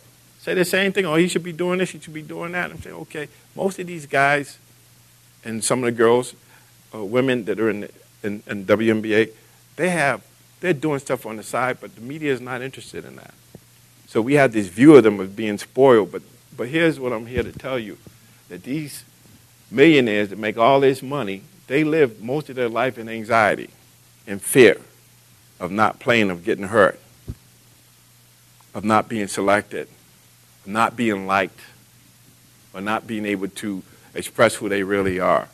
Say 0.46 0.54
the 0.54 0.64
same 0.64 0.92
thing. 0.92 1.04
Oh, 1.06 1.16
he 1.16 1.26
should 1.26 1.42
be 1.42 1.50
doing 1.52 1.80
this. 1.80 1.90
He 1.90 1.98
should 1.98 2.14
be 2.14 2.22
doing 2.22 2.52
that. 2.52 2.70
I'm 2.70 2.80
saying, 2.80 2.94
okay. 2.94 3.26
Most 3.56 3.80
of 3.80 3.88
these 3.88 4.06
guys, 4.06 4.58
and 5.44 5.64
some 5.64 5.80
of 5.80 5.86
the 5.86 5.90
girls, 5.90 6.36
uh, 6.94 7.04
women 7.04 7.46
that 7.46 7.58
are 7.58 7.68
in, 7.68 7.80
the, 7.80 7.90
in, 8.22 8.44
in 8.46 8.64
WNBA, 8.64 9.30
they 9.74 9.88
have 9.88 10.22
they're 10.60 10.72
doing 10.72 11.00
stuff 11.00 11.26
on 11.26 11.34
the 11.34 11.42
side, 11.42 11.78
but 11.80 11.96
the 11.96 12.00
media 12.00 12.32
is 12.32 12.40
not 12.40 12.62
interested 12.62 13.04
in 13.04 13.16
that. 13.16 13.34
So 14.06 14.22
we 14.22 14.34
have 14.34 14.52
this 14.52 14.68
view 14.68 14.94
of 14.94 15.02
them 15.02 15.20
as 15.20 15.30
being 15.30 15.58
spoiled. 15.58 16.12
But, 16.12 16.22
but 16.56 16.68
here's 16.68 17.00
what 17.00 17.12
I'm 17.12 17.26
here 17.26 17.42
to 17.42 17.50
tell 17.50 17.76
you 17.76 17.98
that 18.48 18.62
these 18.62 19.02
millionaires 19.68 20.28
that 20.28 20.38
make 20.38 20.56
all 20.56 20.78
this 20.78 21.02
money, 21.02 21.42
they 21.66 21.82
live 21.82 22.22
most 22.22 22.48
of 22.50 22.54
their 22.54 22.68
life 22.68 22.98
in 22.98 23.08
anxiety 23.08 23.70
and 24.28 24.40
fear 24.40 24.80
of 25.58 25.72
not 25.72 25.98
playing, 25.98 26.30
of 26.30 26.44
getting 26.44 26.68
hurt, 26.68 27.00
of 28.72 28.84
not 28.84 29.08
being 29.08 29.26
selected, 29.26 29.88
not 30.66 30.96
being 30.96 31.26
liked, 31.26 31.60
or 32.74 32.80
not 32.80 33.06
being 33.06 33.24
able 33.24 33.48
to 33.48 33.82
express 34.14 34.56
who 34.56 34.68
they 34.68 34.82
really 34.82 35.20
are. 35.20 35.48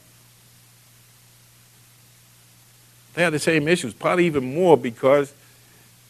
They 3.14 3.22
have 3.22 3.32
the 3.32 3.38
same 3.38 3.68
issues, 3.68 3.92
probably 3.92 4.26
even 4.26 4.54
more 4.54 4.76
because 4.76 5.34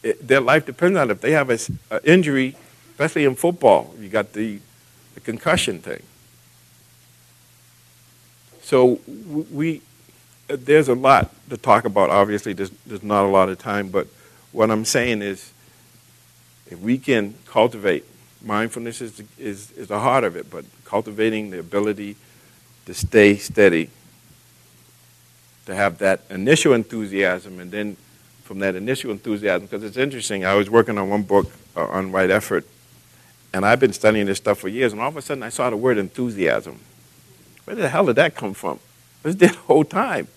it, 0.01 0.25
their 0.25 0.39
life 0.39 0.65
depends 0.65 0.97
on 0.97 1.09
it. 1.09 1.13
If 1.13 1.21
they 1.21 1.31
have 1.31 1.49
an 1.49 1.59
injury, 2.03 2.55
especially 2.91 3.25
in 3.25 3.35
football, 3.35 3.93
you 3.99 4.09
got 4.09 4.33
the, 4.33 4.59
the 5.15 5.19
concussion 5.19 5.79
thing. 5.79 6.01
So 8.61 9.01
we, 9.51 9.81
uh, 10.49 10.55
there's 10.59 10.87
a 10.87 10.95
lot 10.95 11.31
to 11.49 11.57
talk 11.57 11.83
about. 11.83 12.09
Obviously, 12.09 12.53
there's, 12.53 12.71
there's 12.85 13.03
not 13.03 13.25
a 13.25 13.27
lot 13.27 13.49
of 13.49 13.59
time, 13.59 13.89
but 13.89 14.07
what 14.51 14.71
I'm 14.71 14.85
saying 14.85 15.21
is 15.21 15.51
if 16.69 16.79
we 16.79 16.97
can 16.97 17.35
cultivate 17.45 18.05
mindfulness 18.43 19.01
is, 19.01 19.23
is, 19.39 19.71
is 19.71 19.87
the 19.87 19.99
heart 19.99 20.23
of 20.23 20.35
it, 20.35 20.49
but 20.49 20.65
cultivating 20.85 21.49
the 21.49 21.59
ability 21.59 22.15
to 22.85 22.93
stay 22.93 23.37
steady, 23.37 23.89
to 25.65 25.73
have 25.73 25.97
that 25.99 26.21
initial 26.29 26.73
enthusiasm, 26.73 27.59
and 27.59 27.71
then 27.71 27.97
from 28.43 28.59
that 28.59 28.75
initial 28.75 29.11
enthusiasm 29.11 29.65
because 29.65 29.83
it's 29.83 29.97
interesting. 29.97 30.45
I 30.45 30.53
was 30.55 30.69
working 30.69 30.97
on 30.97 31.09
one 31.09 31.23
book 31.23 31.49
uh, 31.75 31.85
on 31.85 32.11
right 32.11 32.29
effort, 32.29 32.65
and 33.53 33.65
I've 33.65 33.79
been 33.79 33.93
studying 33.93 34.25
this 34.25 34.37
stuff 34.37 34.59
for 34.59 34.67
years, 34.67 34.91
and 34.91 35.01
all 35.01 35.07
of 35.07 35.17
a 35.17 35.21
sudden 35.21 35.43
I 35.43 35.49
saw 35.49 35.69
the 35.69 35.77
word 35.77 35.97
enthusiasm. 35.97 36.79
Where 37.63 37.75
the 37.75 37.87
hell 37.87 38.05
did 38.05 38.17
that 38.17 38.35
come 38.35 38.53
from? 38.53 38.79
It 39.23 39.27
was 39.27 39.37
there 39.37 39.49
the 39.49 39.57
whole 39.57 39.85
time. 39.85 40.27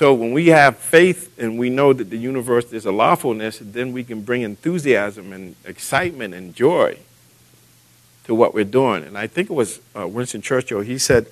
So 0.00 0.14
when 0.14 0.32
we 0.32 0.46
have 0.46 0.78
faith 0.78 1.38
and 1.38 1.58
we 1.58 1.68
know 1.68 1.92
that 1.92 2.08
the 2.08 2.16
universe 2.16 2.72
is 2.72 2.86
a 2.86 2.90
lawfulness, 2.90 3.58
then 3.60 3.92
we 3.92 4.02
can 4.02 4.22
bring 4.22 4.40
enthusiasm 4.40 5.30
and 5.30 5.56
excitement 5.66 6.32
and 6.32 6.54
joy 6.54 6.96
to 8.24 8.34
what 8.34 8.54
we're 8.54 8.64
doing. 8.64 9.04
And 9.04 9.18
I 9.18 9.26
think 9.26 9.50
it 9.50 9.52
was 9.52 9.78
uh, 9.94 10.08
Winston 10.08 10.40
Churchill, 10.40 10.80
he 10.80 10.96
said, 10.96 11.26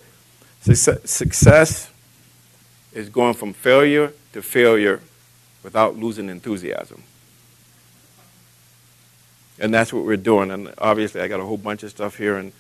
success 0.60 1.90
is 2.92 3.08
going 3.08 3.32
from 3.32 3.54
failure 3.54 4.12
to 4.34 4.42
failure 4.42 5.00
without 5.62 5.96
losing 5.96 6.28
enthusiasm. 6.28 7.04
And 9.58 9.72
that's 9.72 9.94
what 9.94 10.04
we're 10.04 10.18
doing. 10.18 10.50
And 10.50 10.74
obviously, 10.76 11.22
I 11.22 11.28
got 11.28 11.40
a 11.40 11.44
whole 11.46 11.56
bunch 11.56 11.84
of 11.84 11.90
stuff 11.90 12.18
here 12.18 12.36
and 12.36 12.52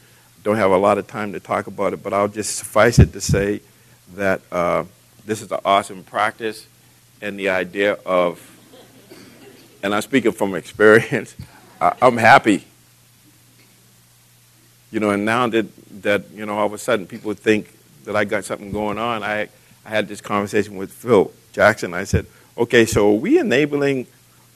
don't 0.42 0.56
have 0.56 0.70
a 0.70 0.78
lot 0.78 0.96
of 0.96 1.06
time 1.06 1.34
to 1.34 1.40
talk 1.40 1.66
about 1.66 1.92
it, 1.92 2.02
but 2.02 2.14
I'll 2.14 2.28
just 2.28 2.56
suffice 2.56 2.98
it 2.98 3.12
to 3.12 3.20
say 3.20 3.60
that 4.14 4.40
uh, 4.50 4.84
this 5.28 5.42
is 5.42 5.52
an 5.52 5.60
awesome 5.62 6.02
practice 6.02 6.66
and 7.20 7.38
the 7.38 7.50
idea 7.50 7.92
of, 8.06 8.40
and 9.82 9.94
I'm 9.94 10.00
speaking 10.00 10.32
from 10.32 10.54
experience, 10.54 11.36
I'm 11.80 12.16
happy. 12.16 12.64
You 14.90 15.00
know, 15.00 15.10
and 15.10 15.26
now 15.26 15.46
that, 15.48 15.66
that, 16.02 16.30
you 16.30 16.46
know, 16.46 16.56
all 16.56 16.64
of 16.64 16.72
a 16.72 16.78
sudden 16.78 17.06
people 17.06 17.34
think 17.34 17.70
that 18.04 18.16
I 18.16 18.24
got 18.24 18.46
something 18.46 18.72
going 18.72 18.98
on, 18.98 19.22
I, 19.22 19.48
I 19.84 19.90
had 19.90 20.08
this 20.08 20.22
conversation 20.22 20.76
with 20.76 20.90
Phil 20.90 21.30
Jackson. 21.52 21.92
I 21.92 22.04
said, 22.04 22.24
okay, 22.56 22.86
so 22.86 23.10
are 23.10 23.18
we 23.18 23.38
enabling 23.38 24.06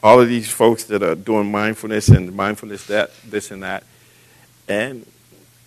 all 0.02 0.22
of 0.22 0.28
these 0.28 0.50
folks 0.50 0.84
that 0.84 1.02
are 1.02 1.14
doing 1.14 1.52
mindfulness 1.52 2.08
and 2.08 2.34
mindfulness 2.34 2.86
that, 2.86 3.10
this 3.28 3.50
and 3.50 3.62
that? 3.62 3.84
And 4.66 5.04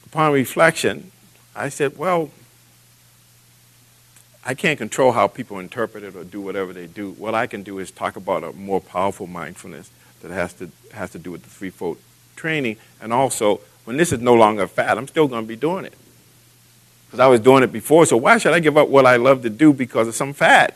upon 0.07 0.33
reflection, 0.33 1.11
I 1.55 1.69
said, 1.69 1.95
well, 1.95 2.31
I 4.45 4.53
can't 4.53 4.77
control 4.77 5.11
how 5.11 5.27
people 5.27 5.57
interpret 5.57 6.03
it 6.03 6.15
or 6.15 6.23
do 6.23 6.39
whatever 6.39 6.71
they 6.71 6.85
do. 6.85 7.11
What 7.11 7.33
I 7.33 7.47
can 7.47 7.63
do 7.63 7.79
is 7.79 7.89
talk 7.89 8.15
about 8.15 8.43
a 8.43 8.51
more 8.51 8.79
powerful 8.79 9.25
mindfulness 9.25 9.89
that 10.21 10.29
has 10.29 10.53
to, 10.53 10.69
has 10.93 11.11
to 11.11 11.19
do 11.19 11.31
with 11.31 11.43
the 11.43 11.49
threefold 11.49 11.97
training. 12.35 12.77
And 13.01 13.11
also, 13.11 13.61
when 13.85 13.97
this 13.97 14.11
is 14.11 14.19
no 14.19 14.35
longer 14.35 14.63
a 14.63 14.67
fad, 14.67 14.99
I'm 14.99 15.07
still 15.07 15.27
going 15.27 15.43
to 15.43 15.47
be 15.47 15.55
doing 15.55 15.85
it. 15.85 15.95
Because 17.07 17.19
I 17.19 17.27
was 17.27 17.39
doing 17.39 17.63
it 17.63 17.71
before, 17.71 18.05
so 18.05 18.17
why 18.17 18.37
should 18.37 18.53
I 18.53 18.59
give 18.59 18.77
up 18.77 18.87
what 18.87 19.07
I 19.07 19.15
love 19.15 19.41
to 19.43 19.49
do 19.49 19.73
because 19.73 20.07
of 20.07 20.15
some 20.15 20.33
fad? 20.33 20.75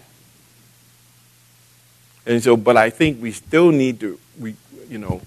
And 2.26 2.42
so, 2.42 2.58
but 2.58 2.76
I 2.76 2.90
think 2.90 3.22
we 3.22 3.32
still 3.32 3.72
need 3.72 4.00
to, 4.00 4.20
we, 4.40 4.56
you 4.90 4.98
know, 4.98 5.22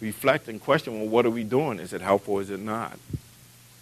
reflect 0.00 0.48
and 0.48 0.60
question, 0.60 0.98
well, 0.98 1.08
what 1.08 1.26
are 1.26 1.30
we 1.30 1.44
doing? 1.44 1.78
Is 1.78 1.92
it 1.92 2.00
helpful 2.00 2.34
or 2.34 2.42
is 2.42 2.50
it 2.50 2.60
not? 2.60 2.98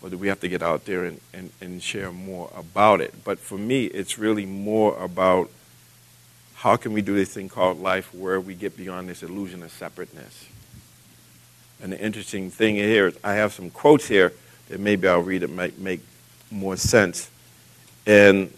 Or 0.03 0.11
do 0.11 0.19
we 0.19 0.29
have 0.29 0.41
to 0.41 0.49
get 0.49 0.63
out 0.63 0.85
there 0.85 1.05
and, 1.05 1.21
and, 1.33 1.51
and 1.61 1.83
share 1.83 2.11
more 2.11 2.51
about 2.57 3.01
it? 3.01 3.15
But 3.25 3.39
for 3.39 3.57
me, 3.57 3.85
it's 3.87 4.19
really 4.19 4.45
more 4.45 4.97
about 5.03 5.49
how 6.57 6.77
can 6.77 6.93
we 6.93 7.03
do 7.03 7.15
this 7.15 7.35
thing 7.35 7.49
called 7.49 7.81
life 7.81 8.13
where 8.15 8.41
we 8.41 8.55
get 8.55 8.77
beyond 8.77 9.09
this 9.09 9.23
illusion 9.23 9.63
of 9.63 9.71
separateness? 9.71 10.47
And 11.81 11.93
the 11.93 12.01
interesting 12.01 12.51
thing 12.51 12.77
here 12.77 13.09
is 13.09 13.19
I 13.23 13.35
have 13.35 13.53
some 13.53 13.71
quotes 13.71 14.09
here 14.09 14.33
that 14.69 14.81
maybe 14.81 15.07
I'll 15.07 15.21
read 15.21 15.43
it 15.43 15.51
might 15.51 15.79
make 15.79 16.01
more 16.51 16.77
sense. 16.77 17.31
And 18.07 18.53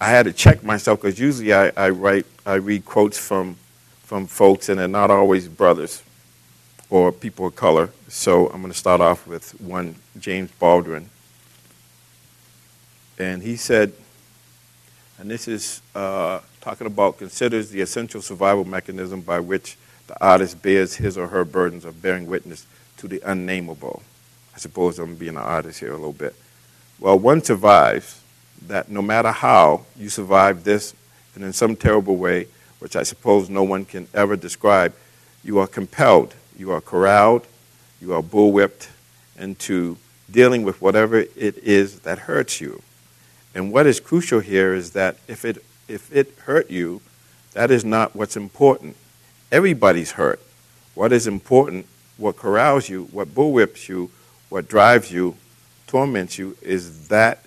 I 0.00 0.08
had 0.08 0.24
to 0.24 0.32
check 0.32 0.62
myself 0.62 1.00
because 1.00 1.18
usually 1.18 1.52
I, 1.54 1.70
I 1.76 1.90
write, 1.90 2.26
I 2.44 2.54
read 2.54 2.84
quotes 2.84 3.18
from, 3.18 3.56
from 4.02 4.26
folks, 4.26 4.68
and 4.68 4.78
they're 4.78 4.88
not 4.88 5.10
always 5.10 5.48
brothers 5.48 6.02
or 6.90 7.12
people 7.12 7.46
of 7.46 7.56
color. 7.56 7.90
So 8.14 8.46
I'm 8.46 8.60
going 8.60 8.72
to 8.72 8.78
start 8.78 9.00
off 9.00 9.26
with 9.26 9.60
one, 9.60 9.96
James 10.20 10.48
Baldwin. 10.52 11.10
And 13.18 13.42
he 13.42 13.56
said, 13.56 13.92
and 15.18 15.28
this 15.28 15.48
is 15.48 15.82
uh, 15.96 16.38
talking 16.60 16.86
about 16.86 17.18
considers 17.18 17.70
the 17.70 17.80
essential 17.80 18.22
survival 18.22 18.64
mechanism 18.64 19.20
by 19.20 19.40
which 19.40 19.76
the 20.06 20.16
artist 20.24 20.62
bears 20.62 20.94
his 20.94 21.18
or 21.18 21.26
her 21.26 21.44
burdens 21.44 21.84
of 21.84 22.00
bearing 22.00 22.28
witness 22.28 22.66
to 22.98 23.08
the 23.08 23.20
unnameable. 23.26 24.00
I 24.54 24.58
suppose 24.58 25.00
I'm 25.00 25.16
being 25.16 25.36
an 25.36 25.38
artist 25.38 25.80
here 25.80 25.90
a 25.90 25.96
little 25.96 26.12
bit. 26.12 26.36
Well, 27.00 27.18
one 27.18 27.42
survives 27.42 28.22
that 28.68 28.88
no 28.88 29.02
matter 29.02 29.32
how 29.32 29.86
you 29.98 30.08
survive 30.08 30.62
this, 30.62 30.94
and 31.34 31.42
in 31.42 31.52
some 31.52 31.74
terrible 31.74 32.16
way, 32.16 32.46
which 32.78 32.94
I 32.94 33.02
suppose 33.02 33.50
no 33.50 33.64
one 33.64 33.84
can 33.84 34.06
ever 34.14 34.36
describe, 34.36 34.94
you 35.42 35.58
are 35.58 35.66
compelled, 35.66 36.36
you 36.56 36.70
are 36.70 36.80
corralled, 36.80 37.44
you 38.00 38.14
are 38.14 38.22
bullwhipped 38.22 38.88
into 39.38 39.96
dealing 40.30 40.62
with 40.62 40.80
whatever 40.80 41.18
it 41.18 41.58
is 41.58 42.00
that 42.00 42.20
hurts 42.20 42.60
you. 42.60 42.82
And 43.54 43.72
what 43.72 43.86
is 43.86 44.00
crucial 44.00 44.40
here 44.40 44.74
is 44.74 44.92
that 44.92 45.16
if 45.28 45.44
it, 45.44 45.64
if 45.88 46.14
it 46.14 46.34
hurt 46.40 46.70
you, 46.70 47.00
that 47.52 47.70
is 47.70 47.84
not 47.84 48.16
what's 48.16 48.36
important. 48.36 48.96
Everybody's 49.52 50.12
hurt. 50.12 50.40
What 50.94 51.12
is 51.12 51.26
important, 51.26 51.86
what 52.16 52.36
corrals 52.36 52.88
you, 52.88 53.04
what 53.12 53.28
bullwhips 53.28 53.88
you, 53.88 54.10
what 54.48 54.68
drives 54.68 55.10
you, 55.10 55.36
torments 55.86 56.38
you, 56.38 56.56
is 56.62 57.08
that 57.08 57.44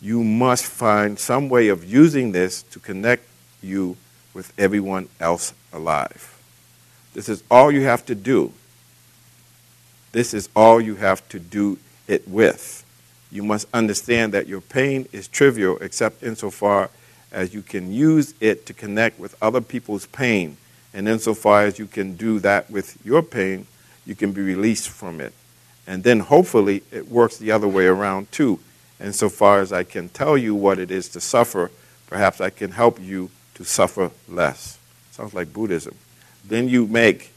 you 0.00 0.22
must 0.22 0.64
find 0.64 1.18
some 1.18 1.48
way 1.48 1.68
of 1.68 1.84
using 1.84 2.32
this 2.32 2.62
to 2.64 2.78
connect 2.78 3.24
you 3.62 3.96
with 4.34 4.52
everyone 4.58 5.08
else 5.18 5.52
alive. 5.72 6.40
This 7.14 7.28
is 7.28 7.42
all 7.50 7.72
you 7.72 7.82
have 7.82 8.06
to 8.06 8.14
do. 8.14 8.52
This 10.18 10.34
is 10.34 10.48
all 10.56 10.80
you 10.80 10.96
have 10.96 11.28
to 11.28 11.38
do 11.38 11.78
it 12.08 12.26
with. 12.26 12.84
You 13.30 13.44
must 13.44 13.68
understand 13.72 14.34
that 14.34 14.48
your 14.48 14.60
pain 14.60 15.06
is 15.12 15.28
trivial 15.28 15.78
except 15.80 16.24
insofar 16.24 16.90
as 17.30 17.54
you 17.54 17.62
can 17.62 17.92
use 17.92 18.34
it 18.40 18.66
to 18.66 18.74
connect 18.74 19.20
with 19.20 19.40
other 19.40 19.60
people's 19.60 20.06
pain. 20.06 20.56
And 20.92 21.06
insofar 21.06 21.66
as 21.66 21.78
you 21.78 21.86
can 21.86 22.16
do 22.16 22.40
that 22.40 22.68
with 22.68 22.98
your 23.06 23.22
pain, 23.22 23.68
you 24.04 24.16
can 24.16 24.32
be 24.32 24.42
released 24.42 24.88
from 24.88 25.20
it. 25.20 25.32
And 25.86 26.02
then 26.02 26.18
hopefully 26.18 26.82
it 26.90 27.06
works 27.06 27.36
the 27.36 27.52
other 27.52 27.68
way 27.68 27.86
around 27.86 28.32
too. 28.32 28.58
And 28.98 29.14
so 29.14 29.28
far 29.28 29.60
as 29.60 29.72
I 29.72 29.84
can 29.84 30.08
tell 30.08 30.36
you 30.36 30.52
what 30.52 30.80
it 30.80 30.90
is 30.90 31.08
to 31.10 31.20
suffer, 31.20 31.70
perhaps 32.08 32.40
I 32.40 32.50
can 32.50 32.72
help 32.72 33.00
you 33.00 33.30
to 33.54 33.64
suffer 33.64 34.10
less. 34.28 34.80
Sounds 35.12 35.32
like 35.32 35.52
Buddhism. 35.52 35.94
Then 36.44 36.68
you 36.68 36.88
make, 36.88 37.30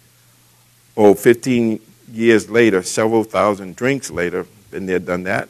oh, 0.97 1.13
15 1.13 1.79
years 2.11 2.49
later, 2.49 2.83
several 2.83 3.23
thousand 3.23 3.75
drinks 3.75 4.11
later, 4.11 4.45
been 4.69 4.85
there, 4.85 4.99
done 4.99 5.23
that, 5.23 5.49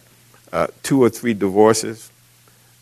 uh, 0.51 0.67
two 0.83 1.03
or 1.03 1.09
three 1.09 1.33
divorces. 1.33 2.11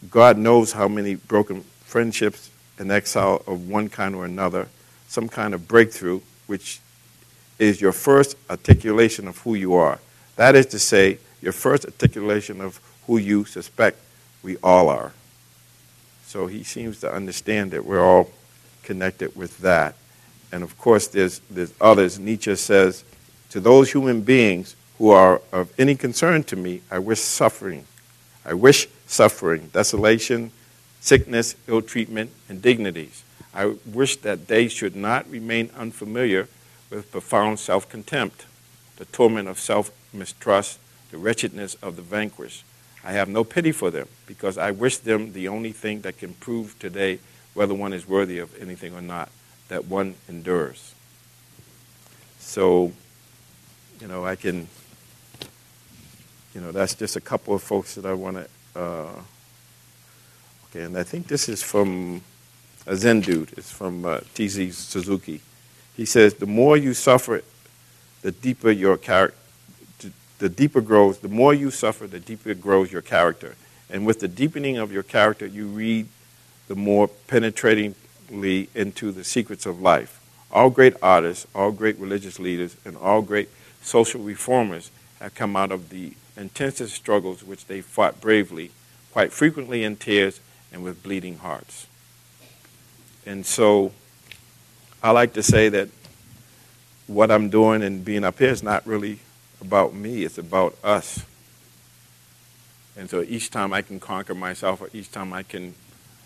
God 0.10 0.38
knows 0.38 0.72
how 0.72 0.88
many 0.88 1.16
broken 1.16 1.62
friendships 1.82 2.50
and 2.78 2.92
exile 2.92 3.44
of 3.46 3.68
one 3.68 3.90
kind 3.90 4.16
or 4.16 4.26
another, 4.26 4.68
some 5.08 5.28
kind 5.28 5.54
of 5.54 5.68
breakthrough, 5.68 6.22
which 6.48 6.80
is 7.58 7.82
your 7.82 7.92
first 7.92 8.38
articulation 8.50 9.28
of 9.28 9.38
who 9.40 9.56
you 9.56 9.74
are. 9.74 10.00
That 10.38 10.56
is 10.56 10.66
to 10.68 10.80
say, 10.80 11.20
your 11.42 11.52
first 11.52 11.86
articulation 11.86 12.62
of 12.62 12.80
who 13.08 13.18
you 13.18 13.46
suspect 13.46 13.98
we 14.44 14.58
all 14.64 14.90
are. 14.90 15.14
So 16.26 16.48
he 16.48 16.64
seems 16.64 17.00
to 17.02 17.12
understand 17.12 17.72
that 17.72 17.86
we're 17.86 18.04
all 18.04 18.30
connected 18.84 19.36
with 19.36 19.58
that. 19.60 19.96
And 20.52 20.64
of 20.64 20.78
course, 20.78 21.08
there's, 21.08 21.40
there's 21.50 21.74
others. 21.82 22.20
Nietzsche 22.20 22.56
says, 22.56 23.04
To 23.50 23.60
those 23.60 23.92
human 23.92 24.22
beings 24.22 24.76
who 24.98 25.10
are 25.10 25.42
of 25.52 25.74
any 25.80 25.96
concern 25.96 26.44
to 26.46 26.56
me, 26.56 26.82
I 26.92 27.00
wish 27.00 27.20
suffering. 27.20 27.86
I 28.46 28.54
wish 28.54 28.88
suffering, 29.08 29.70
desolation, 29.74 30.52
sickness, 31.00 31.56
ill 31.68 31.82
treatment, 31.82 32.32
indignities. 32.48 33.24
I 33.54 33.76
wish 33.86 34.18
that 34.18 34.48
they 34.48 34.68
should 34.68 34.96
not 34.96 35.30
remain 35.30 35.70
unfamiliar 35.76 36.48
with 36.90 37.12
profound 37.12 37.60
self 37.60 37.90
contempt, 37.90 38.46
the 38.98 39.06
torment 39.06 39.48
of 39.48 39.60
self 39.60 39.92
mistrust, 40.14 40.80
the 41.12 41.18
wretchedness 41.18 41.76
of 41.76 41.96
the 41.96 42.02
vanquished, 42.02 42.64
I 43.04 43.14
have 43.14 43.30
no 43.30 43.44
pity 43.44 43.72
for 43.72 43.92
them 43.92 44.08
because 44.26 44.58
I 44.58 44.72
wish 44.72 44.98
them 44.98 45.34
the 45.34 45.48
only 45.48 45.72
thing 45.72 46.02
that 46.02 46.18
can 46.18 46.34
prove 46.36 46.78
today 46.80 47.20
whether 47.54 47.74
one 47.74 47.94
is 47.94 48.08
worthy 48.08 48.40
of 48.40 48.60
anything 48.62 48.94
or 48.94 49.02
not, 49.02 49.30
that 49.70 49.86
one 49.86 50.16
endures. 50.28 50.94
So, 52.40 52.94
you 54.00 54.08
know, 54.08 54.26
I 54.26 54.36
can, 54.36 54.68
you 56.54 56.62
know, 56.62 56.72
that's 56.72 56.96
just 56.96 57.16
a 57.16 57.22
couple 57.22 57.54
of 57.54 57.62
folks 57.62 57.96
that 57.96 58.06
I 58.06 58.14
want 58.14 58.38
to, 58.38 58.48
uh, 58.80 59.22
okay, 60.70 60.84
and 60.84 60.98
I 60.98 61.04
think 61.04 61.28
this 61.28 61.50
is 61.50 61.62
from 61.62 62.22
a 62.86 62.96
Zen 62.96 63.22
dude. 63.22 63.54
It's 63.58 63.72
from 63.72 64.06
uh, 64.06 64.22
D.T. 64.34 64.72
Suzuki. 64.72 65.42
He 65.96 66.06
says, 66.06 66.36
the 66.36 66.46
more 66.46 66.78
you 66.78 66.94
suffer, 66.94 67.42
the 68.22 68.32
deeper 68.32 68.72
your 68.72 68.98
character 68.98 69.36
the 70.40 70.50
deeper 70.50 70.82
grows, 70.82 71.20
the 71.20 71.28
more 71.28 71.54
you 71.54 71.70
suffer, 71.70 72.08
the 72.08 72.20
deeper 72.20 72.54
grows 72.54 72.92
your 72.92 73.02
character. 73.02 73.56
And 73.90 74.06
with 74.06 74.22
the 74.22 74.28
deepening 74.28 74.78
of 74.78 74.92
your 74.92 75.04
character, 75.04 75.46
you 75.46 75.68
read 75.68 76.08
the 76.68 76.76
more 76.76 77.10
penetratingly 77.28 78.70
into 78.74 79.12
the 79.12 79.24
secrets 79.24 79.66
of 79.66 79.82
life. 79.82 80.20
All 80.52 80.70
great 80.70 80.96
artists, 81.02 81.46
all 81.54 81.72
great 81.72 82.00
religious 82.00 82.40
leaders, 82.40 82.76
and 82.86 82.98
all 82.98 83.22
great 83.22 83.50
social 83.82 84.22
reformers 84.22 84.92
have 85.20 85.36
come 85.36 85.56
out 85.56 85.72
of 85.72 85.90
the 85.90 86.14
intensest 86.38 86.96
struggles 86.96 87.44
which 87.44 87.66
they 87.66 87.82
fought 87.82 88.22
bravely, 88.22 88.72
quite 89.12 89.32
frequently 89.32 89.84
in 89.84 89.96
tears 89.96 90.40
and 90.72 90.84
with 90.84 91.04
bleeding 91.04 91.38
hearts. 91.38 91.88
And 93.26 93.46
so 93.46 93.92
I 95.04 95.12
like 95.12 95.34
to 95.34 95.44
say 95.44 95.70
that 95.70 95.90
what 97.08 97.32
I'm 97.32 97.50
doing 97.50 97.84
and 97.84 98.06
being 98.06 98.24
up 98.24 98.40
here 98.40 98.50
is 98.50 98.64
not 98.64 98.86
really 98.86 99.20
about 99.62 99.94
me, 99.94 100.24
it's 100.24 100.38
about 100.38 100.78
us. 100.84 101.26
And 102.96 103.10
so 103.10 103.22
each 103.22 103.50
time 103.50 103.74
I 103.74 103.82
can 103.82 104.00
conquer 104.00 104.36
myself, 104.36 104.82
or 104.82 104.90
each 104.94 105.12
time 105.12 105.34
I 105.34 105.44
can 105.44 105.74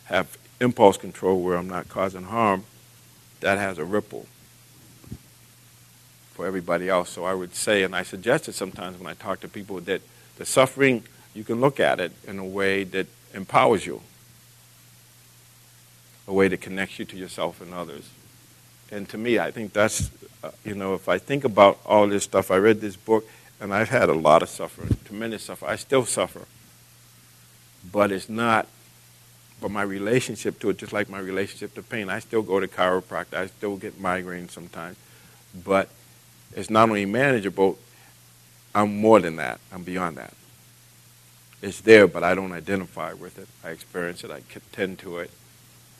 have 0.06 0.38
impulse 0.60 0.98
control 0.98 1.42
where 1.42 1.56
I'm 1.56 1.68
not 1.68 1.88
causing 1.90 2.24
harm, 2.24 2.66
that 3.42 3.58
has 3.58 3.78
a 3.78 3.86
ripple 3.86 4.28
for 6.34 6.46
everybody 6.46 6.90
else. 6.90 7.10
So 7.10 7.26
I 7.26 7.34
would 7.34 7.56
say, 7.56 7.84
and 7.84 7.96
I 7.96 8.04
suggest 8.04 8.48
it 8.48 8.54
sometimes 8.54 8.98
when 8.98 9.08
I 9.08 9.14
talk 9.14 9.40
to 9.42 9.48
people, 9.48 9.80
that 9.82 10.02
the 10.38 10.46
suffering, 10.46 11.04
you 11.34 11.44
can 11.44 11.62
look 11.62 11.80
at 11.80 12.00
it 12.00 12.12
in 12.28 12.40
a 12.40 12.46
way 12.46 12.84
that 12.86 13.08
empowers 13.34 13.86
you, 13.86 14.02
a 16.28 16.34
way 16.34 16.48
that 16.48 16.62
connects 16.62 17.00
you 17.00 17.06
to 17.06 17.18
yourself 17.18 17.62
and 17.62 17.74
others. 17.74 18.10
And 18.92 19.08
to 19.10 19.18
me, 19.18 19.40
I 19.40 19.52
think 19.52 19.74
that's 19.74 20.12
uh, 20.44 20.52
you 20.66 20.76
know, 20.76 20.94
if 20.94 21.08
I 21.08 21.18
think 21.18 21.46
about 21.46 21.80
all 21.86 22.06
this 22.08 22.26
stuff, 22.26 22.52
I 22.52 22.58
read 22.58 22.82
this 22.82 22.98
book, 22.98 23.26
and 23.62 23.74
I've 23.74 23.90
had 23.90 24.10
a 24.10 24.14
lot 24.14 24.44
of 24.44 24.50
suffering, 24.50 24.98
tremendous 25.06 25.44
suffering. 25.44 25.72
I 25.72 25.78
still 25.78 26.06
suffer. 26.06 26.42
But 27.92 28.12
it's 28.12 28.28
not, 28.28 28.68
but 29.62 29.72
my 29.72 29.84
relationship 29.84 30.60
to 30.60 30.70
it, 30.70 30.78
just 30.78 30.92
like 30.92 31.10
my 31.10 31.20
relationship 31.20 31.74
to 31.76 31.82
pain, 31.82 32.10
I 32.10 32.20
still 32.20 32.42
go 32.42 32.60
to 32.60 32.68
chiropractor, 32.68 33.36
I 33.36 33.48
still 33.48 33.78
get 33.78 34.02
migraines 34.02 34.52
sometimes. 34.52 34.98
But 35.64 35.90
it's 36.56 36.70
not 36.70 36.90
only 36.90 37.06
manageable, 37.06 37.78
I'm 38.76 39.00
more 39.00 39.20
than 39.20 39.36
that, 39.38 39.60
I'm 39.72 39.84
beyond 39.84 40.18
that. 40.18 40.34
It's 41.62 41.82
there, 41.82 42.08
but 42.08 42.24
I 42.24 42.36
don't 42.36 42.52
identify 42.52 43.14
with 43.14 43.38
it. 43.40 43.48
I 43.64 43.70
experience 43.70 44.24
it, 44.24 44.32
I 44.32 44.42
tend 44.72 45.00
to 45.00 45.20
it. 45.20 45.32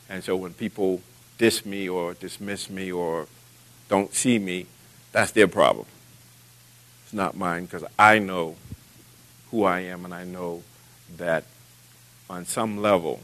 And 0.08 0.22
so 0.22 0.36
when 0.36 0.52
people 0.52 1.00
diss 1.38 1.64
me 1.64 1.88
or 1.88 2.14
dismiss 2.14 2.68
me 2.68 2.92
or 2.92 3.26
don't 3.88 4.12
see 4.12 4.38
me, 4.38 4.66
that's 5.12 5.30
their 5.30 5.48
problem. 5.48 5.86
It's 7.04 7.14
not 7.14 7.36
mine 7.36 7.64
because 7.64 7.84
I 7.98 8.18
know 8.18 8.56
who 9.50 9.64
I 9.64 9.80
am 9.80 10.04
and 10.04 10.12
I 10.12 10.24
know 10.24 10.62
that 11.16 11.44
on 12.28 12.44
some 12.44 12.82
level, 12.82 13.20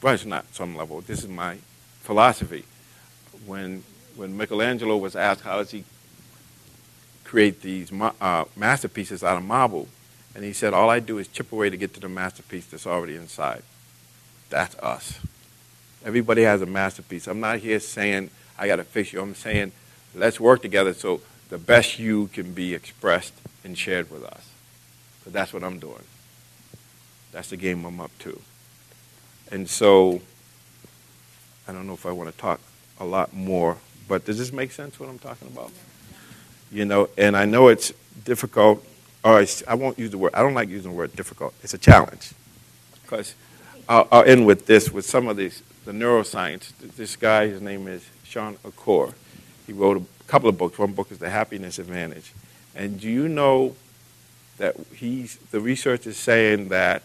well, 0.00 0.14
it's 0.14 0.24
not 0.24 0.54
some 0.54 0.76
level, 0.76 1.00
this 1.00 1.22
is 1.22 1.28
my 1.28 1.58
philosophy. 2.00 2.64
When, 3.46 3.82
when 4.16 4.36
Michelangelo 4.36 4.96
was 4.96 5.16
asked 5.16 5.42
how 5.42 5.58
does 5.58 5.70
he 5.70 5.84
create 7.32 7.62
these 7.62 7.90
uh, 8.20 8.44
masterpieces 8.56 9.24
out 9.24 9.38
of 9.38 9.42
marble, 9.42 9.88
and 10.34 10.44
he 10.44 10.52
said, 10.52 10.74
all 10.74 10.90
I 10.90 11.00
do 11.00 11.16
is 11.16 11.26
chip 11.28 11.50
away 11.50 11.70
to 11.70 11.78
get 11.78 11.94
to 11.94 12.00
the 12.00 12.08
masterpiece 12.10 12.66
that's 12.66 12.86
already 12.86 13.16
inside. 13.16 13.62
That's 14.50 14.76
us. 14.80 15.18
Everybody 16.04 16.42
has 16.42 16.60
a 16.60 16.66
masterpiece. 16.66 17.26
I'm 17.26 17.40
not 17.40 17.60
here 17.60 17.80
saying 17.80 18.28
I 18.58 18.66
got 18.66 18.76
to 18.76 18.84
fix 18.84 19.14
you. 19.14 19.22
I'm 19.22 19.34
saying 19.34 19.72
let's 20.14 20.38
work 20.38 20.60
together 20.60 20.92
so 20.92 21.22
the 21.48 21.56
best 21.56 21.98
you 21.98 22.26
can 22.34 22.52
be 22.52 22.74
expressed 22.74 23.32
and 23.64 23.78
shared 23.78 24.10
with 24.10 24.24
us. 24.24 24.50
So 25.24 25.30
that's 25.30 25.54
what 25.54 25.64
I'm 25.64 25.78
doing. 25.78 26.04
That's 27.32 27.48
the 27.48 27.56
game 27.56 27.86
I'm 27.86 27.98
up 27.98 28.10
to. 28.18 28.38
And 29.50 29.70
so 29.70 30.20
I 31.66 31.72
don't 31.72 31.86
know 31.86 31.94
if 31.94 32.04
I 32.04 32.12
want 32.12 32.30
to 32.30 32.36
talk 32.36 32.60
a 33.00 33.06
lot 33.06 33.32
more, 33.32 33.78
but 34.06 34.26
does 34.26 34.36
this 34.36 34.52
make 34.52 34.70
sense 34.70 35.00
what 35.00 35.08
I'm 35.08 35.18
talking 35.18 35.48
about? 35.48 35.70
You 36.72 36.86
know, 36.86 37.10
and 37.18 37.36
I 37.36 37.44
know 37.44 37.68
it's 37.68 37.92
difficult, 38.24 38.84
or 39.22 39.44
I 39.68 39.74
won't 39.74 39.98
use 39.98 40.10
the 40.10 40.18
word, 40.18 40.34
I 40.34 40.40
don't 40.40 40.54
like 40.54 40.68
using 40.68 40.90
the 40.90 40.96
word 40.96 41.14
difficult. 41.14 41.54
It's 41.62 41.74
a 41.74 41.78
challenge. 41.78 42.32
because 43.02 43.34
I'll, 43.88 44.08
I'll, 44.10 44.24
end 44.24 44.46
with 44.46 44.66
this 44.66 44.90
with 44.90 45.04
some 45.04 45.28
of 45.28 45.36
these, 45.36 45.62
the 45.84 45.92
neuroscience. 45.92 46.72
This 46.96 47.14
guy, 47.14 47.48
his 47.48 47.60
name 47.60 47.88
is 47.88 48.08
Shawn 48.24 48.56
Achor. 48.66 49.14
He 49.66 49.72
wrote 49.72 49.98
a 49.98 50.24
couple 50.24 50.48
of 50.48 50.56
books. 50.56 50.78
One 50.78 50.92
book 50.92 51.12
is 51.12 51.18
The 51.18 51.28
Happiness 51.28 51.78
Advantage. 51.78 52.32
And 52.74 52.98
do 52.98 53.08
you 53.08 53.28
know 53.28 53.76
that 54.56 54.76
he's, 54.94 55.36
the 55.50 55.60
research 55.60 56.06
is 56.06 56.16
saying 56.16 56.68
that 56.70 57.02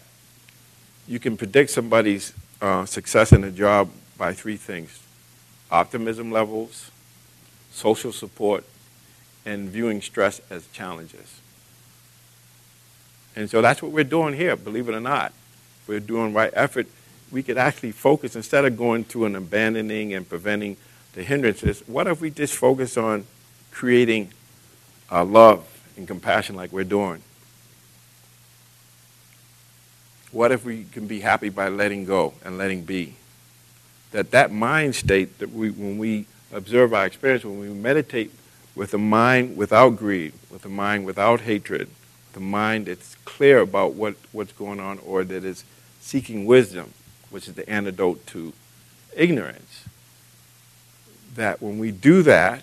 you 1.08 1.20
can 1.20 1.36
predict 1.36 1.72
somebody's 1.72 2.34
uh, 2.62 2.86
success 2.86 3.34
in 3.34 3.44
a 3.44 3.52
job 3.52 3.90
by 4.18 4.34
three 4.34 4.58
things 4.58 5.02
optimism 5.70 6.32
levels, 6.32 6.90
social 7.72 8.14
support, 8.14 8.64
and 9.48 9.70
viewing 9.70 10.02
stress 10.02 10.42
as 10.50 10.68
challenges. 10.74 11.40
And 13.34 13.50
so 13.50 13.62
that's 13.62 13.82
what 13.82 13.94
we're 13.94 14.04
doing 14.04 14.34
here, 14.34 14.58
believe 14.58 14.90
it 14.90 14.94
or 14.94 15.00
not. 15.00 15.32
we're 15.88 16.02
doing 16.02 16.34
right 16.34 16.52
effort, 16.54 16.86
we 17.32 17.42
could 17.42 17.58
actually 17.58 17.94
focus 17.94 18.36
instead 18.36 18.66
of 18.66 18.78
going 18.78 19.06
to 19.06 19.24
an 19.24 19.38
abandoning 19.38 20.14
and 20.14 20.28
preventing 20.28 20.76
the 21.14 21.24
hindrances. 21.24 21.82
What 21.88 22.08
if 22.08 22.20
we 22.20 22.30
just 22.30 22.56
focus 22.56 22.98
on 22.98 23.26
creating 23.72 24.34
uh, 25.10 25.24
love 25.24 25.66
and 25.96 26.06
compassion 26.06 26.58
like 26.58 26.74
we're 26.74 26.84
doing? 26.84 27.22
What 30.34 30.52
if 30.52 30.66
we 30.66 30.84
can 30.92 31.08
be 31.08 31.22
happy 31.22 31.48
by 31.48 31.70
letting 31.70 32.04
go 32.04 32.34
and 32.44 32.58
letting 32.58 32.84
be? 32.84 33.16
That 34.12 34.32
that 34.32 34.52
mind 34.52 34.96
state 34.96 35.40
that 35.40 35.54
we, 35.54 35.72
when 35.72 35.98
we 35.98 36.26
observe 36.52 36.94
our 36.94 37.06
experience, 37.06 37.46
when 37.46 37.60
we 37.60 37.70
meditate 37.70 38.32
with 38.78 38.94
a 38.94 38.98
mind 38.98 39.58
without 39.58 39.98
greed, 39.98 40.34
with 40.52 40.64
a 40.64 40.70
mind 40.70 41.06
without 41.06 41.42
hatred, 41.42 41.90
with 42.28 42.38
a 42.38 42.40
mind 42.40 42.86
that's 42.86 43.16
clear 43.26 43.60
about 43.60 43.94
what, 43.94 44.16
what's 44.32 44.54
going 44.54 44.80
on 44.80 45.00
or 45.00 45.24
that 45.24 45.44
is 45.44 45.64
seeking 46.00 46.46
wisdom, 46.46 46.94
which 47.32 47.48
is 47.48 47.56
the 47.56 47.68
antidote 47.68 48.26
to 48.28 48.54
ignorance. 49.16 49.86
That 51.36 51.60
when 51.62 51.80
we 51.80 51.92
do 51.92 52.22
that, 52.22 52.62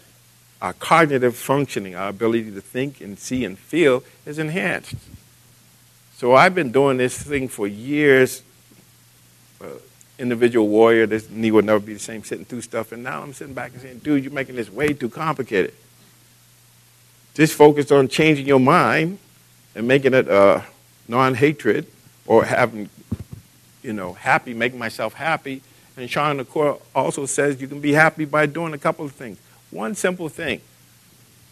our 0.62 0.72
cognitive 0.72 1.36
functioning, 1.36 1.96
our 1.96 2.08
ability 2.08 2.52
to 2.52 2.60
think 2.60 3.00
and 3.00 3.18
see 3.18 3.44
and 3.44 3.58
feel 3.58 4.04
is 4.24 4.38
enhanced. 4.38 4.94
So 6.16 6.34
I've 6.34 6.54
been 6.54 6.70
doing 6.70 6.96
this 6.96 7.20
thing 7.20 7.48
for 7.48 7.66
years. 7.66 8.42
Uh, 9.60 9.66
individual 10.16 10.68
warrior, 10.68 11.06
this 11.06 11.28
knee 11.28 11.50
will 11.50 11.62
never 11.62 11.80
be 11.80 11.92
the 11.92 11.98
same, 11.98 12.22
sitting 12.22 12.44
through 12.44 12.62
stuff. 12.62 12.92
And 12.92 13.02
now 13.02 13.20
I'm 13.20 13.32
sitting 13.32 13.52
back 13.52 13.72
and 13.72 13.82
saying, 13.82 13.98
dude, 13.98 14.22
you're 14.22 14.32
making 14.32 14.54
this 14.54 14.70
way 14.70 14.92
too 14.92 15.08
complicated. 15.08 15.74
Just 17.34 17.54
focus 17.54 17.90
on 17.90 18.08
changing 18.08 18.46
your 18.46 18.60
mind 18.60 19.18
and 19.74 19.88
making 19.88 20.14
it 20.14 20.28
uh, 20.28 20.62
non-hatred 21.08 21.86
or 22.26 22.44
having, 22.44 22.88
you 23.82 23.92
know, 23.92 24.12
happy, 24.12 24.54
making 24.54 24.78
myself 24.78 25.14
happy. 25.14 25.60
And 25.96 26.08
Shawn 26.08 26.40
Achor 26.40 26.76
also 26.94 27.26
says 27.26 27.60
you 27.60 27.68
can 27.68 27.80
be 27.80 27.92
happy 27.92 28.24
by 28.24 28.46
doing 28.46 28.72
a 28.72 28.78
couple 28.78 29.04
of 29.04 29.12
things. 29.12 29.38
One 29.70 29.94
simple 29.94 30.28
thing. 30.28 30.60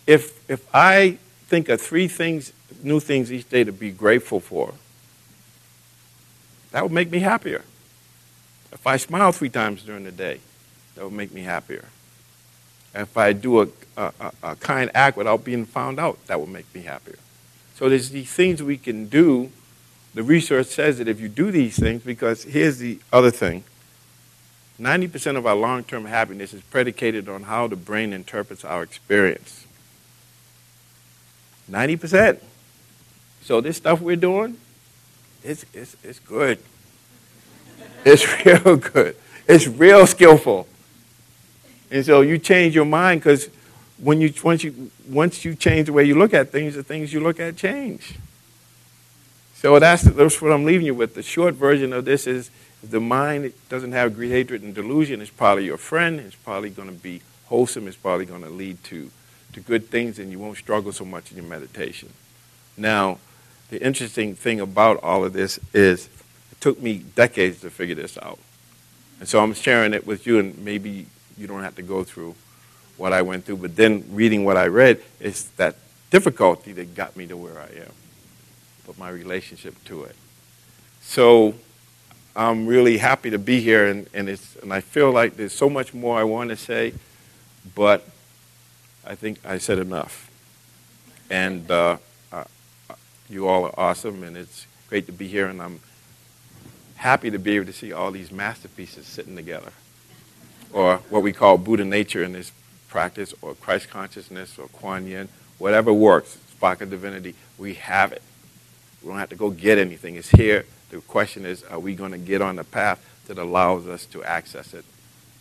If, 0.07 0.49
if 0.49 0.65
I 0.75 1.19
think 1.47 1.69
of 1.69 1.81
three 1.81 2.09
things, 2.09 2.53
new 2.83 3.01
things 3.01 3.33
each 3.33 3.49
day 3.49 3.65
to 3.65 3.73
be 3.73 3.91
grateful 3.91 4.41
for, 4.41 4.75
that 6.71 6.83
would 6.83 6.93
make 6.93 7.11
me 7.11 7.19
happier. 7.19 7.63
If 8.73 8.87
I 8.87 8.97
smile 8.97 9.33
three 9.33 9.51
times 9.51 9.83
during 9.83 10.05
the 10.05 10.13
day, 10.13 10.41
that 10.95 11.05
would 11.05 11.13
make 11.13 11.33
me 11.33 11.43
happier. 11.43 11.85
If 12.95 13.17
I 13.17 13.33
do 13.33 13.63
a, 13.63 13.69
a, 13.97 14.13
a, 14.43 14.57
kind 14.57 14.91
act 14.95 15.17
without 15.17 15.45
being 15.45 15.65
found 15.65 15.99
out, 15.99 16.25
that 16.27 16.39
would 16.39 16.51
make 16.51 16.73
me 16.75 16.83
happier. 16.83 17.19
So 17.75 17.89
there's 17.89 18.11
these 18.11 18.31
things 18.31 18.63
we 18.63 18.77
can 18.77 19.07
do. 19.07 19.51
The 20.15 20.23
research 20.23 20.67
says 20.67 20.99
that 20.99 21.09
if 21.09 21.19
you 21.21 21.29
do 21.29 21.51
these 21.51 21.79
things, 21.79 22.03
because 22.03 22.45
here's 22.45 22.79
the 22.79 22.99
other 23.13 23.31
thing 23.31 23.65
90% 24.81 25.37
of 25.37 25.47
our 25.47 25.55
long 25.55 25.85
term 25.85 26.07
happiness 26.07 26.53
is 26.53 26.63
predicated 26.63 27.29
on 27.29 27.45
how 27.45 27.67
the 27.67 27.77
brain 27.77 28.13
interprets 28.13 28.65
our 28.65 28.83
experience. 28.83 29.67
90%. 31.71 32.41
So 33.43 33.61
this 33.61 33.77
stuff 33.77 34.01
we're 34.01 34.17
doing, 34.17 34.57
it's, 35.43 35.65
it's, 35.73 35.97
it's 36.03 36.19
good. 36.19 36.59
It's 38.05 38.45
real 38.45 38.77
good. 38.77 39.17
It's 39.49 39.67
real 39.67 40.07
skillful. 40.07 40.67
And 41.93 42.05
so 42.07 42.23
you 42.23 42.39
change 42.39 42.75
your 42.75 42.87
mind 42.87 43.21
because 43.21 43.51
when 43.99 44.21
you, 44.21 44.33
once, 44.43 44.65
you, 44.65 44.91
once 45.09 45.45
you 45.45 45.55
change 45.55 45.87
the 45.87 45.93
way 45.93 46.05
you 46.05 46.15
look 46.15 46.33
at 46.33 46.51
things, 46.51 46.75
the 46.75 46.83
things 46.83 47.13
you 47.13 47.21
look 47.21 47.39
at 47.39 47.57
change. 47.57 48.15
So 49.55 49.79
that's, 49.79 50.03
that's 50.03 50.41
what 50.41 50.53
I'm 50.53 50.65
leaving 50.65 50.87
you 50.87 50.95
with. 50.95 51.15
The 51.15 51.23
short 51.23 51.55
version 51.55 51.93
of 51.93 52.07
this 52.07 52.27
is 52.27 52.51
the 52.83 52.99
mind 52.99 53.53
doesn't 53.69 53.93
have 53.93 54.17
greed, 54.17 54.33
hatred, 54.33 54.63
and 54.63 54.75
delusion. 54.75 55.21
It's 55.21 55.31
probably 55.31 55.67
your 55.67 55.77
friend. 55.77 56.19
It's 56.19 56.35
probably 56.35 56.71
going 56.71 56.89
to 56.89 56.95
be 56.95 57.21
wholesome. 57.45 57.87
It's 57.87 57.97
probably 57.97 58.25
going 58.25 58.43
to 58.43 58.49
lead 58.49 58.83
to, 58.85 59.11
to 59.53 59.61
good 59.61 59.89
things, 59.89 60.19
and 60.19 60.33
you 60.33 60.39
won't 60.39 60.57
struggle 60.57 60.93
so 60.93 61.05
much 61.05 61.31
in 61.31 61.37
your 61.37 61.47
meditation. 61.47 62.09
Now, 62.77 63.19
the 63.69 63.81
interesting 63.85 64.35
thing 64.35 64.61
about 64.61 65.03
all 65.05 65.25
of 65.25 65.35
this 65.35 65.61
is 65.75 66.09
it 66.51 66.61
took 66.61 66.81
me 66.81 67.05
decades 67.15 67.61
to 67.61 67.71
figure 67.71 67.95
this 67.95 68.17
out. 68.19 68.39
And 69.21 69.29
so 69.29 69.41
I'm 69.43 69.55
sharing 69.55 69.93
it 69.93 70.07
with 70.07 70.27
you, 70.27 70.39
and 70.39 70.59
maybe 70.59 71.07
you 71.37 71.47
don't 71.47 71.63
have 71.63 71.77
to 71.77 71.83
go 71.83 72.05
through 72.05 72.35
what 72.97 73.13
I 73.13 73.23
went 73.23 73.45
through. 73.45 73.57
But 73.59 73.77
then 73.77 74.05
reading 74.11 74.45
what 74.45 74.57
I 74.57 74.67
read, 74.67 75.03
it's 75.21 75.45
that 75.57 75.77
difficulty 76.11 76.73
that 76.73 76.95
got 76.95 77.17
me 77.17 77.27
to 77.27 77.37
where 77.37 77.59
I 77.59 77.81
am, 77.81 77.93
but 78.87 78.99
my 78.99 79.09
relationship 79.09 79.75
to 79.87 80.05
it. 80.05 80.17
So 81.01 81.55
I'm 82.37 82.67
really 82.67 82.99
happy 82.99 83.31
to 83.31 83.39
be 83.39 83.61
here, 83.61 83.87
and, 83.89 84.09
and, 84.15 84.29
it's, 84.29 84.57
and 84.57 84.73
I 84.73 84.81
feel 84.81 85.11
like 85.11 85.37
there's 85.37 85.53
so 85.53 85.69
much 85.69 85.95
more 85.95 86.19
I 86.19 86.25
want 86.25 86.51
to 86.51 86.57
say, 86.57 86.95
but 87.75 88.07
I 89.05 89.15
think 89.15 89.39
I 89.45 89.59
said 89.59 89.79
enough. 89.79 90.31
And 91.31 91.71
uh, 91.71 91.97
uh, 92.31 92.45
you 93.29 93.49
all 93.49 93.65
are 93.65 93.75
awesome, 93.77 94.23
and 94.23 94.37
it's 94.37 94.67
great 94.89 95.07
to 95.07 95.13
be 95.13 95.29
here, 95.29 95.47
and 95.47 95.61
I'm 95.61 95.81
happy 96.97 97.31
to 97.31 97.39
be 97.39 97.57
able 97.57 97.67
to 97.67 97.73
see 97.73 97.93
all 97.93 98.11
these 98.11 98.31
masterpieces 98.31 99.07
sitting 99.07 99.35
together 99.35 99.73
or 100.73 100.99
what 101.11 101.23
we 101.23 101.33
call 101.33 101.59
Buddha 101.59 101.85
nature 101.85 102.23
in 102.23 102.33
this 102.33 102.53
practice, 102.89 103.35
or 103.43 103.55
Christ 103.55 103.89
consciousness, 103.91 104.59
or 104.59 104.69
Kuan 104.69 105.07
Yin, 105.07 105.29
whatever 105.59 105.93
works, 105.93 106.39
spark 106.51 106.81
of 106.81 106.91
divinity, 106.91 107.35
we 107.59 107.75
have 107.75 108.13
it. 108.13 108.23
We 109.03 109.09
don't 109.09 109.19
have 109.19 109.31
to 109.31 109.37
go 109.37 109.51
get 109.51 109.79
anything. 109.79 110.17
It's 110.17 110.31
here. 110.31 110.65
The 110.91 111.01
question 111.01 111.47
is, 111.47 111.65
are 111.65 111.79
we 111.79 111.95
going 111.95 112.13
to 112.13 112.19
get 112.19 112.43
on 112.43 112.57
the 112.57 112.65
path 112.65 113.05
that 113.27 113.39
allows 113.39 113.89
us 113.89 114.05
to 114.07 114.23
access 114.25 114.75
it 114.75 114.85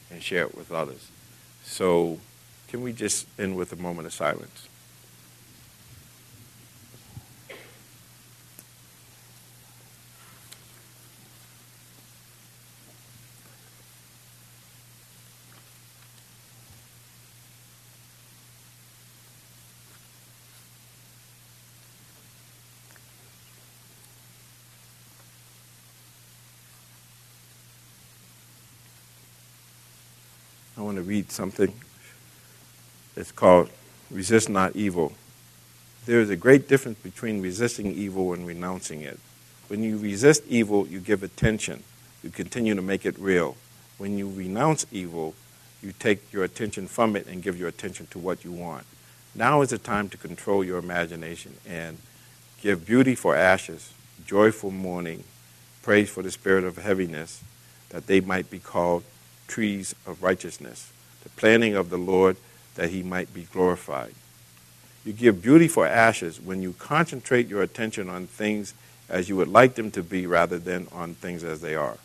and 0.09 0.21
share 0.23 0.45
it 0.45 0.55
with 0.55 0.71
others? 0.71 1.09
So, 1.63 2.19
can 2.69 2.81
we 2.81 2.93
just 2.93 3.27
end 3.37 3.55
with 3.55 3.73
a 3.73 3.75
moment 3.75 4.07
of 4.07 4.13
silence? 4.13 4.67
To 31.01 31.09
read 31.09 31.31
something. 31.31 31.73
It's 33.15 33.31
called 33.31 33.69
Resist 34.09 34.49
Not 34.49 34.75
Evil. 34.75 35.13
There 36.05 36.19
is 36.19 36.29
a 36.29 36.35
great 36.35 36.67
difference 36.67 36.99
between 36.99 37.41
resisting 37.41 37.87
evil 37.93 38.33
and 38.33 38.45
renouncing 38.45 39.01
it. 39.01 39.19
When 39.67 39.83
you 39.83 39.97
resist 39.97 40.43
evil, 40.47 40.87
you 40.87 40.99
give 40.99 41.23
attention. 41.23 41.83
You 42.23 42.29
continue 42.29 42.75
to 42.75 42.81
make 42.81 43.05
it 43.05 43.17
real. 43.17 43.57
When 43.97 44.17
you 44.17 44.29
renounce 44.29 44.85
evil, 44.91 45.33
you 45.81 45.93
take 45.97 46.31
your 46.31 46.43
attention 46.43 46.87
from 46.87 47.15
it 47.15 47.27
and 47.27 47.41
give 47.41 47.59
your 47.59 47.69
attention 47.69 48.07
to 48.11 48.19
what 48.19 48.43
you 48.43 48.51
want. 48.51 48.85
Now 49.33 49.61
is 49.61 49.69
the 49.69 49.77
time 49.77 50.09
to 50.09 50.17
control 50.17 50.63
your 50.63 50.77
imagination 50.77 51.55
and 51.67 51.97
give 52.61 52.85
beauty 52.85 53.15
for 53.15 53.35
ashes, 53.35 53.93
joy 54.25 54.51
for 54.51 54.71
mourning, 54.71 55.23
praise 55.81 56.09
for 56.09 56.21
the 56.21 56.31
spirit 56.31 56.63
of 56.63 56.77
heaviness, 56.77 57.43
that 57.89 58.07
they 58.07 58.21
might 58.21 58.49
be 58.49 58.59
called 58.59 59.03
trees 59.51 59.93
of 60.07 60.23
righteousness, 60.23 60.91
the 61.23 61.29
planting 61.29 61.75
of 61.75 61.89
the 61.89 61.97
Lord 61.97 62.37
that 62.75 62.89
he 62.89 63.03
might 63.03 63.33
be 63.33 63.43
glorified. 63.43 64.13
You 65.05 65.11
give 65.11 65.41
beauty 65.41 65.67
for 65.67 65.85
ashes 65.85 66.39
when 66.39 66.61
you 66.61 66.73
concentrate 66.73 67.49
your 67.49 67.61
attention 67.61 68.09
on 68.09 68.27
things 68.27 68.73
as 69.09 69.27
you 69.27 69.35
would 69.35 69.49
like 69.49 69.75
them 69.75 69.91
to 69.91 70.01
be 70.01 70.25
rather 70.25 70.57
than 70.57 70.87
on 70.93 71.15
things 71.15 71.43
as 71.43 71.59
they 71.59 71.75
are. 71.75 71.97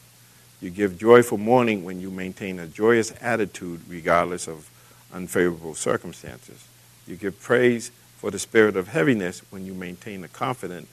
You 0.61 0.71
give 0.71 0.99
joy 0.99 1.23
for 1.23 1.39
mourning 1.39 1.85
when 1.85 2.01
you 2.01 2.11
maintain 2.11 2.59
a 2.59 2.67
joyous 2.67 3.13
attitude 3.21 3.83
regardless 3.89 4.49
of 4.49 4.69
unfavorable 5.13 5.77
circumstances. 5.77 6.67
You 7.07 7.15
give 7.15 7.41
praise 7.41 7.93
for 8.17 8.33
the 8.33 8.41
spirit 8.41 8.77
of 8.77 8.89
heaviness 8.89 9.43
when 9.51 9.65
you 9.65 9.75
maintain 9.75 10.25
a 10.25 10.29
confident 10.29 10.89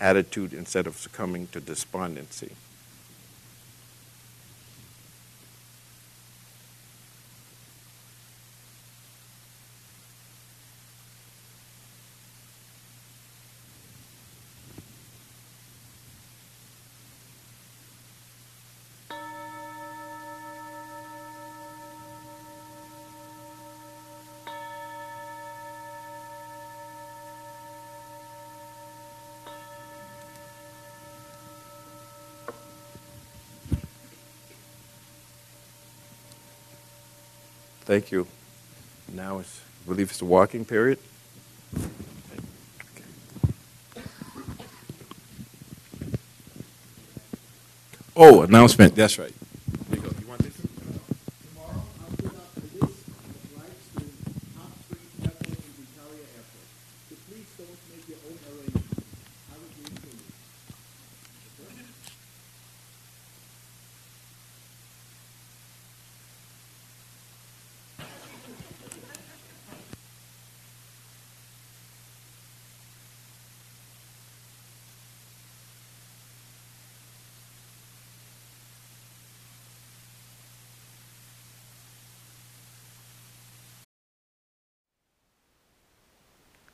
attitude 0.00 0.52
instead 0.52 0.88
of 0.88 0.96
succumbing 0.96 1.46
to 1.48 1.60
despondency. 1.60 2.52
Thank 37.92 38.10
you. 38.10 38.26
Now 39.12 39.40
it's, 39.40 39.60
I 39.84 39.88
believe 39.88 40.08
it's 40.08 40.18
the 40.18 40.24
walking 40.24 40.64
period. 40.64 40.98
Oh, 48.16 48.40
announcement, 48.40 48.94
that's 48.96 49.18
right. 49.18 49.34
Here 49.90 49.96
you 49.96 50.00
go. 50.00 50.10
You 50.18 50.26
want 50.26 50.40
this? 50.40 50.56
Tomorrow, 50.56 51.84
I'll 52.00 52.16
put 52.16 52.28
up 52.28 52.56
a 52.56 52.60
list 52.80 52.80
of 52.80 53.20
flights 53.52 53.84
to 53.92 54.00
Palm 54.56 54.72
Springs 54.88 55.12
Airport 55.24 55.52
and 55.52 55.76
Victoria 55.76 56.24
Airport. 56.32 56.64
So 57.10 57.14
please 57.28 57.44
don't 57.58 57.76
make 57.92 58.08
your 58.08 58.20
own 58.24 58.40
arrangements. 58.48 59.04
I 59.52 59.60
will 59.60 59.68
do 59.68 59.84
it 59.84 60.00
for 60.00 60.16
you. 60.16 60.24